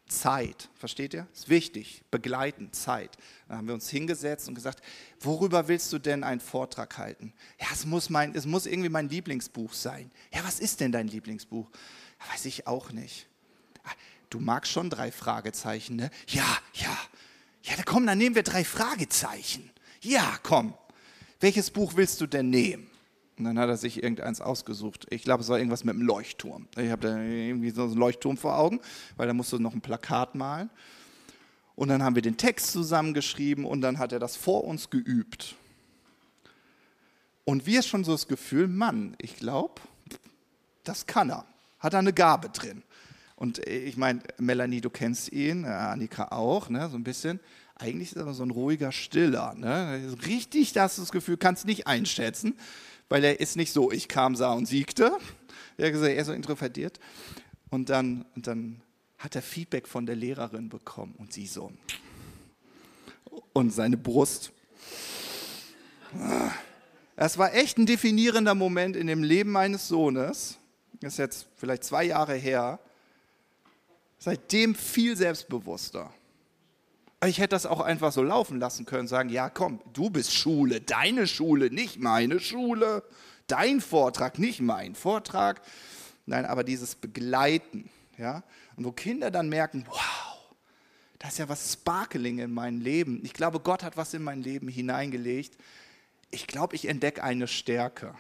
Zeit, 0.08 0.70
versteht 0.76 1.14
ihr? 1.14 1.28
Ist 1.34 1.50
wichtig, 1.50 2.04
begleiten, 2.12 2.72
Zeit. 2.74 3.18
Dann 3.48 3.58
haben 3.58 3.68
wir 3.68 3.74
uns 3.74 3.90
hingesetzt 3.90 4.48
und 4.48 4.56
gesagt, 4.56 4.82
worüber 5.20 5.68
willst 5.68 5.92
du 5.94 6.00
denn 6.00 6.24
einen 6.24 6.42
Vortrag 6.42 6.98
halten? 6.98 7.34
Ja, 7.60 7.68
es 7.74 7.86
muss, 7.86 8.10
mein, 8.10 8.36
es 8.36 8.46
muss 8.46 8.68
irgendwie 8.68 8.90
mein 8.90 9.10
Lieblingsbuch 9.10 9.74
sein. 9.74 10.12
Ja, 10.34 10.44
was 10.44 10.60
ist 10.60 10.80
denn 10.80 10.92
dein 10.92 11.08
Lieblingsbuch? 11.08 11.70
Ja, 12.20 12.34
weiß 12.34 12.46
ich 12.46 12.68
auch 12.68 12.92
nicht. 12.92 13.28
Ah, 13.84 13.92
du 14.30 14.40
magst 14.40 14.72
schon 14.72 14.90
drei 14.90 15.12
Fragezeichen, 15.12 15.96
ne? 15.96 16.12
Ja, 16.28 16.58
ja. 16.74 16.98
Ja, 17.64 17.74
komm, 17.84 18.06
dann 18.06 18.20
nehmen 18.20 18.36
wir 18.36 18.44
drei 18.44 18.64
Fragezeichen. 18.64 19.72
Ja, 20.02 20.38
komm. 20.44 20.76
Welches 21.40 21.72
Buch 21.72 21.94
willst 21.96 22.22
du 22.22 22.28
denn 22.28 22.52
nehmen? 22.52 22.90
Und 23.38 23.44
dann 23.44 23.60
hat 23.60 23.68
er 23.68 23.78
sich 23.78 24.02
irgendeins 24.02 24.40
ausgesucht. 24.40 25.08
Ich 25.10 25.24
glaube, 25.24 25.44
es 25.44 25.50
war 25.50 25.58
irgendwas 25.58 25.84
mit 25.84 25.96
einem 25.96 26.06
Leuchtturm. 26.06 26.68
Ich 26.78 26.90
habe 26.90 27.08
da 27.08 27.22
irgendwie 27.22 27.72
so 27.72 27.84
einen 27.84 27.96
Leuchtturm 27.96 28.38
vor 28.38 28.58
Augen, 28.58 28.80
weil 29.18 29.28
da 29.28 29.34
musst 29.34 29.52
du 29.52 29.60
noch 29.60 29.74
ein 29.74 29.82
Plakat 29.82 30.36
malen. 30.36 30.70
Und 31.76 31.90
dann 31.90 32.02
haben 32.02 32.16
wir 32.16 32.22
den 32.22 32.38
Text 32.38 32.72
zusammengeschrieben 32.72 33.66
und 33.66 33.82
dann 33.82 34.00
hat 34.00 34.14
er 34.14 34.20
das 34.20 34.38
vor 34.38 34.64
uns 34.64 34.90
geübt. 34.90 35.56
Und 37.44 37.66
wir 37.66 37.84
schon 37.84 38.06
so 38.06 38.14
das 38.14 38.28
Gefühl, 38.28 38.70
Mann, 38.70 39.16
ich 39.20 39.36
glaube, 39.36 39.82
das 40.86 41.06
kann 41.06 41.30
er. 41.30 41.46
Hat 41.80 41.94
er 41.94 42.00
eine 42.00 42.14
Gabe 42.14 42.50
drin. 42.50 42.84
Und 43.36 43.60
ich 43.68 43.98
meine, 43.98 44.22
Melanie, 44.38 44.80
du 44.80 44.90
kennst 44.90 45.34
ihn, 45.34 45.66
Annika 45.66 46.30
auch, 46.30 46.70
ne, 46.70 46.90
so 46.90 46.98
ein 46.98 47.04
bisschen. 47.04 47.42
Eigentlich 47.76 48.14
ist 48.14 48.18
er 48.18 48.34
so 48.34 48.44
ein 48.44 48.52
ruhiger 48.52 48.94
Stiller. 48.94 49.54
Ne? 49.56 50.16
Richtig, 50.26 50.72
da 50.72 50.84
hast 50.84 50.98
du 50.98 51.02
das 51.02 51.12
Gefühl, 51.12 51.36
kannst 51.36 51.66
nicht 51.66 51.88
einschätzen 51.88 52.56
weil 53.10 53.24
er 53.24 53.40
ist 53.40 53.56
nicht 53.56 53.72
so, 53.72 53.92
ich 53.92 54.08
kam, 54.08 54.36
sah 54.36 54.54
und 54.54 54.66
siegte. 54.66 55.18
Er 55.78 55.92
ist 55.92 56.26
so 56.26 56.34
introvertiert. 56.34 57.00
Und 57.70 57.90
dann, 57.90 58.26
und 58.36 58.48
dann 58.48 58.82
hat 59.18 59.36
er 59.36 59.42
Feedback 59.42 59.88
von 59.88 60.06
der 60.06 60.16
Lehrerin 60.16 60.70
bekommen 60.70 61.16
und 61.18 61.34
sie 61.34 61.48
so. 61.48 61.72
Und 63.54 63.72
seine 63.72 63.98
Brust. 63.98 64.52
Es 67.16 67.38
war 67.38 67.54
echt 67.54 67.78
ein 67.78 67.86
definierender 67.86 68.56
Moment 68.56 68.96
in 68.96 69.08
dem 69.08 69.24
Leben 69.24 69.52
meines 69.52 69.88
Sohnes. 69.88 70.58
Das 71.02 71.14
ist 71.14 71.20
jetzt 71.20 71.48
vielleicht 71.56 71.84
zwei 71.84 72.06
Jahre 72.06 72.36
her. 72.36 72.80
Seitdem 74.18 74.76
viel 74.76 75.16
selbstbewusster. 75.16 76.14
Ich 77.28 77.40
hätte 77.40 77.50
das 77.50 77.66
auch 77.66 77.82
einfach 77.82 78.12
so 78.12 78.24
laufen 78.24 78.60
lassen 78.60 78.86
können, 78.86 79.08
sagen, 79.08 79.30
ja 79.30 79.50
komm, 79.50 79.80
du 79.94 80.10
bist 80.10 80.34
Schule, 80.34 80.82
deine 80.82 81.28
Schule, 81.28 81.70
nicht 81.70 82.00
meine 82.00 82.40
Schule, 82.40 83.04
dein 83.48 83.82
Vortrag, 83.82 84.40
nicht 84.40 84.62
mein 84.62 84.96
Vortrag. 84.96 85.62
Nein, 86.26 86.46
aber 86.46 86.64
dieses 86.64 86.96
Begleiten, 86.96 87.90
ja, 88.18 88.44
und 88.76 88.86
wo 88.86 88.92
Kinder 88.92 89.32
dann 89.32 89.50
merken, 89.50 89.86
wow, 89.88 90.36
da 91.20 91.28
ist 91.28 91.38
ja 91.38 91.48
was 91.48 91.74
Sparkling 91.74 92.40
in 92.40 92.54
mein 92.54 92.82
Leben. 92.82 93.22
Ich 93.24 93.34
glaube, 93.34 93.60
Gott 93.60 93.84
hat 93.84 93.98
was 93.98 94.14
in 94.14 94.24
mein 94.24 94.42
Leben 94.42 94.68
hineingelegt. 94.68 95.58
Ich 96.32 96.48
glaube, 96.48 96.76
ich 96.76 96.88
entdecke 96.88 97.24
eine 97.24 97.48
Stärke. 97.48 98.16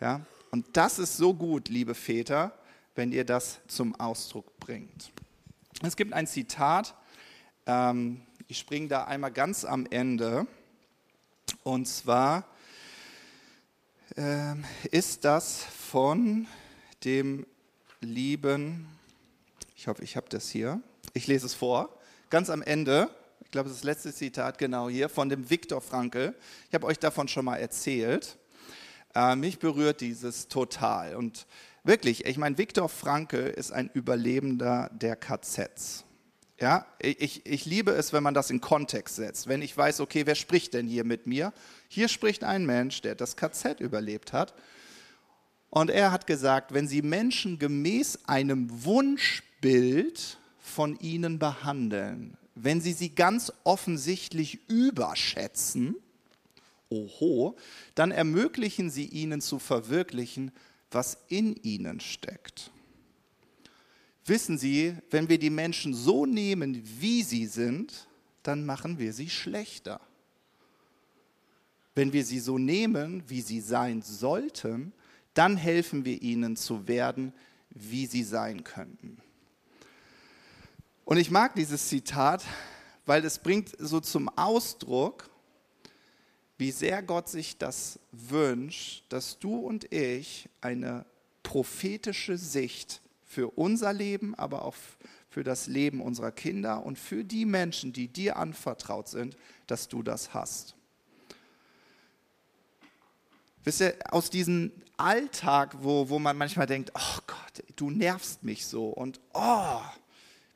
Ja, 0.00 0.20
und 0.50 0.76
das 0.76 0.98
ist 0.98 1.16
so 1.16 1.32
gut, 1.32 1.68
liebe 1.68 1.94
Väter, 1.94 2.52
wenn 2.94 3.12
ihr 3.12 3.24
das 3.24 3.60
zum 3.68 3.94
Ausdruck 3.94 4.58
bringt. 4.58 5.10
Es 5.82 5.96
gibt 5.96 6.12
ein 6.12 6.26
Zitat, 6.26 6.94
ähm, 7.66 8.22
ich 8.48 8.58
springe 8.58 8.88
da 8.88 9.04
einmal 9.04 9.32
ganz 9.32 9.64
am 9.64 9.86
Ende. 9.86 10.46
Und 11.62 11.86
zwar 11.86 12.44
ähm, 14.16 14.64
ist 14.90 15.24
das 15.24 15.62
von 15.62 16.46
dem 17.04 17.46
lieben, 18.00 18.86
ich 19.76 19.88
hoffe, 19.88 20.02
ich 20.02 20.16
habe 20.16 20.28
das 20.28 20.48
hier, 20.48 20.80
ich 21.12 21.26
lese 21.26 21.46
es 21.46 21.54
vor, 21.54 21.98
ganz 22.30 22.50
am 22.50 22.62
Ende, 22.62 23.10
ich 23.44 23.50
glaube, 23.50 23.68
das 23.68 23.76
ist 23.76 23.84
das 23.84 23.94
letzte 23.94 24.12
Zitat 24.12 24.58
genau 24.58 24.88
hier, 24.88 25.08
von 25.08 25.28
dem 25.28 25.48
Viktor 25.48 25.80
Frankl. 25.80 26.34
Ich 26.68 26.74
habe 26.74 26.86
euch 26.86 26.98
davon 26.98 27.28
schon 27.28 27.44
mal 27.44 27.56
erzählt. 27.56 28.36
Äh, 29.14 29.36
mich 29.36 29.60
berührt 29.60 30.00
dieses 30.00 30.48
total. 30.48 31.14
Und 31.14 31.46
wirklich, 31.84 32.26
ich 32.26 32.38
meine, 32.38 32.58
Viktor 32.58 32.88
Frankl 32.88 33.46
ist 33.46 33.70
ein 33.70 33.88
Überlebender 33.94 34.90
der 34.92 35.14
KZs. 35.14 36.05
Ja, 36.58 36.86
ich, 36.98 37.44
ich 37.44 37.66
liebe 37.66 37.90
es, 37.90 38.14
wenn 38.14 38.22
man 38.22 38.32
das 38.32 38.48
in 38.48 38.62
Kontext 38.62 39.16
setzt. 39.16 39.46
Wenn 39.46 39.60
ich 39.60 39.76
weiß, 39.76 40.00
okay, 40.00 40.24
wer 40.24 40.34
spricht 40.34 40.72
denn 40.72 40.86
hier 40.86 41.04
mit 41.04 41.26
mir? 41.26 41.52
Hier 41.88 42.08
spricht 42.08 42.44
ein 42.44 42.64
Mensch, 42.64 43.02
der 43.02 43.14
das 43.14 43.36
KZ 43.36 43.80
überlebt 43.80 44.32
hat. 44.32 44.54
Und 45.68 45.90
er 45.90 46.12
hat 46.12 46.26
gesagt, 46.26 46.72
wenn 46.72 46.88
Sie 46.88 47.02
Menschen 47.02 47.58
gemäß 47.58 48.20
einem 48.26 48.84
Wunschbild 48.84 50.38
von 50.58 50.98
ihnen 50.98 51.38
behandeln, 51.38 52.38
wenn 52.54 52.80
Sie 52.80 52.94
sie 52.94 53.10
ganz 53.10 53.52
offensichtlich 53.64 54.58
überschätzen, 54.68 55.96
oho, 56.88 57.56
dann 57.94 58.12
ermöglichen 58.12 58.88
Sie 58.88 59.04
ihnen 59.04 59.42
zu 59.42 59.58
verwirklichen, 59.58 60.52
was 60.90 61.18
in 61.28 61.54
ihnen 61.56 62.00
steckt 62.00 62.70
wissen 64.28 64.58
Sie, 64.58 64.96
wenn 65.10 65.28
wir 65.28 65.38
die 65.38 65.50
Menschen 65.50 65.94
so 65.94 66.26
nehmen, 66.26 66.82
wie 67.00 67.22
sie 67.22 67.46
sind, 67.46 68.08
dann 68.42 68.64
machen 68.64 68.98
wir 68.98 69.12
sie 69.12 69.28
schlechter. 69.28 70.00
Wenn 71.94 72.12
wir 72.12 72.24
sie 72.24 72.40
so 72.40 72.58
nehmen, 72.58 73.22
wie 73.26 73.40
sie 73.40 73.60
sein 73.60 74.02
sollten, 74.02 74.92
dann 75.34 75.56
helfen 75.56 76.04
wir 76.04 76.22
ihnen 76.22 76.56
zu 76.56 76.86
werden, 76.86 77.32
wie 77.70 78.06
sie 78.06 78.22
sein 78.22 78.64
könnten. 78.64 79.18
Und 81.04 81.18
ich 81.18 81.30
mag 81.30 81.54
dieses 81.54 81.88
Zitat, 81.88 82.44
weil 83.04 83.24
es 83.24 83.38
bringt 83.38 83.72
so 83.78 84.00
zum 84.00 84.28
Ausdruck, 84.30 85.30
wie 86.58 86.70
sehr 86.70 87.02
Gott 87.02 87.28
sich 87.28 87.58
das 87.58 87.98
wünscht, 88.12 89.04
dass 89.08 89.38
du 89.38 89.56
und 89.56 89.92
ich 89.92 90.48
eine 90.60 91.04
prophetische 91.42 92.38
Sicht 92.38 93.00
für 93.36 93.50
unser 93.50 93.92
Leben, 93.92 94.34
aber 94.34 94.64
auch 94.64 94.74
für 95.28 95.44
das 95.44 95.66
Leben 95.66 96.00
unserer 96.00 96.32
Kinder 96.32 96.86
und 96.86 96.98
für 96.98 97.22
die 97.22 97.44
Menschen, 97.44 97.92
die 97.92 98.08
dir 98.08 98.38
anvertraut 98.38 99.08
sind, 99.08 99.36
dass 99.66 99.88
du 99.88 100.02
das 100.02 100.32
hast. 100.32 100.74
Wisst 103.62 103.82
ihr, 103.82 103.94
aus 104.08 104.30
diesem 104.30 104.72
Alltag, 104.96 105.76
wo, 105.82 106.08
wo 106.08 106.18
man 106.18 106.38
manchmal 106.38 106.66
denkt, 106.66 106.92
oh 106.94 107.18
Gott, 107.26 107.62
du 107.76 107.90
nervst 107.90 108.42
mich 108.42 108.64
so 108.64 108.88
und 108.88 109.20
oh, 109.34 109.82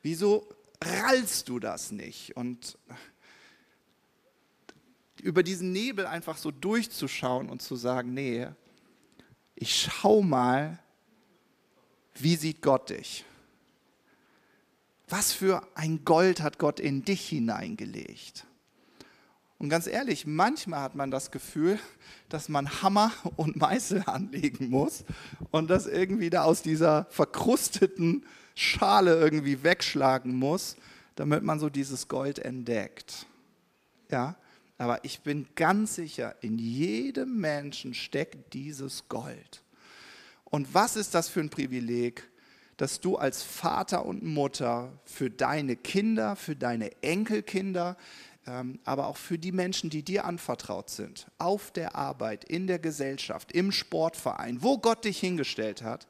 wieso 0.01 0.49
rallst 0.83 1.51
du 1.51 1.59
das 1.59 1.93
nicht? 1.93 2.35
Und 2.35 2.79
über 5.21 5.43
diesen 5.43 5.71
Nebel 5.71 6.07
einfach 6.07 6.39
so 6.39 6.51
durchzuschauen 6.51 7.51
und 7.51 7.61
zu 7.61 7.77
sagen, 7.77 8.15
nee, 8.15 8.49
ich 9.55 9.83
schau 9.83 10.23
mal, 10.23 10.79
wie 12.15 12.37
sieht 12.37 12.63
Gott 12.63 12.91
dich? 12.91 13.25
Was 15.09 15.33
für 15.33 15.67
ein 15.75 16.05
Gold 16.05 16.41
hat 16.41 16.59
Gott 16.59 16.79
in 16.79 17.05
dich 17.05 17.29
hineingelegt? 17.29 18.47
Und 19.59 19.69
ganz 19.69 19.87
ehrlich, 19.87 20.27
manchmal 20.27 20.81
hat 20.81 20.95
man 20.95 21.11
das 21.11 21.31
Gefühl, 21.31 21.79
dass 22.31 22.49
man 22.49 22.83
Hammer 22.83 23.13
und 23.37 23.57
Meißel 23.57 24.05
anlegen 24.07 24.71
muss 24.71 25.05
und 25.51 25.69
das 25.69 25.87
irgendwie 25.87 26.31
da 26.31 26.45
aus 26.45 26.63
dieser 26.63 27.07
verkrusteten 27.11 28.25
Schale 28.55 29.19
irgendwie 29.21 29.63
wegschlagen 29.63 30.35
muss, 30.35 30.77
damit 31.15 31.43
man 31.43 31.59
so 31.59 31.69
dieses 31.69 32.09
Gold 32.09 32.39
entdeckt. 32.39 33.27
Ja, 34.11 34.37
aber 34.79 35.05
ich 35.05 35.21
bin 35.21 35.47
ganz 35.57 35.97
sicher, 35.97 36.37
in 36.41 36.59
jedem 36.59 37.39
Menschen 37.39 37.93
steckt 37.93 38.55
dieses 38.55 39.09
Gold. 39.09 39.63
Und 40.51 40.75
was 40.75 40.97
ist 40.97 41.15
das 41.15 41.29
für 41.29 41.41
ein 41.41 41.51
Privileg, 41.51 42.29
dass 42.77 43.01
du 43.01 43.17
als 43.17 43.43
Vater 43.43 44.05
und 44.05 44.23
Mutter 44.23 44.93
für 45.05 45.31
deine 45.31 45.77
Kinder, 45.77 46.35
für 46.35 46.57
deine 46.57 46.91
Enkelkinder, 47.03 47.97
ähm, 48.47 48.81
aber 48.85 49.07
auch 49.07 49.17
für 49.17 49.39
die 49.39 49.53
Menschen, 49.53 49.91
die 49.91 50.03
dir 50.03 50.25
anvertraut 50.25 50.91
sind, 50.91 51.27
auf 51.39 51.71
der 51.71 51.95
Arbeit, 51.95 52.45
in 52.45 52.67
der 52.67 52.79
Gesellschaft, 52.79 53.53
im 53.53 53.71
Sportverein, 53.71 54.63
wo 54.63 54.79
Gott 54.79 55.05
dich 55.05 55.21
hingestellt 55.21 55.83
hat, 55.83 56.09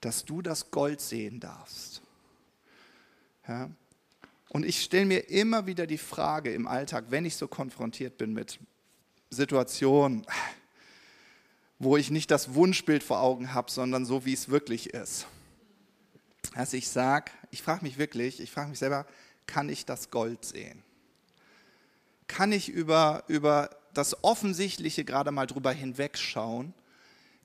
dass 0.00 0.24
du 0.24 0.42
das 0.42 0.70
Gold 0.70 1.00
sehen 1.00 1.40
darfst. 1.40 2.02
Ja? 3.48 3.70
Und 4.50 4.64
ich 4.64 4.82
stelle 4.82 5.06
mir 5.06 5.30
immer 5.30 5.66
wieder 5.66 5.86
die 5.86 5.98
Frage 5.98 6.52
im 6.52 6.68
Alltag, 6.68 7.06
wenn 7.08 7.24
ich 7.24 7.36
so 7.36 7.48
konfrontiert 7.48 8.18
bin 8.18 8.32
mit 8.32 8.60
Situationen, 9.30 10.24
wo 11.78 11.96
ich 11.96 12.10
nicht 12.10 12.30
das 12.30 12.54
Wunschbild 12.54 13.02
vor 13.02 13.20
Augen 13.20 13.52
habe, 13.52 13.70
sondern 13.70 14.04
so, 14.04 14.24
wie 14.24 14.32
es 14.32 14.48
wirklich 14.48 14.90
ist. 14.90 15.26
Dass 16.54 16.72
ich 16.72 16.88
sage, 16.88 17.32
ich 17.50 17.62
frage 17.62 17.84
mich 17.84 17.98
wirklich, 17.98 18.40
ich 18.40 18.50
frage 18.50 18.70
mich 18.70 18.78
selber, 18.78 19.06
kann 19.46 19.68
ich 19.68 19.84
das 19.84 20.10
Gold 20.10 20.44
sehen? 20.44 20.82
Kann 22.28 22.52
ich 22.52 22.68
über, 22.68 23.24
über 23.28 23.70
das 23.94 24.24
Offensichtliche 24.24 25.04
gerade 25.04 25.30
mal 25.30 25.46
drüber 25.46 25.72
hinwegschauen? 25.72 26.74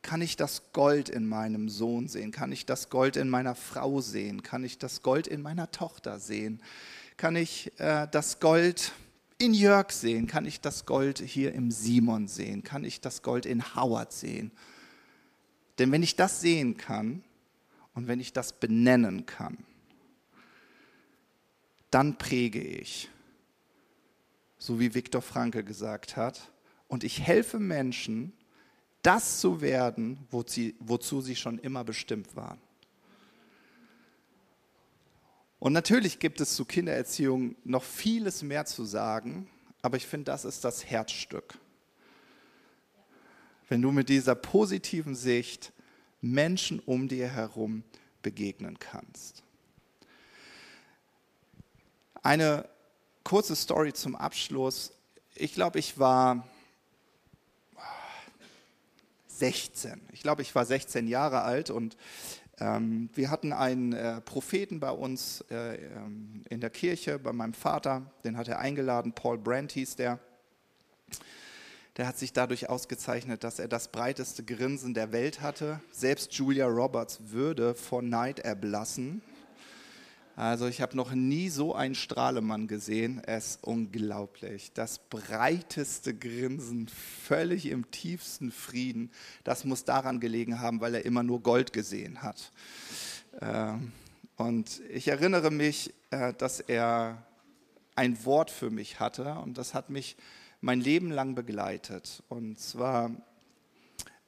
Kann 0.02 0.22
ich 0.22 0.36
das 0.36 0.74
Gold 0.74 1.10
in 1.10 1.28
meinem 1.28 1.70
Sohn 1.70 2.08
sehen? 2.08 2.32
Kann 2.32 2.52
ich 2.52 2.66
das 2.66 2.90
Gold 2.90 3.18
in 3.18 3.30
meiner 3.30 3.54
Frau 3.54 4.02
sehen? 4.02 4.42
Kann 4.42 4.64
ich 4.64 4.80
das 4.80 5.04
Gold 5.04 5.28
in 5.28 5.42
meiner 5.42 5.70
Tochter 5.72 6.20
sehen? 6.20 6.62
Kann 7.18 7.36
ich 7.36 7.72
äh, 7.80 8.08
das 8.10 8.40
Gold 8.40 8.94
in 9.42 9.54
Jörg 9.54 9.92
sehen? 9.92 10.28
Kann 10.28 10.46
ich 10.46 10.62
das 10.62 10.86
Gold 10.86 11.20
hier 11.20 11.54
im 11.54 11.72
Simon 11.72 12.28
sehen? 12.28 12.64
Kann 12.64 12.84
ich 12.84 13.02
das 13.02 13.22
Gold 13.22 13.46
in 13.46 13.76
Howard 13.76 14.14
sehen? 14.14 14.52
Denn 15.80 15.92
wenn 15.92 16.04
ich 16.04 16.16
das 16.16 16.42
sehen 16.42 16.78
kann 16.78 17.24
und 17.94 18.08
wenn 18.08 18.20
ich 18.20 18.34
das 18.34 18.54
benennen 18.54 19.26
kann, 19.26 19.58
dann 21.90 22.18
präge 22.18 22.62
ich, 22.62 23.10
so 24.58 24.80
wie 24.80 24.94
Viktor 24.94 25.22
Franke 25.22 25.64
gesagt 25.64 26.16
hat, 26.16 26.52
und 26.88 27.04
ich 27.04 27.22
helfe 27.22 27.60
Menschen, 27.60 28.34
das 29.02 29.40
zu 29.40 29.62
werden, 29.62 30.20
wozu, 30.30 30.72
wozu 30.80 31.22
sie 31.22 31.36
schon 31.36 31.58
immer 31.58 31.84
bestimmt 31.84 32.36
waren. 32.36 32.60
Und 35.62 35.74
natürlich 35.74 36.18
gibt 36.18 36.42
es 36.42 36.56
zu 36.56 36.66
Kindererziehung 36.66 37.56
noch 37.64 37.84
vieles 37.84 38.42
mehr 38.42 38.66
zu 38.66 38.84
sagen, 38.84 39.48
aber 39.84 39.96
ich 39.96 40.08
finde, 40.08 40.32
das 40.32 40.44
ist 40.44 40.64
das 40.64 40.90
Herzstück. 40.90 41.54
Wenn 43.70 43.80
du 43.80 43.92
mit 43.92 44.10
dieser 44.10 44.34
positiven 44.34 45.14
Sicht 45.14 45.72
Menschen 46.20 46.80
um 46.80 47.08
dir 47.08 47.28
herum 47.28 47.84
begegnen 48.24 48.80
kannst. 48.80 49.44
Eine 52.24 52.68
kurze 53.24 53.56
Story 53.56 53.94
zum 53.94 54.16
Abschluss. 54.16 54.94
Ich 55.36 55.54
glaube, 55.54 55.78
ich 55.78 56.00
war 56.00 56.48
16. 59.28 60.10
Ich 60.12 60.24
glaube, 60.24 60.42
ich 60.42 60.56
war 60.56 60.66
16 60.66 61.08
Jahre 61.08 61.44
alt 61.44 61.70
und 61.70 61.98
wir 62.62 63.32
hatten 63.32 63.54
einen 63.54 63.94
äh, 63.94 64.22
Propheten 64.22 64.80
bei 64.80 64.92
uns 64.92 65.44
äh, 65.50 65.76
ähm, 65.76 66.44
in 66.50 66.62
der 66.62 66.70
Kirche, 66.70 67.18
bei 67.18 67.34
meinem 67.34 67.54
Vater, 67.54 68.04
den 68.24 68.38
hat 68.38 68.48
er 68.48 68.60
eingeladen, 68.60 69.14
Paul 69.14 69.38
Brandt 69.40 69.72
hieß 69.72 69.96
der. 69.96 70.20
Der 71.98 72.08
hat 72.08 72.18
sich 72.18 72.34
dadurch 72.34 72.70
ausgezeichnet, 72.70 73.44
dass 73.44 73.60
er 73.60 73.68
das 73.68 73.88
breiteste 73.90 74.44
Grinsen 74.44 74.94
der 74.94 75.12
Welt 75.12 75.42
hatte. 75.42 75.82
Selbst 75.92 76.34
Julia 76.34 76.68
Roberts 76.68 77.20
würde 77.32 77.74
vor 77.74 78.02
Neid 78.02 78.40
erblassen. 78.40 79.22
Also 80.42 80.66
ich 80.66 80.82
habe 80.82 80.98
noch 80.98 81.14
nie 81.14 81.50
so 81.50 81.76
einen 81.76 81.94
Strahlemann 81.94 82.66
gesehen. 82.66 83.22
Er 83.24 83.38
ist 83.38 83.64
unglaublich. 83.64 84.74
Das 84.74 84.98
breiteste 84.98 86.16
Grinsen, 86.16 86.88
völlig 86.88 87.68
im 87.68 87.92
tiefsten 87.92 88.52
Frieden. 88.52 89.12
Das 89.44 89.66
muss 89.66 89.86
daran 89.86 90.20
gelegen 90.20 90.60
haben, 90.60 90.82
weil 90.82 90.96
er 90.96 91.06
immer 91.06 91.22
nur 91.22 91.44
Gold 91.44 91.74
gesehen 91.74 92.24
hat. 92.24 92.52
Ähm, 93.40 93.92
und 94.36 94.82
ich 94.90 95.10
erinnere 95.10 95.52
mich, 95.52 95.94
äh, 96.10 96.34
dass 96.34 96.60
er 96.60 97.24
ein 97.94 98.26
Wort 98.26 98.50
für 98.50 98.72
mich 98.72 99.00
hatte 99.00 99.36
und 99.36 99.60
das 99.60 99.76
hat 99.76 99.92
mich 99.92 100.18
mein 100.60 100.82
Leben 100.82 101.12
lang 101.12 101.36
begleitet. 101.36 102.24
Und 102.30 102.60
zwar 102.60 103.12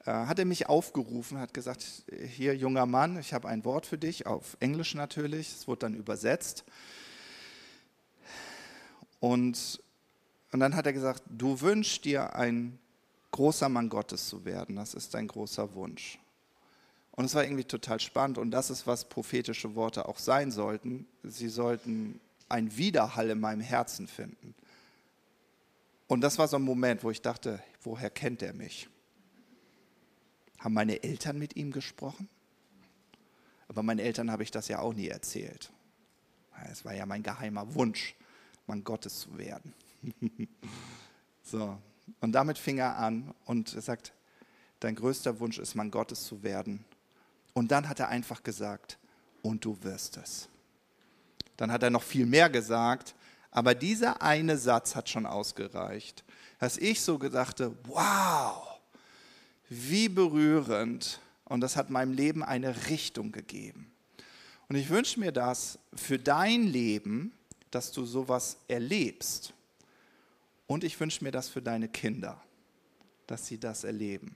hat 0.06 0.40
er 0.40 0.46
mich 0.46 0.68
aufgerufen, 0.68 1.40
hat 1.40 1.54
gesagt, 1.54 2.04
hier 2.28 2.56
junger 2.56 2.86
Mann, 2.86 3.18
ich 3.20 3.34
habe 3.34 3.48
ein 3.48 3.64
Wort 3.64 3.86
für 3.86 3.98
dich, 3.98 4.26
auf 4.26 4.58
Englisch 4.60 4.96
natürlich, 4.96 5.54
es 5.54 5.68
wurde 5.68 5.80
dann 5.80 5.96
übersetzt. 5.96 6.66
Und, 9.20 9.82
und 10.52 10.60
dann 10.60 10.76
hat 10.76 10.86
er 10.86 10.94
gesagt, 10.94 11.24
du 11.30 11.62
wünschst 11.62 12.04
dir 12.04 12.36
ein 12.36 12.80
großer 13.32 13.70
Mann 13.70 13.88
Gottes 13.88 14.28
zu 14.28 14.44
werden, 14.44 14.76
das 14.76 14.94
ist 14.94 15.14
dein 15.14 15.28
großer 15.28 15.74
Wunsch. 15.74 16.20
Und 17.12 17.26
es 17.26 17.36
war 17.36 17.44
irgendwie 17.44 17.64
total 17.64 18.00
spannend 18.00 18.38
und 18.38 18.52
das 18.52 18.70
ist, 18.70 18.86
was 18.88 19.08
prophetische 19.08 19.76
Worte 19.76 20.08
auch 20.10 20.18
sein 20.18 20.52
sollten. 20.52 21.08
Sie 21.24 21.48
sollten 21.48 22.20
ein 22.50 22.76
Widerhall 22.76 23.30
in 23.30 23.40
meinem 23.40 23.62
Herzen 23.62 24.08
finden. 24.08 24.56
Und 26.08 26.22
das 26.22 26.38
war 26.38 26.48
so 26.48 26.58
ein 26.58 26.64
Moment, 26.64 27.04
wo 27.04 27.12
ich 27.12 27.22
dachte, 27.22 27.62
woher 27.82 28.10
kennt 28.10 28.42
er 28.42 28.54
mich? 28.54 28.90
Haben 30.64 30.76
meine 30.76 31.04
Eltern 31.04 31.38
mit 31.38 31.58
ihm 31.58 31.74
gesprochen? 31.74 32.30
Aber 33.68 33.84
meinen 33.84 34.00
Eltern 34.00 34.32
habe 34.32 34.44
ich 34.44 34.52
das 34.52 34.70
ja 34.70 34.80
auch 34.80 34.94
nie 34.94 35.10
erzählt. 35.10 35.74
Es 36.72 36.86
war 36.86 36.94
ja 36.94 37.06
mein 37.06 37.22
geheimer 37.22 37.76
Wunsch, 37.76 38.16
Mann 38.66 38.82
Gottes 38.86 39.20
zu 39.20 39.38
werden. 39.38 39.74
so, 41.44 41.78
und 42.22 42.32
damit 42.32 42.58
fing 42.58 42.78
er 42.78 42.98
an 42.98 43.34
und 43.44 43.74
er 43.74 43.82
sagt, 43.82 44.14
dein 44.80 44.96
größter 44.96 45.42
Wunsch 45.42 45.60
ist, 45.60 45.76
Mann 45.76 45.92
Gottes 45.92 46.24
zu 46.24 46.44
werden. 46.44 46.86
Und 47.54 47.72
dann 47.72 47.90
hat 47.90 48.00
er 48.00 48.08
einfach 48.08 48.42
gesagt, 48.42 48.98
und 49.42 49.66
du 49.66 49.78
wirst 49.84 50.16
es. 50.16 50.48
Dann 51.58 51.74
hat 51.74 51.84
er 51.84 51.90
noch 51.90 52.04
viel 52.04 52.26
mehr 52.26 52.50
gesagt, 52.50 53.16
aber 53.52 53.76
dieser 53.76 54.22
eine 54.22 54.58
Satz 54.58 54.96
hat 54.96 55.10
schon 55.10 55.26
ausgereicht, 55.26 56.24
dass 56.60 56.78
ich 56.78 57.02
so 57.02 57.20
gedachte, 57.20 57.76
wow, 57.84 58.73
wie 59.90 60.10
berührend. 60.10 61.20
Und 61.46 61.62
das 61.62 61.76
hat 61.76 61.90
meinem 61.90 62.14
Leben 62.14 62.44
eine 62.44 62.90
Richtung 62.90 63.32
gegeben. 63.32 63.92
Und 64.70 64.76
ich 64.76 64.90
wünsche 64.90 65.20
mir 65.20 65.32
das 65.32 65.78
für 65.94 66.18
dein 66.18 66.64
Leben, 66.64 67.34
dass 67.70 67.92
du 67.92 68.06
sowas 68.06 68.58
erlebst. 68.68 69.54
Und 70.68 70.84
ich 70.84 71.00
wünsche 71.00 71.24
mir 71.24 71.32
das 71.32 71.50
für 71.50 71.62
deine 71.62 71.90
Kinder, 71.90 72.42
dass 73.28 73.48
sie 73.48 73.60
das 73.60 73.84
erleben. 73.84 74.36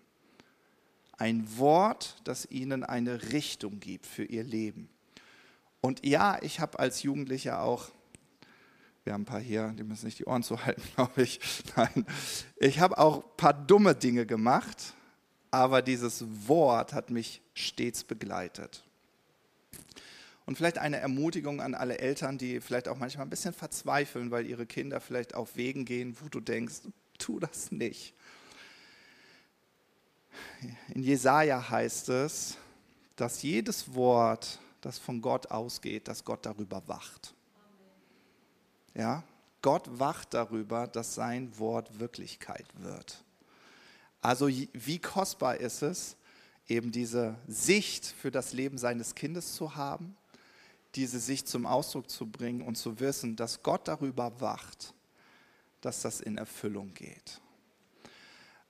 Ein 1.18 1.58
Wort, 1.58 2.22
das 2.26 2.46
ihnen 2.52 2.84
eine 2.84 3.32
Richtung 3.32 3.80
gibt 3.80 4.06
für 4.06 4.26
ihr 4.26 4.44
Leben. 4.44 4.90
Und 5.82 6.06
ja, 6.06 6.38
ich 6.42 6.60
habe 6.60 6.78
als 6.78 7.04
Jugendlicher 7.04 7.62
auch 7.62 7.92
wir 9.08 9.14
haben 9.14 9.22
ein 9.22 9.26
paar 9.26 9.40
hier, 9.40 9.70
die 9.70 9.84
müssen 9.84 10.06
nicht 10.06 10.20
die 10.20 10.26
Ohren 10.26 10.44
zuhalten, 10.44 10.84
glaube 10.96 11.24
ich. 11.24 11.40
Nein, 11.78 12.06
ich 12.58 12.82
habe 12.82 12.98
auch 12.98 13.24
ein 13.24 13.38
paar 13.38 13.54
dumme 13.54 13.96
Dinge 13.96 14.26
gemacht, 14.26 14.94
aber 15.52 15.82
dieses 15.82 16.26
Wort 16.48 16.94
hat 16.94 17.10
mich 17.10 17.42
stets 17.54 18.04
begleitet. 18.04 18.84
Und 20.46 20.56
vielleicht 20.56 20.78
eine 20.78 20.98
Ermutigung 20.98 21.62
an 21.62 21.76
alle 21.76 21.98
Eltern, 22.00 22.38
die 22.38 22.62
vielleicht 22.62 22.88
auch 22.88 22.98
manchmal 22.98 23.26
ein 23.26 23.30
bisschen 23.30 23.54
verzweifeln, 23.54 24.32
weil 24.32 24.46
ihre 24.46 24.66
Kinder 24.66 25.02
vielleicht 25.02 25.36
auf 25.36 25.58
Wegen 25.58 25.84
gehen, 25.84 26.16
wo 26.22 26.30
du 26.30 26.40
denkst, 26.40 26.76
tu 27.18 27.40
das 27.40 27.72
nicht. 27.72 28.14
In 30.94 31.04
Jesaja 31.04 31.70
heißt 31.70 32.10
es, 32.10 32.58
dass 33.18 33.42
jedes 33.42 33.94
Wort, 33.94 34.60
das 34.82 35.00
von 35.00 35.22
Gott 35.22 35.48
ausgeht, 35.48 36.08
dass 36.08 36.24
Gott 36.24 36.46
darüber 36.46 36.82
wacht. 36.88 37.34
Ja? 38.94 39.24
Gott 39.62 40.00
wacht 40.00 40.34
darüber, 40.34 40.88
dass 40.88 41.16
sein 41.16 41.58
Wort 41.60 42.00
Wirklichkeit 42.00 42.66
wird. 42.76 43.24
Also 44.28 44.50
wie 44.50 45.00
kostbar 45.00 45.56
ist 45.56 45.82
es, 45.82 46.18
eben 46.68 46.92
diese 46.92 47.36
Sicht 47.48 48.06
für 48.06 48.30
das 48.30 48.52
Leben 48.52 48.78
seines 48.78 49.16
Kindes 49.16 49.54
zu 49.54 49.78
haben, 49.78 50.18
diese 50.96 51.22
Sicht 51.22 51.48
zum 51.48 51.66
Ausdruck 51.66 52.10
zu 52.10 52.26
bringen 52.26 52.62
und 52.62 52.76
zu 52.76 53.00
wissen, 53.00 53.38
dass 53.38 53.64
Gott 53.64 53.88
darüber 53.88 54.42
wacht, 54.42 54.94
dass 55.80 56.02
das 56.02 56.20
in 56.20 56.38
Erfüllung 56.38 56.94
geht. 56.94 57.40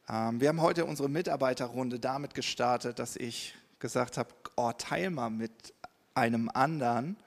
Ähm, 0.07 0.39
wir 0.39 0.49
haben 0.49 0.61
heute 0.61 0.85
unsere 0.85 1.09
Mitarbeiterrunde 1.09 1.99
damit 1.99 2.35
gestartet, 2.35 2.99
dass 2.99 3.15
ich 3.15 3.55
gesagt 3.79 4.19
habe, 4.19 4.29
oh, 4.57 4.73
teil 4.77 5.09
mal 5.09 5.31
mit 5.31 5.73
einem 6.13 6.51
anderen 6.53 7.17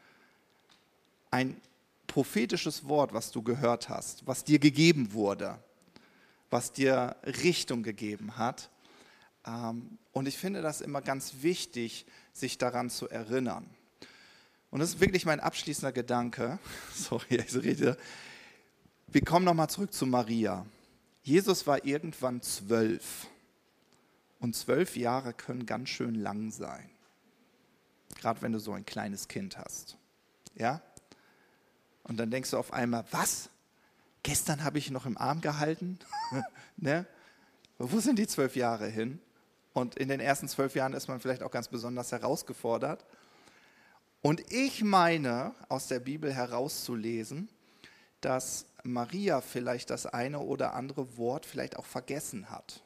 ein 1.33 1.61
prophetisches 2.07 2.87
Wort, 2.87 3.12
was 3.12 3.33
du 3.33 3.43
gehört 3.43 3.89
hast, 3.89 4.24
was 4.24 4.45
dir 4.45 4.61
gegeben 4.61 5.14
wurde, 5.14 5.59
was 6.51 6.73
dir 6.73 7.17
Richtung 7.25 7.83
gegeben 7.83 8.37
hat. 8.37 8.71
Ähm, 9.47 9.99
und 10.13 10.27
ich 10.27 10.37
finde 10.37 10.63
das 10.63 10.81
immer 10.81 11.01
ganz 11.01 11.37
wichtig, 11.41 12.07
sich 12.33 12.59
daran 12.59 12.91
zu 12.91 13.09
erinnern. 13.09 13.67
Und 14.71 14.81
das 14.81 14.91
ist 14.91 15.01
wirklich 15.01 15.25
mein 15.25 15.41
abschließender 15.41 15.93
Gedanke. 15.93 16.59
Sorry, 16.95 17.37
ich 17.37 17.55
rede. 17.55 17.97
Wir 19.09 19.25
kommen 19.25 19.45
nochmal 19.45 19.71
zurück 19.71 19.93
zu 19.93 20.07
Maria. 20.07 20.67
Jesus 21.23 21.67
war 21.67 21.85
irgendwann 21.85 22.43
zwölf. 22.43 23.27
Und 24.39 24.57
zwölf 24.57 24.97
Jahre 24.97 25.35
können 25.35 25.67
ganz 25.67 25.91
schön 25.91 26.15
lang 26.15 26.51
sein. 26.51 26.89
Gerade 28.17 28.43
wenn 28.43 28.53
du 28.53 28.59
so 28.59 28.73
ein 28.73 28.87
kleines 28.87 29.29
Kind 29.29 29.59
hast. 29.59 29.97
Ja? 30.55 30.83
Und 32.05 32.17
dann 32.17 32.31
denkst 32.31 32.51
du 32.51 32.59
auf 32.59 32.73
einmal, 32.73 33.05
was? 33.11 33.50
Gestern 34.23 34.64
habe 34.64 34.79
ich 34.79 34.91
noch 34.91 35.07
im 35.07 35.16
Arm 35.16 35.41
gehalten? 35.41 35.99
ne? 36.77 37.07
Wo 37.79 38.01
sind 38.01 38.18
die 38.18 38.27
zwölf 38.27 38.57
Jahre 38.57 38.89
hin? 38.89 39.18
Und 39.73 39.97
in 39.97 40.09
den 40.09 40.21
ersten 40.21 40.49
zwölf 40.49 40.75
Jahren 40.75 40.93
ist 40.93 41.09
man 41.09 41.21
vielleicht 41.21 41.43
auch 41.43 41.51
ganz 41.51 41.68
besonders 41.68 42.12
herausgefordert. 42.12 43.07
Und 44.21 44.43
ich 44.53 44.83
meine, 44.83 45.55
aus 45.68 45.87
der 45.87 46.01
Bibel 46.01 46.33
herauszulesen, 46.33 47.49
dass 48.21 48.66
Maria 48.83 49.41
vielleicht 49.41 49.91
das 49.91 50.07
eine 50.07 50.41
oder 50.41 50.75
andere 50.75 51.16
Wort 51.16 51.47
vielleicht 51.47 51.77
auch 51.77 51.87
vergessen 51.87 52.51
hat. 52.51 52.83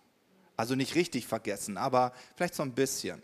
Also 0.57 0.77
nicht 0.77 0.95
richtig 0.95 1.27
vergessen, 1.27 1.77
aber 1.77 2.13
vielleicht 2.37 2.55
so 2.55 2.63
ein 2.63 2.73
bisschen. 2.73 3.21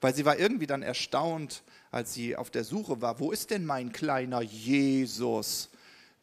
Weil 0.00 0.14
sie 0.14 0.24
war 0.24 0.38
irgendwie 0.38 0.66
dann 0.66 0.82
erstaunt, 0.82 1.62
als 1.90 2.12
sie 2.14 2.34
auf 2.34 2.50
der 2.50 2.64
Suche 2.64 3.00
war, 3.00 3.20
wo 3.20 3.30
ist 3.30 3.50
denn 3.50 3.64
mein 3.64 3.92
kleiner 3.92 4.42
Jesus? 4.42 5.70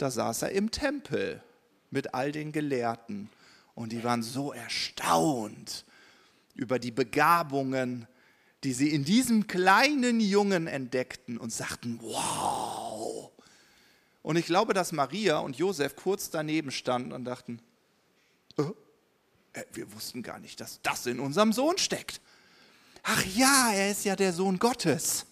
Da 0.01 0.09
saß 0.09 0.41
er 0.41 0.51
im 0.51 0.71
Tempel 0.71 1.43
mit 1.91 2.15
all 2.15 2.31
den 2.31 2.51
Gelehrten. 2.51 3.29
Und 3.75 3.91
die 3.91 4.03
waren 4.03 4.23
so 4.23 4.51
erstaunt 4.51 5.85
über 6.55 6.79
die 6.79 6.89
Begabungen, 6.89 8.07
die 8.63 8.73
sie 8.73 8.89
in 8.89 9.05
diesem 9.05 9.45
kleinen 9.45 10.19
Jungen 10.19 10.65
entdeckten 10.65 11.37
und 11.37 11.53
sagten, 11.53 11.99
wow. 12.01 13.29
Und 14.23 14.37
ich 14.37 14.47
glaube, 14.47 14.73
dass 14.73 14.91
Maria 14.91 15.37
und 15.37 15.57
Josef 15.57 15.95
kurz 15.95 16.31
daneben 16.31 16.71
standen 16.71 17.11
und 17.11 17.25
dachten, 17.25 17.59
oh, 18.57 18.73
wir 19.71 19.93
wussten 19.93 20.23
gar 20.23 20.39
nicht, 20.39 20.59
dass 20.61 20.81
das 20.81 21.05
in 21.05 21.19
unserem 21.19 21.53
Sohn 21.53 21.77
steckt. 21.77 22.21
Ach 23.03 23.23
ja, 23.35 23.71
er 23.71 23.91
ist 23.91 24.05
ja 24.05 24.15
der 24.15 24.33
Sohn 24.33 24.57
Gottes. 24.57 25.27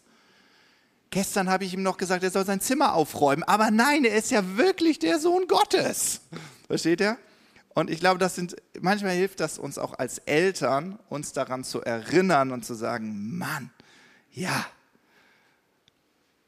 Gestern 1.11 1.49
habe 1.49 1.65
ich 1.65 1.73
ihm 1.73 1.81
noch 1.81 1.97
gesagt, 1.97 2.23
er 2.23 2.29
soll 2.29 2.45
sein 2.45 2.61
Zimmer 2.61 2.93
aufräumen, 2.93 3.43
aber 3.43 3.71
nein, 3.71 4.05
er 4.05 4.15
ist 4.15 4.29
ja 4.29 4.57
wirklich 4.57 4.99
der 4.99 5.19
Sohn 5.19 5.47
Gottes. 5.47 6.21
Versteht 6.67 7.01
ihr? 7.01 7.17
Und 7.73 7.89
ich 7.89 7.99
glaube, 7.99 8.19
das 8.19 8.35
sind, 8.35 8.55
manchmal 8.79 9.13
hilft 9.13 9.39
das 9.39 9.57
uns 9.57 9.77
auch 9.77 9.97
als 9.97 10.19
Eltern, 10.19 10.99
uns 11.09 11.33
daran 11.33 11.63
zu 11.63 11.81
erinnern 11.81 12.51
und 12.51 12.63
zu 12.65 12.75
sagen, 12.75 13.37
Mann, 13.37 13.71
ja, 14.31 14.65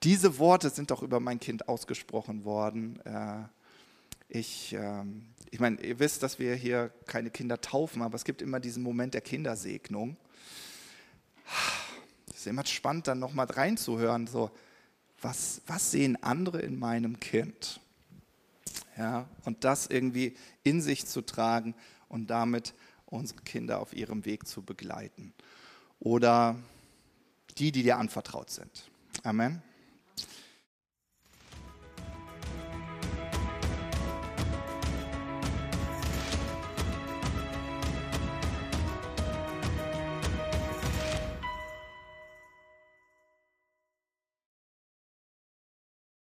diese 0.03 0.37
Worte 0.37 0.69
sind 0.69 0.91
doch 0.91 1.03
über 1.03 1.19
mein 1.19 1.39
Kind 1.39 1.67
ausgesprochen 1.67 2.43
worden. 2.43 2.99
Äh, 3.05 3.43
ich, 4.29 4.73
ähm, 4.73 5.27
ich 5.51 5.59
meine, 5.59 5.81
ihr 5.81 5.99
wisst, 5.99 6.23
dass 6.23 6.39
wir 6.39 6.55
hier 6.55 6.91
keine 7.05 7.29
Kinder 7.29 7.61
taufen, 7.61 8.01
aber 8.01 8.15
es 8.15 8.23
gibt 8.23 8.41
immer 8.41 8.59
diesen 8.59 8.83
Moment 8.83 9.13
der 9.13 9.21
Kindersegnung. 9.21 10.17
Ist 12.41 12.47
immer 12.47 12.65
spannend, 12.65 13.07
dann 13.07 13.19
nochmal 13.19 13.45
reinzuhören, 13.45 14.25
so, 14.25 14.49
was, 15.21 15.61
was 15.67 15.91
sehen 15.91 16.17
andere 16.23 16.59
in 16.59 16.79
meinem 16.79 17.19
Kind? 17.19 17.79
Ja, 18.97 19.29
und 19.45 19.63
das 19.63 19.85
irgendwie 19.85 20.35
in 20.63 20.81
sich 20.81 21.05
zu 21.05 21.21
tragen 21.21 21.75
und 22.09 22.31
damit 22.31 22.73
unsere 23.05 23.43
Kinder 23.43 23.79
auf 23.79 23.93
ihrem 23.93 24.25
Weg 24.25 24.47
zu 24.47 24.63
begleiten. 24.63 25.35
Oder 25.99 26.55
die, 27.59 27.71
die 27.71 27.83
dir 27.83 27.99
anvertraut 27.99 28.49
sind. 28.49 28.89
Amen. 29.21 29.61